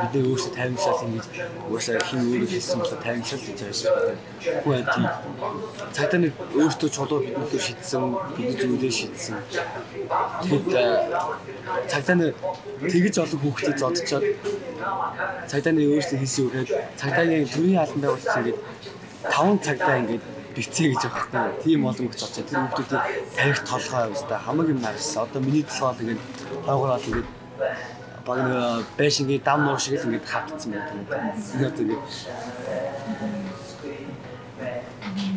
[0.00, 1.26] Бидний өөрсдөө 50 шал ингэж
[1.68, 4.16] уусаа хин өөрөө хийсэн болоо 50 шал гэж байгаа шүү дээ.
[4.64, 5.00] Хүү анти
[5.96, 8.04] цагдаа нэр өөртөө чулуу биднээ шийдсэн,
[8.36, 9.36] бидний зүйлээ шийдсэн.
[10.48, 10.66] Тэгэхэд
[11.92, 12.32] цагдаа нэр
[12.88, 14.24] тэгж олон хүүхдийг зодчоод
[15.50, 18.56] цагдаа нэр өөрсдөө хийсэн үг хэрэг цагдаагийн төрийн албан байгуулалт ингэж
[19.24, 20.22] 5 цагтаа ингээд
[20.54, 21.62] бицээ гэж хэрэг.
[21.62, 22.44] Тийм олон хүч очоо.
[22.46, 23.02] Тэр хүмүүсийн
[23.34, 24.38] тарих толгой явуулсан.
[24.38, 25.22] Хамаг юм нарсан.
[25.26, 26.22] Одоо миний толгой ингээд
[26.66, 27.28] хойгороод ингээд
[28.26, 31.34] баг нэг байшингийн дам нуур шиг л ингээд хатцсан байна.
[31.54, 32.04] Энэ одоо ингээд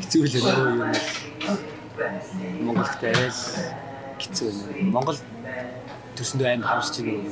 [0.01, 0.93] хэцүү л нөө юм.
[2.65, 3.41] Монголд арай л
[4.21, 4.57] хэцүү юм.
[4.93, 5.17] Монгол
[6.17, 7.25] төрсөндөө аим хамсч байгаа юм.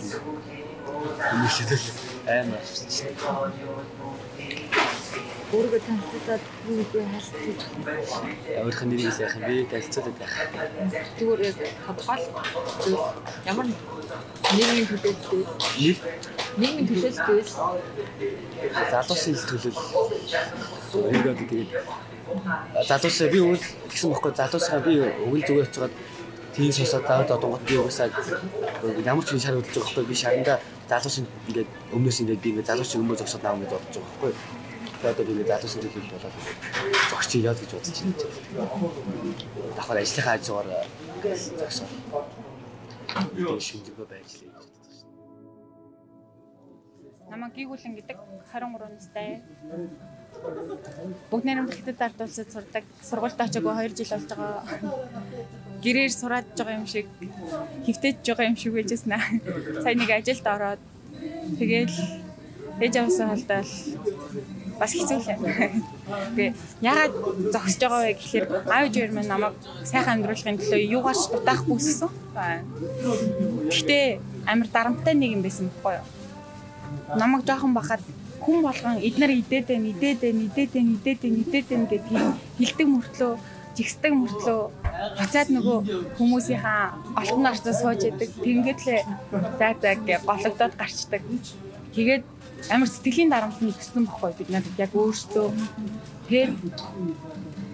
[1.29, 1.85] Хүмүүс шидэл
[2.25, 3.05] аим хамсч
[5.49, 7.61] өөрийгөө танилцуулаад бүгдөө хайлтж
[8.61, 10.35] өөрийнх нь нэрийг сайхан би танилцуулаад байх.
[11.17, 12.25] Зүгээр яг тодорхойл
[13.49, 15.41] ямар нийгмийн төлөөлөлтэй
[15.81, 15.97] нэр
[16.61, 17.41] нийгмийн төлөөлөлтэй
[18.93, 19.77] залуусын төлөөл
[21.01, 21.71] өөрийгөө тэгээд
[22.89, 25.93] залуусаа би үл гэсэн бохоггүй залуусаа би өгөл зүгээр очиод
[26.53, 28.13] тийм сосоод даваад одонгот би угаасаа
[29.01, 30.05] ямар ч шар хөдлөж байгаа байхгүй.
[30.05, 30.53] Би шаранда
[30.89, 34.58] залуусын ингээд өмнөөс ингээд би ингээд залуусын өмнөө зогсоод наваа гэж бодож байгаа байхгүй
[34.99, 36.35] Тэгээд одоо ингээд залуусын төлөвлөлт болоод
[37.07, 38.19] зогсч яа гэж бодож байна.
[39.79, 40.67] Давхар ажлынхаа хажуугаар
[41.55, 41.87] зогсоо.
[43.31, 45.19] Тэгээд шинжлэхөө байж лээ гэж бодож байна.
[47.31, 48.17] Намаа гийгүүлэн гэдэг
[48.51, 49.39] 23 настай.
[51.31, 52.83] Бүгд найрамд хятад ард улсад сурдаг.
[52.99, 54.67] Сургуульд очиагүй 2 жил болж байгаа.
[55.79, 57.07] Гэрээр сураад байгаа юм шиг
[57.87, 59.31] хөвтөж байгаа юм шиг байжсэн аа.
[59.79, 60.81] Сайн нэг ажилд ороод
[61.55, 61.95] тэгэл
[62.83, 63.69] ээж аваасаа холдоод
[64.79, 65.27] бас хэцүү л.
[66.35, 67.13] Тэгээ ягаад
[67.53, 72.09] зогсож байгаа вэ гэхээр аав ээжээр минь намайг сайхан амьдруулахын төлөө юугаарч дутаах бүссэн.
[73.67, 74.05] Гэхдээ
[74.47, 76.07] амар дарамттай нэг юм байсан байхгүй юу?
[77.19, 78.01] Намайг жоохон бахад
[78.39, 82.27] хүн болгон эднэр идээд байна, идээд байна, идээд байна, идээд байна, идээд байна гэдгийг
[82.57, 83.33] хилдэг мөртлөө
[83.75, 84.59] жигсдэг мөртлөө
[85.19, 85.79] буцаад нөгөө
[86.17, 86.83] хүмүүсийнхаа
[87.19, 88.29] олтон орцоо сууж идэг.
[88.43, 89.01] Тэнгээд лээ
[89.59, 91.21] за за гэж гологдоод гарчдаг.
[91.95, 92.23] Тэгээд
[92.67, 95.47] амар сэтгэлийн дарамт өссөн бохгүй бид надад яг өөрсдөө
[96.27, 96.53] тэгээд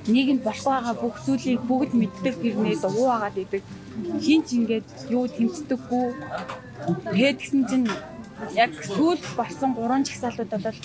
[0.08, 3.64] нийгэмд болох байгаа бүх зүйлийг бүгд мэддэг гэрнээ дуу агаад идэг.
[4.22, 6.06] Хин ч ингээд юу тэмцдэггүй.
[7.10, 7.88] Тэгээд гисэн чинь
[8.54, 10.80] яг сүүл болсон гурван чагсаалтуудад бол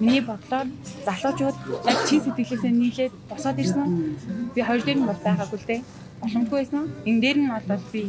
[0.00, 0.68] миний бодлоор
[1.04, 1.56] залуучууд
[1.90, 4.16] яг чин сэтгэлээсээ нийлээд босоод ирсэн.
[4.54, 5.80] Би хоёр дээр нь бол байгаагүй л дээ.
[6.24, 6.84] Боломжгүй байсан.
[7.04, 8.02] Энэ дээр нь бол би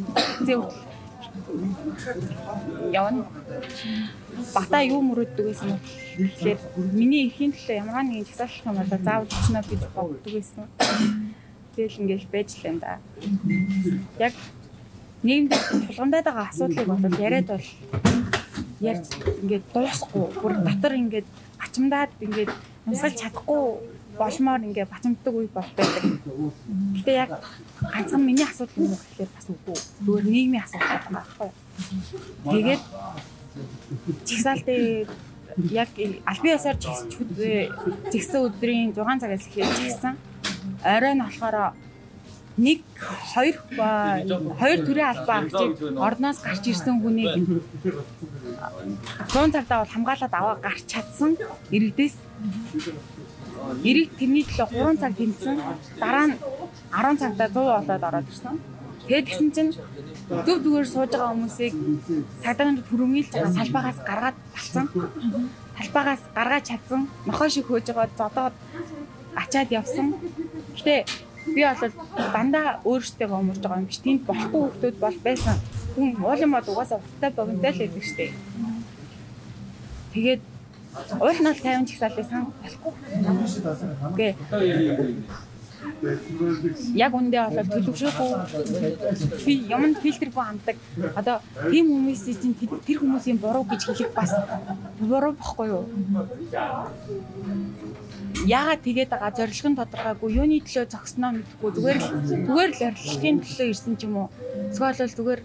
[0.47, 0.55] зэ
[2.91, 3.25] явна.
[4.53, 5.79] Бата юу мөрөддөг байсан бэ?
[6.35, 6.59] Тэгэхээр
[6.95, 10.65] миний эрхийн төлөө ямар нэгэн чагсаалах юм бол заавал өчнө гэж боддог байсан.
[11.75, 12.99] Тэгэл ингээл байж л энэ да.
[14.19, 14.33] Яг
[15.23, 15.53] нийгэмд
[15.87, 17.67] тулгамдаад байгаа асуудлыг бодоод яриад бол
[18.79, 19.07] ярьж
[19.41, 21.27] ингээд дуусахгүй бүр дотор ингээд
[21.63, 22.51] ачимдаад ингээд
[22.85, 23.63] унсгалж чадахгүй
[24.17, 26.03] болмоор ингээд бачимддаг үе бол байдаг.
[26.97, 27.31] Гэтэ яг
[27.93, 29.77] ганцхан миний асуудал юм гэхээр бас үгүй.
[30.05, 31.49] Зүгээр нийгмийн асуудал байхгүй.
[32.51, 32.83] Тэгээд
[34.27, 35.07] чигсаалтын
[35.71, 35.89] яг
[36.25, 36.77] албан ёсоор
[38.11, 40.13] жигсэн өдрийн 6 цагаас эхлээд жигсэн.
[40.83, 41.75] Орой нь болохоор
[42.57, 42.81] нэг
[43.35, 43.55] хоёр
[44.59, 45.75] хоёр төрлийн албаа агчийг
[46.07, 47.35] орноос гарч ирсэн хүнийг
[49.27, 51.35] 100 цагтаа бол хамгаалаад аваа гарч чадсан
[51.75, 52.15] иргэдээс
[53.89, 55.57] эрэг тэрний төлөө 3 цаг тэмцсэн
[56.01, 56.35] дараа нь
[56.91, 58.55] 10 цагтаа 100 болоод ороод ирсэн.
[59.05, 59.71] Тэгээд гисэн чинь
[60.45, 61.73] зөв зүгээр сууж байгаа хүмүүсийг
[62.41, 64.85] цагдаагийн байгаа салбаагаас гаргаад талцсан.
[65.77, 67.01] Талбаагаас гаргаж чадсан.
[67.29, 68.55] Нохоо шиг хөөж байгаа зодоод
[69.37, 70.07] ачаад явсан.
[70.73, 71.05] Гэтэ
[71.53, 71.93] би бол
[72.33, 74.01] дандаа өөрөөсөө гоморж байгаа юм биш.
[74.01, 75.55] Тэнд болохгүй хүмүүс бол байсан.
[75.93, 78.33] Хүн уул юм бол угаасаа урттай богинтой л байдаг штеп.
[80.13, 80.41] Тэгээд
[81.19, 82.41] уул нь 50 ч ихсаал байсан.
[84.17, 84.27] Гэ
[86.95, 88.29] яг үндэ болоод төлөвшөөгүй
[89.73, 90.77] юм фильтргүй ханддаг.
[91.19, 91.35] Одоо
[91.71, 94.31] тийм хүмүүсийн чинь тэр хүмүүсийн буруу гэж хэлэх бас
[94.99, 95.83] буруу бохгүй юу?
[98.45, 102.09] Яагаад тэгээд байгаа зорилго нь тодорхойгүй юуны төлөө зогсноо мэдэхгүй зүгээр л
[102.45, 104.27] зүгээр л орилгын төлөө ирсэн ч юм уу
[104.69, 105.41] эсвэл бол зүгээр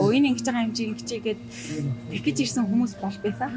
[0.00, 1.40] өө энэ ингэж байгаа юм чи ингэж игээд
[2.10, 3.50] тэг гэж ирсэн хүмүүс бол байсан.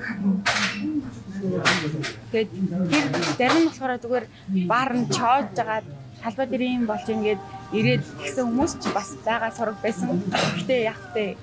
[2.31, 2.51] Тэгээд
[2.91, 3.05] тэр
[3.37, 4.25] зарим нь болохоор зүгээр
[4.69, 5.81] баар нь чоож байгаа
[6.21, 7.41] талбай дээр юм болж ингээд
[7.73, 10.21] ирээд тэгсэн хүмүүс ч бас байгаа сураг байсан.
[10.61, 11.35] Гэтэ яг тэ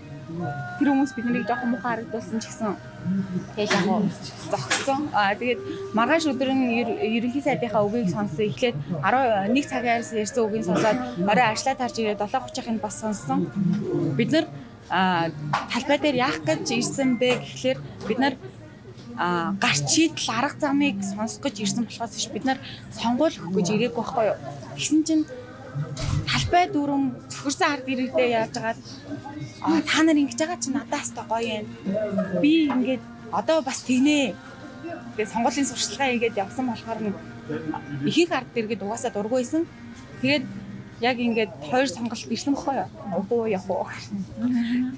[0.79, 2.90] тэр хүмүүс биднийг жоохон муухай харагдуулсан ч гэсэн
[3.57, 4.05] тэгэл яг
[4.51, 5.09] зогссон.
[5.13, 5.61] Аа тэгээд
[5.95, 6.65] маргааш өдөр нь
[7.19, 8.47] ерөнхий сайдынхаа үгийг сонссон.
[8.51, 13.49] Эхлээд 11 цагаас ярьсан үгийг сонсоод орой ажлаа тарж ирээд 7:30-ын бас сонссон.
[14.19, 14.47] Бид нар
[14.91, 17.79] талбай дээр яах гэж ирсэн бэ гэхлээр
[18.09, 18.35] бид нар
[19.21, 22.59] а гарч шийдэл арга замыг сонсох гэж ирсэн болохоос биш бид нар
[22.91, 24.39] сонгуул өгөх гэж ирээгүй байхгүй юу.
[24.75, 25.25] Тэгсэн чинь
[26.27, 28.79] талбай дүрм цөхөрсөн ард ирээдээ яаж агаад
[29.87, 31.67] та нар ингэж байгаа чи надаас та гоё юм.
[32.43, 33.03] Би ингээд
[33.33, 34.35] одоо бас тэгнэ.
[35.17, 37.15] Тэгээ сонгуулийн сурчлагаа хийгээд явсан болохоор нэг
[38.07, 39.63] ихэнх ард иргэд угаасаа дургүйсэн.
[40.23, 40.45] Тэгээд
[41.01, 42.89] яг ингээд хоёр сонголт ирсэн байхгүй юу?
[43.31, 43.89] Уу явах уу.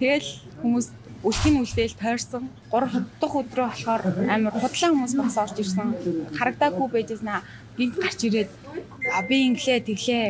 [0.01, 0.29] Тэгэл
[0.63, 0.87] хүмүүс
[1.23, 2.51] үлхийн үлдээл тойрсон.
[2.75, 5.95] 3 дахь өдрөө болохоор амар худлаа хүмүүс бас орж ирсэн.
[6.35, 7.47] Харагдаагүй байжснаа
[7.79, 8.51] гинт гарч ирээд
[9.29, 10.27] би инглээ тэглээ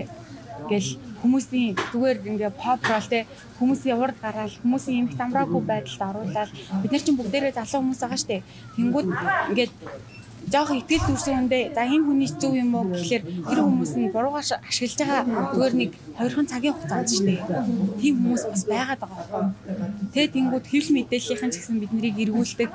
[0.71, 0.89] гэл
[1.21, 3.27] хүмүүсийн зүгээр ингээ pop roll те
[3.59, 6.51] хүмүүсийн урд гараал хүмүүсийн эмх замраагүй байдалд оруулаад
[6.83, 8.47] бид нар чинь бүгдээрээ залуу хүмүүс байгаа штэ.
[8.77, 9.09] Тэнгууд
[9.51, 9.73] ингээд
[10.53, 14.47] жоох итгэл төрсөн үндэ за энэ хүний зөв юм уу гэхэлэр тэр хүмүүс нь буруугаар
[14.69, 15.23] ашиглаж байгаа
[15.55, 17.35] зүгээр нэг хоёрхан цагийн хугацаанд штэ.
[18.01, 19.45] Тийм хүмүүс бас байгаад байгаа байхгүй
[20.13, 22.71] тэгээ тэнгууд хэвлэл мэдээллийнхэн ч гэсэн бид нарыг эргүүлдэг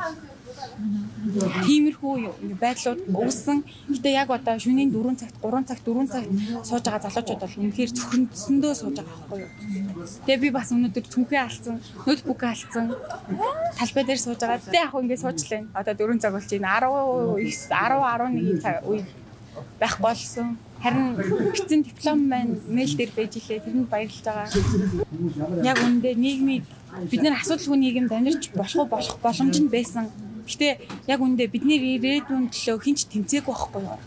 [1.66, 2.14] Тиймэрхүү
[2.62, 3.58] байдлууд үүссэн.
[3.90, 6.30] Гэтэ яг одоо шөнийн 4 цагт 3 цагт 4 цагт
[6.70, 9.52] сууж байгаа залуучууд бол үнэхээр цөхрөндөсөндөө сууж байгаа байхгүй юу.
[10.26, 11.76] Тэгээ би бас өнөөдөр цүнхээ алдсан,
[12.06, 12.86] ноутбук алдсан.
[13.78, 14.62] Талбай дээр сууж байгаа.
[14.62, 15.62] Тэгээ яг ингээ суучлаа.
[15.74, 16.70] Одоо 4 цаг болж байна.
[17.42, 19.02] 10 10 11 цаг үе
[19.80, 20.58] байх болсон.
[20.82, 23.66] Харин бичсэн диплом маань мэйл дээр байж илээ.
[23.66, 24.48] Тэрэнд баярлж байгаа.
[25.66, 26.64] Яг үндэ нийгмийг
[27.10, 30.06] бид нэр асуудалгүй нийгэмд амьдарч болох болох боломж нь байсан.
[30.48, 30.68] Гэтэ
[31.12, 34.00] яг үндэ бидний ирээдүйн төлөө хинч тэмцээгүй байхгүй юу?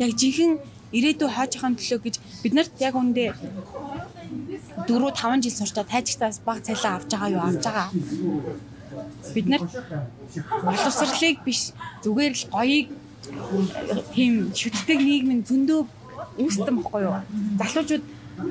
[0.00, 0.56] Яг жинхэнэ
[0.96, 3.36] ирээдүй хаажихын төлөө гэж бид нарт яг үндэ
[4.88, 7.88] 4 5 жил сурчаа тайжигтаас баг цалин авч байгаа юу авч байгаа.
[9.34, 9.62] Бид нар
[10.64, 11.60] боловсрлыг биш
[12.04, 12.88] зүгээр л гоёыг
[14.14, 15.80] тийм шүтдэг нийгмийн зөндөө
[16.40, 17.20] үүссэн бохгүй юу?
[17.60, 18.04] Залуучууд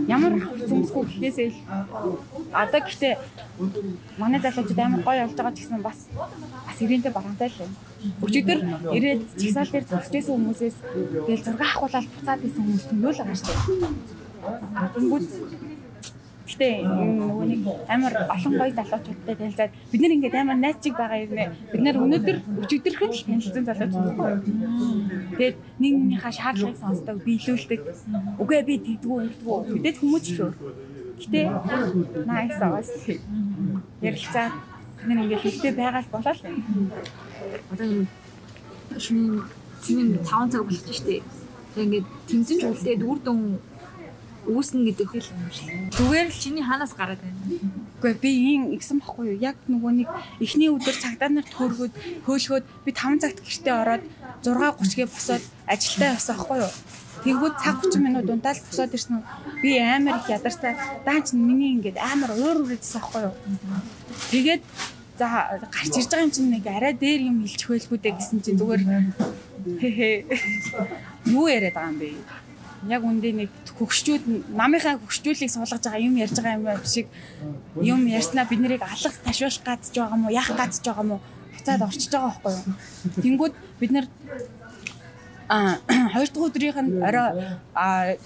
[0.07, 0.33] ямар
[0.69, 1.57] зөвсгүй гэхээсээ л
[2.53, 3.13] одоо гэхдээ
[4.21, 5.99] манай залуучууд амар гоё болж байгаа ч гэсэн бас
[6.67, 7.75] бас ирэнтэй багантай л байна.
[8.25, 8.59] Өчигдөр
[8.97, 10.77] ирээд чагсаал дээр зогсчихсэн хүмүүсээс
[11.27, 14.23] тэгэл зураг авахуулаад буцаад исэн хүмүүс төмөөл байгаа шүү дээ.
[14.95, 15.25] Тэнгүүд
[16.53, 21.33] Гэтэ нөгөө нэг амар олон гоё залуучуудтай танилцаад бид нар ингээд амар найзчиг байгаа юм
[21.33, 21.49] ээ.
[21.73, 24.37] Бид нар өнөөдөр өчигдөрхөн л танилцсан залуучууд байна.
[25.33, 27.81] Тэгээд нэгнийхээ шаардлагыг сонсдог, биелүүлдэг.
[28.37, 29.57] Үгүй би тэгдгүү ингэдгүү.
[29.73, 30.53] Бидэд хүмүүс өөр.
[31.25, 31.41] Гэтэ
[32.29, 32.89] nice аваас
[34.05, 36.41] ярилцаа бид нар ингээд ихтэй байгаа л болоо л.
[37.73, 37.87] Одоо
[39.01, 39.41] шинэ
[39.81, 41.25] шинэ 5 цаг болох ч штеп.
[41.73, 43.41] Тэгээд ингээд тэмцэн зүйлдээ үр дүн
[44.47, 45.69] үүснэ гэдэг хэл юм шиг.
[45.95, 47.39] Зүгээр л чиний ханаас гараад байна.
[47.99, 49.39] Үгүй би ийм игсэн бохгүй юу?
[49.39, 50.09] Яг нөгөө нэг
[50.43, 51.93] эхний өдөр цагдаа нарт хөөргөд
[52.27, 54.03] хөөлгөөд би 5 цагт гэртээ ороод
[54.43, 56.73] 6:30-гээ босоод ажилдаа явсан бохгүй юу?
[57.23, 59.23] Тэгвэл цаг 30 минут унтаал босоод ирсэн.
[59.63, 60.75] Би амар их ядарсаа
[61.07, 63.35] даач миний ингээд амар уур үрээдсэн бохгүй юу?
[64.27, 64.63] Тэгээд
[65.15, 65.27] за
[65.71, 68.83] гарч ирж байгаа юм чинь нэг арай дээр юм хэлчих байлгүй дээ гэсэн чинь зүгээр
[71.31, 72.11] юу яриад байгаа юм бэ?
[72.89, 73.49] яг үндэ нэг
[73.83, 74.23] хөгшчүүд
[74.55, 77.07] намынхаа хөгшчүүлийг суулгаж байгаа юм ярьж байгаа юм байна шиг
[77.83, 81.17] юм ярьснаа бид нарыг алах ташуулах гадж байгаа мó яах гадж байгаа мó
[81.51, 82.65] буцаад орчиж байгаа байхгүй юу.
[83.23, 84.05] Тэнгүүд бид нар
[85.51, 85.77] а
[86.13, 87.29] хоёр дахь өдрийнх нь орой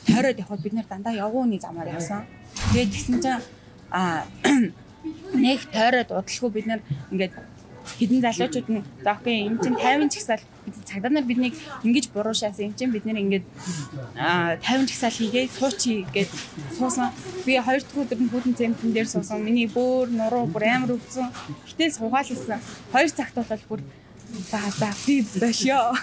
[0.05, 2.25] тойроод явхад бид нар дандаа явгууны замаар явсан.
[2.73, 3.41] Тэгээд тэгсэн чинь
[3.89, 4.25] а
[5.45, 6.81] нэг тойроод удалгүй бид нар
[7.11, 7.33] ингээд
[7.99, 10.43] хідэн залуучууд нь за окей энэ чинь 50 чагсаал
[10.83, 11.55] цагдаа нар биднийг
[11.85, 13.43] ингэж буруу шаасан юм чинь бид нэр ингэж
[14.15, 16.29] 50 чагсаал хийгээ суучи гэж
[16.77, 17.11] суусан.
[17.45, 19.43] Би хоёр дахь өдөр нь хүдэн цемтэн дээр суусан.
[19.43, 21.31] Миний бөөр нуруу бүр амар өвсөн.
[21.67, 22.59] Гэтэл суугаал исэн.
[22.91, 23.81] Хоёр цагт бол бүр
[24.51, 25.95] за за би бошё.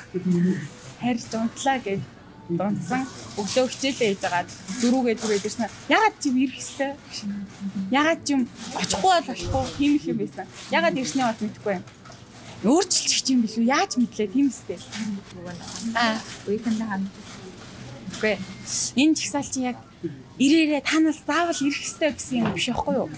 [1.01, 2.01] Харж унтлаа гэж
[2.49, 3.07] дунсан
[3.41, 4.45] өглөө хичээлээ хийж байгаа
[4.85, 5.71] дөрүүгээ түрээд ирсэн.
[5.89, 6.97] Ягаад чи ирэх хэвээр?
[7.89, 8.33] Ягаад чи
[8.77, 10.47] очихгүй бол болохгүй тийм их юм байсан.
[10.69, 11.85] Ягаад ирснээ бод мэдэхгүй юм.
[12.65, 13.65] Өөрчилчих юм билүү?
[13.65, 14.79] Яаж мэдлээ тийм үстэй.
[15.97, 17.09] Аа, уикенд хам.
[18.21, 18.37] Гэ.
[18.97, 19.77] Энэ чагсаал чи яг
[20.37, 23.09] ирээрээ та нас заавал ирэх хэвээр гэсэн юм биш байхгүй юу?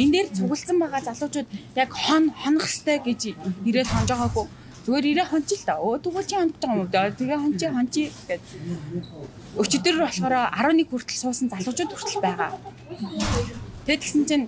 [0.00, 3.20] Энд дээр цугласан байгаа залуучууд яг хон хонох хэвээр гэж
[3.68, 4.46] ирээд хонж байгаагүй
[4.84, 5.76] Зүгээр ирээ хонч л та.
[5.76, 6.88] Өө тэгвэл чи хонч байгаа юм уу?
[6.88, 8.44] Тэгээ хончи хончи гэд.
[9.60, 12.50] Өчигдөр болохоор 11 хүртэл суусан залуучууд хүртэл байгаа.
[13.84, 14.44] Тэгээд тэгсэн чинь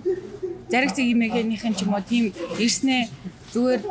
[0.73, 3.13] зариг зэг имээгийнхэн ч юм уу тийм ирснээ
[3.53, 3.81] зүгээр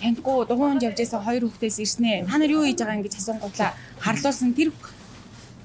[0.00, 2.24] таньдгүй дугуйнд явж байсан хоёр хүүхдээс ирснээ.
[2.24, 3.70] Та нар юу хийж байгаа ингэж асуунгуудлаа
[4.00, 4.72] харлуулсан тэр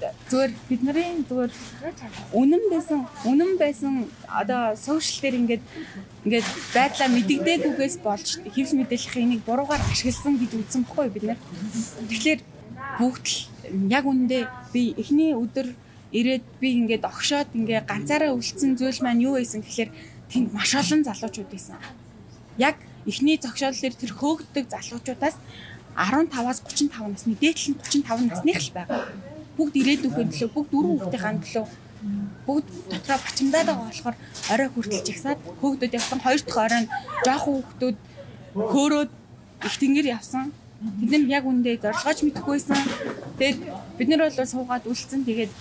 [0.01, 1.51] зүгээр бид нарын зүгээр
[2.33, 3.93] үнэн байсан үнэн байсан
[4.25, 5.63] одоо сошиал дээр ингээд
[6.25, 11.39] ингээд байдлаа мэдэгдээгүйгээс болж хэвс мэдээллийн энийг буруугаар ашигласан гэж үзсэн бохгүй бид нар.
[12.09, 12.41] Тэгэхээр
[12.97, 13.37] бүгд л
[13.93, 15.67] яг үндэ би эхний өдөр
[16.11, 19.89] ирээд би ингээд огшоод ингээ ганцаараа үлдсэн зүйл маань юу байсан гэхээр
[20.33, 21.77] тэнд маш олон залуучууд байсан.
[22.57, 22.75] Яг
[23.05, 25.37] эхний зогшоол дээр тэр хөөгддөг залуучуудаас
[25.95, 29.01] 15-аас 35 насны дээдлэн 35 насных л байгаа
[29.57, 31.65] бүгд ирээдүйн төлөө бүгд дөрвөн хүүхдийн төлөө
[32.47, 34.15] бүгд дотроо бачимдаад байгаа болохоор
[34.53, 36.19] орой хүртэл жигсаад хөөгдөд явсан.
[36.25, 36.87] Хоёр дахь оройн
[37.25, 37.97] жоох хүүхдүүд
[38.73, 39.11] хөөрөөд
[39.67, 40.45] их тэнгэр явсан.
[40.81, 42.79] Бид нар яг үндэ зорилгооч мэдэхгүйсэн.
[43.37, 43.59] Тэгээд
[43.97, 45.21] бид нар бол суугаад үлдсэн.
[45.29, 45.51] Тэгээд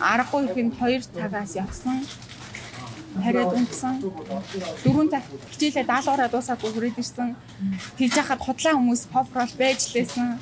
[0.00, 2.00] аргагүй ихэнд хоёр цагаас явсан.
[3.20, 4.00] Хариад унтсан.
[4.00, 7.36] Дөрөв цаг хичээлээ даалгавраа дуусаагүй хүрээд ирсэн.
[8.00, 10.40] Тэгж яхад худлаа хүмүүс roll байж лээсэн.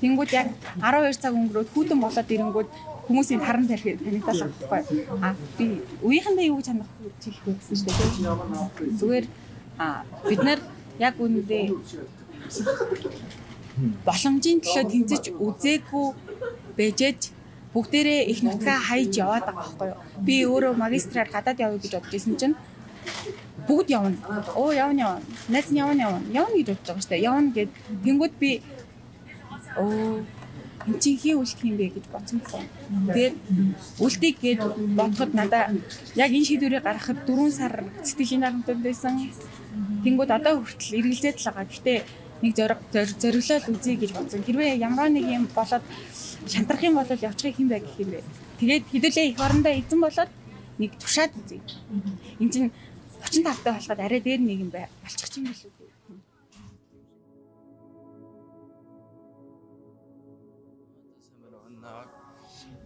[0.00, 0.48] Тэнгүүд яг
[0.80, 2.68] 12 цаг өнгөрөөд хүүтэн болоод ирэнгүүд
[3.06, 5.06] хүмүүсийн таран тарих танигдал байхгүй.
[5.22, 6.90] А би үеийнхэндээ юу гэж хандах
[7.22, 8.98] хэлэх вэ гэсэн шүү дээ.
[9.00, 9.26] Зүгээр
[9.78, 10.60] а бид нар
[10.98, 11.64] яг үнэндээ
[14.08, 16.06] боломжийн төлөө тэмцэж үзээгүй
[16.76, 17.20] бэжэж
[17.74, 20.00] бүгдээрээ их нутгаа хайж яваад байгаа байхгүй юу.
[20.26, 22.56] Би өөрөө магистраар гадаад явъя гэж бодож исэн чинь
[23.68, 24.16] бүгд явна.
[24.56, 25.22] Оо явна явна.
[25.52, 26.24] Найз нь явна явна.
[26.32, 27.26] Явна гэж бодож байгаа шүү дээ.
[27.30, 27.70] Явна гэд
[28.04, 28.50] тэнгууд би
[29.76, 30.24] оо
[30.86, 32.70] эн чинь хий үлдэх юм бэ гэж бодсон байна.
[33.10, 33.34] Тэгээд
[33.98, 34.60] үлдэх гээд
[34.94, 35.74] бодоход надаа
[36.14, 37.74] яг энэ шийдвэрийг гаргахад 4 сар
[38.06, 39.14] сэтгэлийн дарамтанд байсан.
[40.04, 41.66] Тэнгууд одоо хүртэл эргэлзээд л байгаа.
[41.66, 41.98] Гэхдээ
[42.42, 44.46] нэг зориг зориглол үзье гэж бодсон.
[44.46, 45.84] Хэрвээ ямар нэг юм болоод
[46.46, 48.22] шантрах юм бол явчих юм бэ гэх юм бэ.
[48.60, 50.30] Тэгээд хэдүүлээ их орондоо эзэн болоод
[50.78, 51.60] нэг тушаад үзье.
[52.38, 52.70] Энд чинь
[53.26, 55.66] 35 таа болоход арай дээр нэг юм бай болчих чинь биш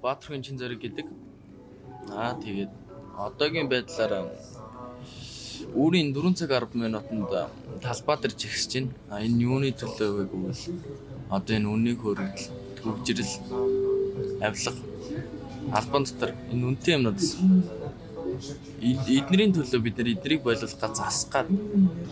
[0.01, 0.03] үү.
[0.03, 1.07] Баатарын чин зэрэг гэдэг.
[2.09, 2.73] Аа тэгээд
[3.17, 4.33] одоогийн байдлаар
[5.77, 7.29] өөрийн 4 цаг 10 минутанд
[7.85, 8.93] талбай дээр жигсэж байна.
[9.13, 10.63] А энэ юуны төлөө вэ гэвэл
[11.29, 12.49] одоо энэ үннийг хөргөл
[12.81, 13.35] төгжрэл
[14.41, 14.73] авилга
[15.79, 17.21] албан дотор энэ үнэтэй юмнууд
[18.81, 21.49] эднэрийн төлөө бид нар эднийг боловлоход засгаад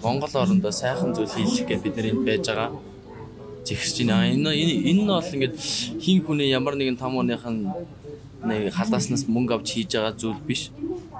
[0.04, 2.70] Монгол орондоо сайхан зүйл хийх гэж бид нар энд байж байгаа
[3.68, 4.32] зэгсэж байна.
[4.32, 4.50] Энэ
[4.90, 5.56] энэ нь бол ингээд
[6.00, 7.68] хин хүний ямар нэгэн том хүнийх нь
[8.48, 10.70] нэг халааснаас мөнгө авч хийж байгаа зүйл биш.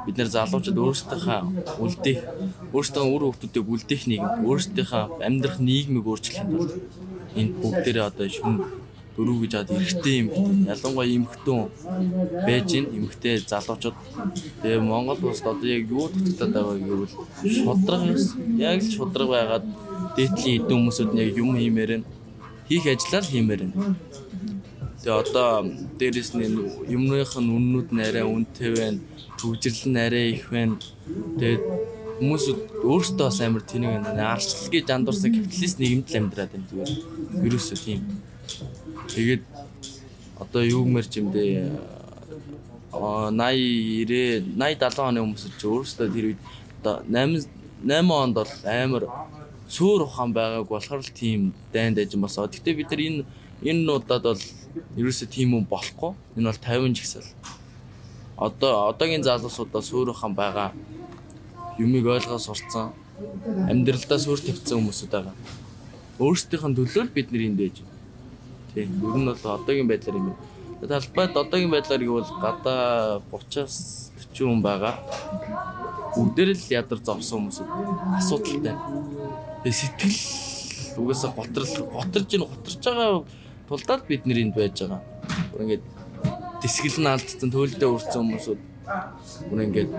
[0.06, 1.40] Бид нэр залуучууд өөрсдийнхөө
[1.84, 2.20] үлдээх,
[2.72, 6.72] өөрсдөө үр хөвгүүдийг үлдээх нийгэм, өөрсдийнхөө амьдрах нийгмийг өөрчлөхийн тулд
[7.36, 8.54] энэ бүгдээрээ одоо шүн
[9.18, 10.28] дөрөв гэж хаад эрэгтэй юм.
[10.72, 11.58] Ялангуяа эмэгтэн
[12.46, 13.96] байж ин эмэгтэй залуучууд
[14.62, 17.14] тэгээ Монгол улсад одоо яг юу дутагдаад байгаа гэвэл
[17.58, 18.02] шудраг
[18.62, 19.66] яг л шудраг байгаад
[20.16, 22.06] дээдлийн эдэн хүмүүсүүд нь яг юм хиймээр нь
[22.68, 23.74] хийх ажиллаа хиймээр нь.
[25.02, 25.64] Тэгээ одоо
[25.98, 26.44] дээрэс нь
[26.96, 29.00] юмных нь үннүүд нь арай үнэтэй байна.
[29.40, 30.76] Төвжирлэл нь арай их байна.
[31.40, 31.62] Тэгээд
[32.18, 32.44] хүмүүс
[32.84, 36.90] өөрсдөө бас амар тэнийг арчлал гэж андуурсан капиталист нийгэмд л амьдраад байна зүгээр.
[37.46, 38.00] Ерөөсөө тийм.
[39.14, 39.42] Тэгээд
[40.42, 41.72] одоо юу гэмэрч юм дээ
[42.92, 46.40] 80 90 80 70 оны хүмүүс ч өөрсдөө тэр үед
[46.82, 47.46] одоо 8
[47.86, 49.04] 8 онд бол амар
[49.68, 52.48] суур ухаан байгааг болохоор л тийм дайнд ажин босоо.
[52.48, 53.24] Гэтэ бид нар энэ
[53.62, 54.44] энэ удаад бол
[54.96, 56.12] ерөөсөө тийм юм болохгүй.
[56.36, 57.30] Энэ бол 50 жигсэл.
[58.36, 60.72] Одоо одоогийн залуусуудаа суур ухаан байгаа
[61.78, 62.92] юмыг ойлгоо сурцсан
[63.70, 65.34] амьдралдаа сүр тавьсан хүмүүсүүд байгаа.
[66.22, 67.86] Өөрсдийнх нь төлөө л бид нэр энд байна.
[68.74, 68.90] Тийм.
[69.02, 70.34] Ер нь бол одоогийн байдлаар юм.
[70.78, 74.94] Талбайд одоогийн байдлаар гэвэл гадаа 30-аас 40 хүн байгаа.
[76.14, 77.58] Бүгдээр л ядар зовсон хүмүүс
[78.18, 78.74] асуудалтай.
[79.68, 80.16] Тэгээ сэтгэл
[80.96, 83.20] угаасаа готрол готорж ин готорж байгаа
[83.68, 85.04] тулдаад бид нэр энд байж байгаа.
[85.52, 85.84] Бүр ингээд
[86.64, 88.60] тэсгэл нь алдсан төлдөө үрцэн хүмүүсүүд
[89.52, 89.92] бүр ингээд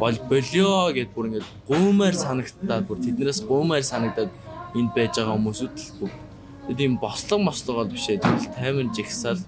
[0.00, 4.32] бол болио гэд бүр ингээд гуумаар санагтаад бүр тэднээс гуумаар санагдаад
[4.72, 8.24] энд байж байгаа хүмүүсүүд л бүр тийм бослог мослогоо биш ээ.
[8.24, 9.40] Тэгэл таймер жигсаал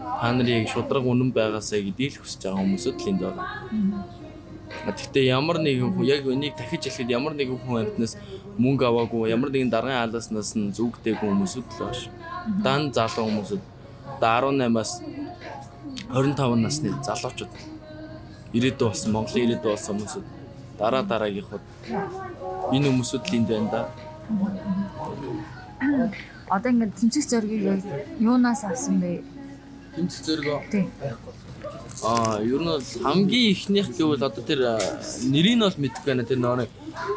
[0.00, 3.46] та нарыг шудраг үнэн байгаасаа гэдгийг л хүсэж байгаа хүмүүсд л энд байгаа.
[4.86, 8.14] Гэхдээ ямар нэгэн хүн яг энийг дахиж хэлэхэд ямар нэгэн хүн амтнаас
[8.58, 12.00] мөнгө аваагүй, ямар нэгэн даргын хаалааснаас нь зүгдээгүй хүмүүсд л бааш.
[12.64, 13.62] Дан залуу хүмүүсд
[14.20, 14.92] 18-аас
[16.10, 17.52] 25 насны залуучууд
[18.56, 20.24] ирээдүй болсон Монголын ирээдүй болсон хүмүүсд
[20.78, 21.64] дараа дараагийнхууд
[22.74, 23.80] энэ хүмүүсд л энд байна да
[26.48, 27.80] одоо ингээд тэмцэх зоригийг яг
[28.20, 29.22] юунаас авсан бэ?
[29.94, 30.62] Тэмцэх зориго.
[30.70, 30.90] Тийм.
[32.04, 34.60] Аа, ер нь бол хамгийн ихнийх гэвэл одоо тэр
[35.32, 36.28] нэрийг нь бол мэдэхгүй байна.
[36.28, 36.68] Тэр нөгөө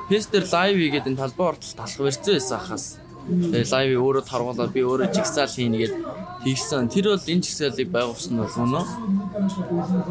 [0.07, 2.85] Пестер лайв хийгээд энэ талбай ортол талах барьцсан байсан хахаас.
[3.27, 5.95] Тэгээ лайв өөрөө таргуулаад би өөрөө жигсаал хийнэгээд
[6.43, 6.88] хийсэн.
[6.89, 8.85] Тэр бол энэ жигсаалыг байгуулсан нь өнөө.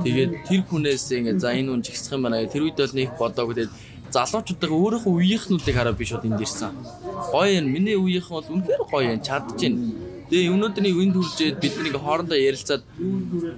[0.05, 2.45] Тэгээд тэр хүнээс ингээд за энэ хүн жигсах юм байна.
[2.45, 3.55] Тэр үед бол нэг бодоагүй.
[3.57, 3.75] Тэгээд
[4.13, 6.73] залуучуудаа өөрийнхөө үеийнхнүүдийг хараад би шууд энд ирсэн.
[7.33, 7.67] Гоё юм.
[7.73, 9.21] Миний үеийнхэн бол үнэхээр гоё юм.
[9.25, 10.08] Чадж байна.
[10.29, 12.85] Тэгээ өнөөдрийн үнд хүрчээд бид нэг хоорондоо ярилцаад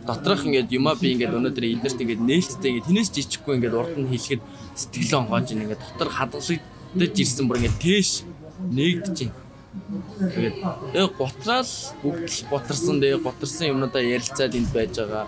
[0.07, 4.07] доторх ингээд юмаа би ингээд өнөөдөр эднэрт ингээд нээлттэй ингээд тэнэс жичихгүй ингээд урд нь
[4.07, 4.43] хэлэхэд
[4.79, 8.23] сэтгэл онгоож ингээд дотор хадгалагдаж ирсэн бүр ингээд тийш
[8.71, 9.35] нэгдэж байна.
[10.31, 10.57] Тэгээд
[10.95, 11.73] э гутраал
[12.03, 15.27] бүгд л гутарсан дээ гутарсан юмнуудаа ярилцаад энд байж байгаа.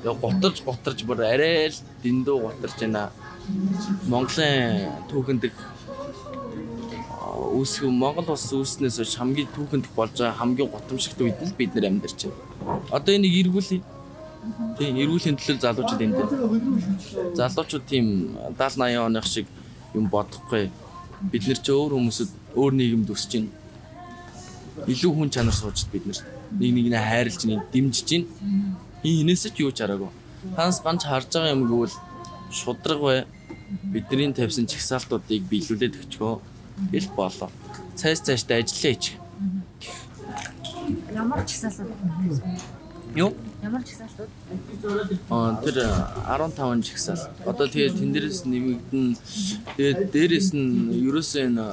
[0.00, 3.12] Тэгээ гутарж гутарж бүр арай л дэндүү гутарж байна
[4.08, 5.56] Монголын түүхэндх
[7.58, 11.90] үүсэх Монгол улс үүснээс хойш хамгийн түүхэндх болж байгаа хамгийн гутамшигт үед л бид нэр
[11.90, 12.38] амьдарч байна.
[12.94, 13.82] Одоо энийг эргүүлээ.
[14.78, 16.34] Тийм эргүүлийн төлөө залуучууд энд байна.
[17.34, 18.06] Залуучууд тийм
[18.54, 19.46] 70 80 оных шиг
[19.94, 20.70] юм бодохгүй.
[21.32, 23.50] Бид нэр чи өөр хүмүүсд өөр нийгэмд өсөж байна.
[24.86, 26.18] Илүү хүн чанар суучд бид нэр
[26.62, 28.26] нэг нэгнээ хайрлж нэг дэмжиж байна.
[29.02, 30.10] Энээс ч юу ч хараагүй.
[30.54, 31.96] Танаас ганц харж байгаа юм гэвэл
[32.54, 33.18] шудраг бай
[33.92, 36.34] бидний тавьсан чагсаалтуудыг биелүүлээд өчгөө
[36.92, 37.50] ил болоо.
[37.96, 39.04] Цайс цаашдаа ажиллаа ич.
[41.14, 41.88] Ямар чагсаалт?
[43.14, 43.34] Юу?
[43.62, 44.30] Ямар жагсаалтууд?
[45.30, 47.30] Аа тэр 15 жагсаалт.
[47.46, 49.06] Одоо тэгээ тэн дээрээс нэмэгдэн
[49.76, 51.66] тэгээд дээрээс нь ерөөсөө энэ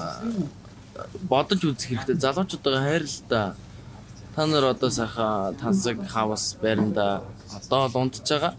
[1.30, 2.18] бодож үзэх хэрэгтэй.
[2.18, 3.56] Залуучуудаа хайрлаа.
[4.36, 7.22] Та нар одоо сайхан тансаг хавас байранда
[7.54, 8.58] одоо л унтж байгаа.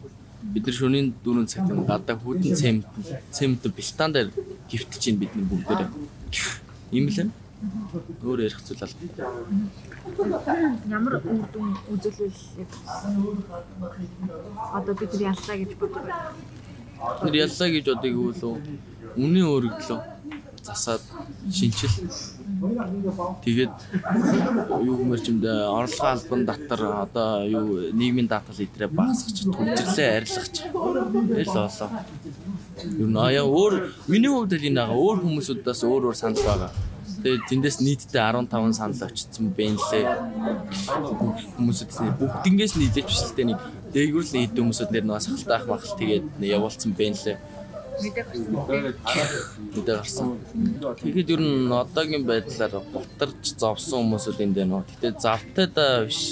[0.55, 2.87] Бид нар шөнийн 4 цагт гадаа хүдэн цемент
[3.35, 4.29] цемент бэлтаан дээр
[4.71, 5.91] гифтэж чинь бид нар бүгдээрээ.
[6.93, 7.31] Ийм л юм.
[8.23, 9.01] Өөр ярих зүйл алга.
[10.89, 12.41] Ямар үр дүн үзүүлвэл
[14.77, 16.05] одоо бид нар яллаа гэж боддог.
[17.25, 18.61] Тэр яллаа гэж бодъё гэвэл
[19.17, 20.16] үнийн өргөдлөө
[20.67, 21.03] засаад
[21.51, 21.95] шинчил
[23.45, 23.75] тэгээд
[24.89, 30.73] юу гэмэр чимдэ орлогын албан татар одоо юу нийгмийн даатгал идрээ багасгах төвчрлээ арилгах тэл
[30.73, 31.91] болоо.
[32.97, 33.75] Юу наяа өөр
[34.09, 36.71] миний хувьд л энэ байгаа өөр хүмүүсүүдээс өөр өөр санал байгаа.
[37.23, 40.07] Тэгээд тэндээс нийтдээ 15 санал очсон байна лээ.
[41.57, 41.91] Хүмүүсэд
[42.21, 43.61] бүгднгээс нийлээч биш л дээ нэг
[43.93, 47.37] дээгүүр л хэд хүмүүсүүд нэр нэг сахалтай ах махал тэгээд явуулсан байна лээ.
[47.97, 50.37] Мэдээ гарсан.
[51.01, 54.85] Тэгэхэд ер нь одоогийн байдлаар гутарч зовсон хүмүүсүүд энд байна.
[54.85, 56.29] Гэтэ завтай да биш.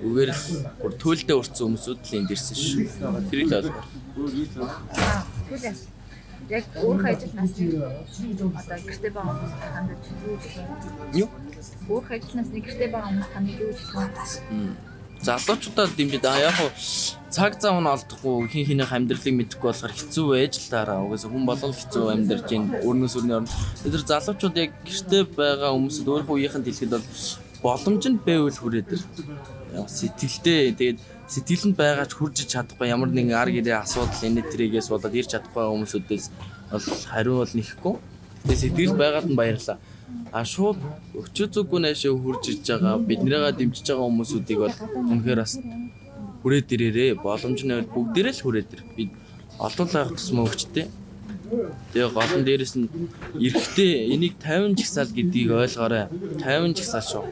[0.00, 0.44] Зүгээр л
[0.80, 2.80] бүр төлдөө урцсан хүмүүсүүд л энд ирсэн шүү.
[3.28, 3.84] Тэрийг л ойлгоо.
[6.50, 7.64] Яг өөрийнхөө ажил насны
[8.52, 10.04] одоо гэртээ байгаа хүмүүс хандаж
[11.16, 11.32] Юу?
[11.88, 14.76] өөрийнхөө ажил насны гэртээ байгаа хүмүүс хандаж юу гэж байна?
[15.24, 16.70] залуучуудаа дэмжиж аа яг хуу
[17.34, 21.02] цаг зав нь олдохгүй хин хинийх амьдралыг мэдэхгүй болохоор хэцүү байж л таараа.
[21.02, 23.50] Угаасаа хүн болгон хэцүү амьдарч ин өрнөөс өрнөө орно.
[23.82, 27.06] Тэр залуучууд яг гэртээ байгаа хүмүүсд өөрөө үеийнхэн дэлгэхэд бол
[27.66, 29.02] боломж нь байвал хүрээд ир.
[29.82, 35.18] Сэтгэлдээ тэгээд сэтгэлэнд байгаа ч хурж чадахгүй ямар нэгэн ар гэрээ асуудал энэ тэрийгээс болоод
[35.18, 36.24] ирч чадахгүй хүмүүсүүдээс
[36.70, 37.94] бол хариу бол нэхгүй.
[38.46, 39.82] Тэгээд сэтгэл байгаад нь баярлаа.
[40.30, 40.78] А шууд
[41.18, 44.76] өчөө зүггүй наашаа хурж иж байгаа биднийгээ дэмжиж байгаа хүмүүсүүдийг бол
[45.10, 45.58] үнэхээр бас
[46.44, 48.82] хүрээд ирээрээ боломж нь бүгдээрээ л хүрээд ир.
[48.92, 49.10] Бид
[49.56, 50.92] олон лайх тусмаа өгчтэй.
[51.96, 52.88] Тэгээ гол нь дээрэс нь
[53.40, 56.12] эрэхтэй энийг 50 жигсаал гэдгийг ойлгоорой.
[56.44, 57.24] 50 жигсаал шүү.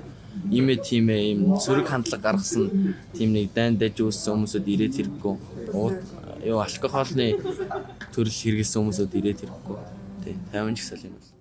[0.49, 5.35] Имэ тимээ юм сөрөг хандлага гаргасан тийм нэг дайн дэж үүссэн хүмүүсүүд ирээд хэрэггүй.
[6.49, 7.37] Юу алкоголны
[8.17, 9.77] төрөл хэрэгэлсэн хүмүүсүүд ирээд хэрэггүй.
[10.25, 11.32] Тий 50 жигсаал юм бол.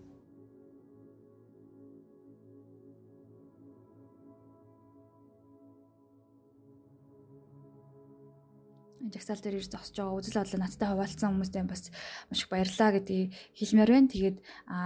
[9.15, 11.83] Жагсаал дээр ирж зогсож байгаа үзэл бодлоо надтай хуваалцсан хүмүүстээ бас
[12.31, 14.11] маш их баярлалаа гэдгийг хэлмээр байна.
[14.11, 14.37] Тэгээд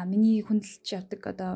[0.09, 1.53] миний хүндэлж явдаг одоо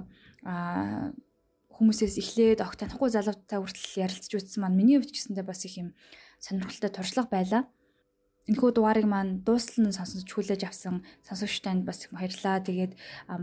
[1.79, 5.79] хүмүүсээс эхлээд огт танихгүй залуутай хүртэл ярилцж үзсэн маань миний хувьд ч гэсэндээ бас их
[5.79, 5.89] юм
[6.43, 7.63] сонирхолтой туршлага байлаа.
[8.49, 12.59] Энэхүү дугаарыг маань дуустал нь сонсож хүлээж авсан сонсогчтанд бас их баярлалаа.
[12.65, 12.93] Тэгээд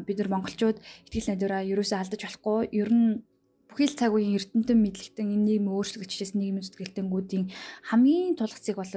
[0.04, 2.60] бид нар монголчууд ихтгэл найдвараа ерөөсөө алдаж болохгүй.
[2.74, 3.22] Ер нь
[3.76, 7.52] бүхий л цаг үеийн эрдэмтэн мэдлэгтэн энэ нийгэм өөрчлөгдөж нэгэм зүтгэлтэнгүүдийн
[7.92, 8.88] хамгийн тулгцыг бол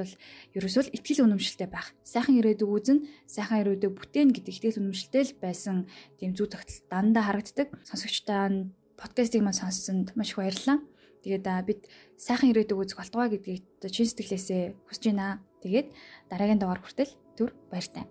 [0.55, 1.91] ерөөсөө л ихтгэл үнэмшилтэй байх.
[2.07, 7.27] Сайхан ирээдүг үзэн, сайхан ирээдүг бүтээн гэдэг ихтгэл үнэмшилтэй л байсан тийм зүй тогтол дандаа
[7.27, 7.75] харагддаг.
[7.83, 10.79] Сонсогчтой подкастыг маань сонссонд маш их баярлалаа.
[11.27, 15.43] Тэгээд бид сайхан ирээдүг үзэх болтугай гэдгийг чин сэтгэлээсээ хүсэж байна.
[15.59, 15.91] Тэгээд
[16.31, 18.07] дараагийн дугаар хүртэл түр баяртай.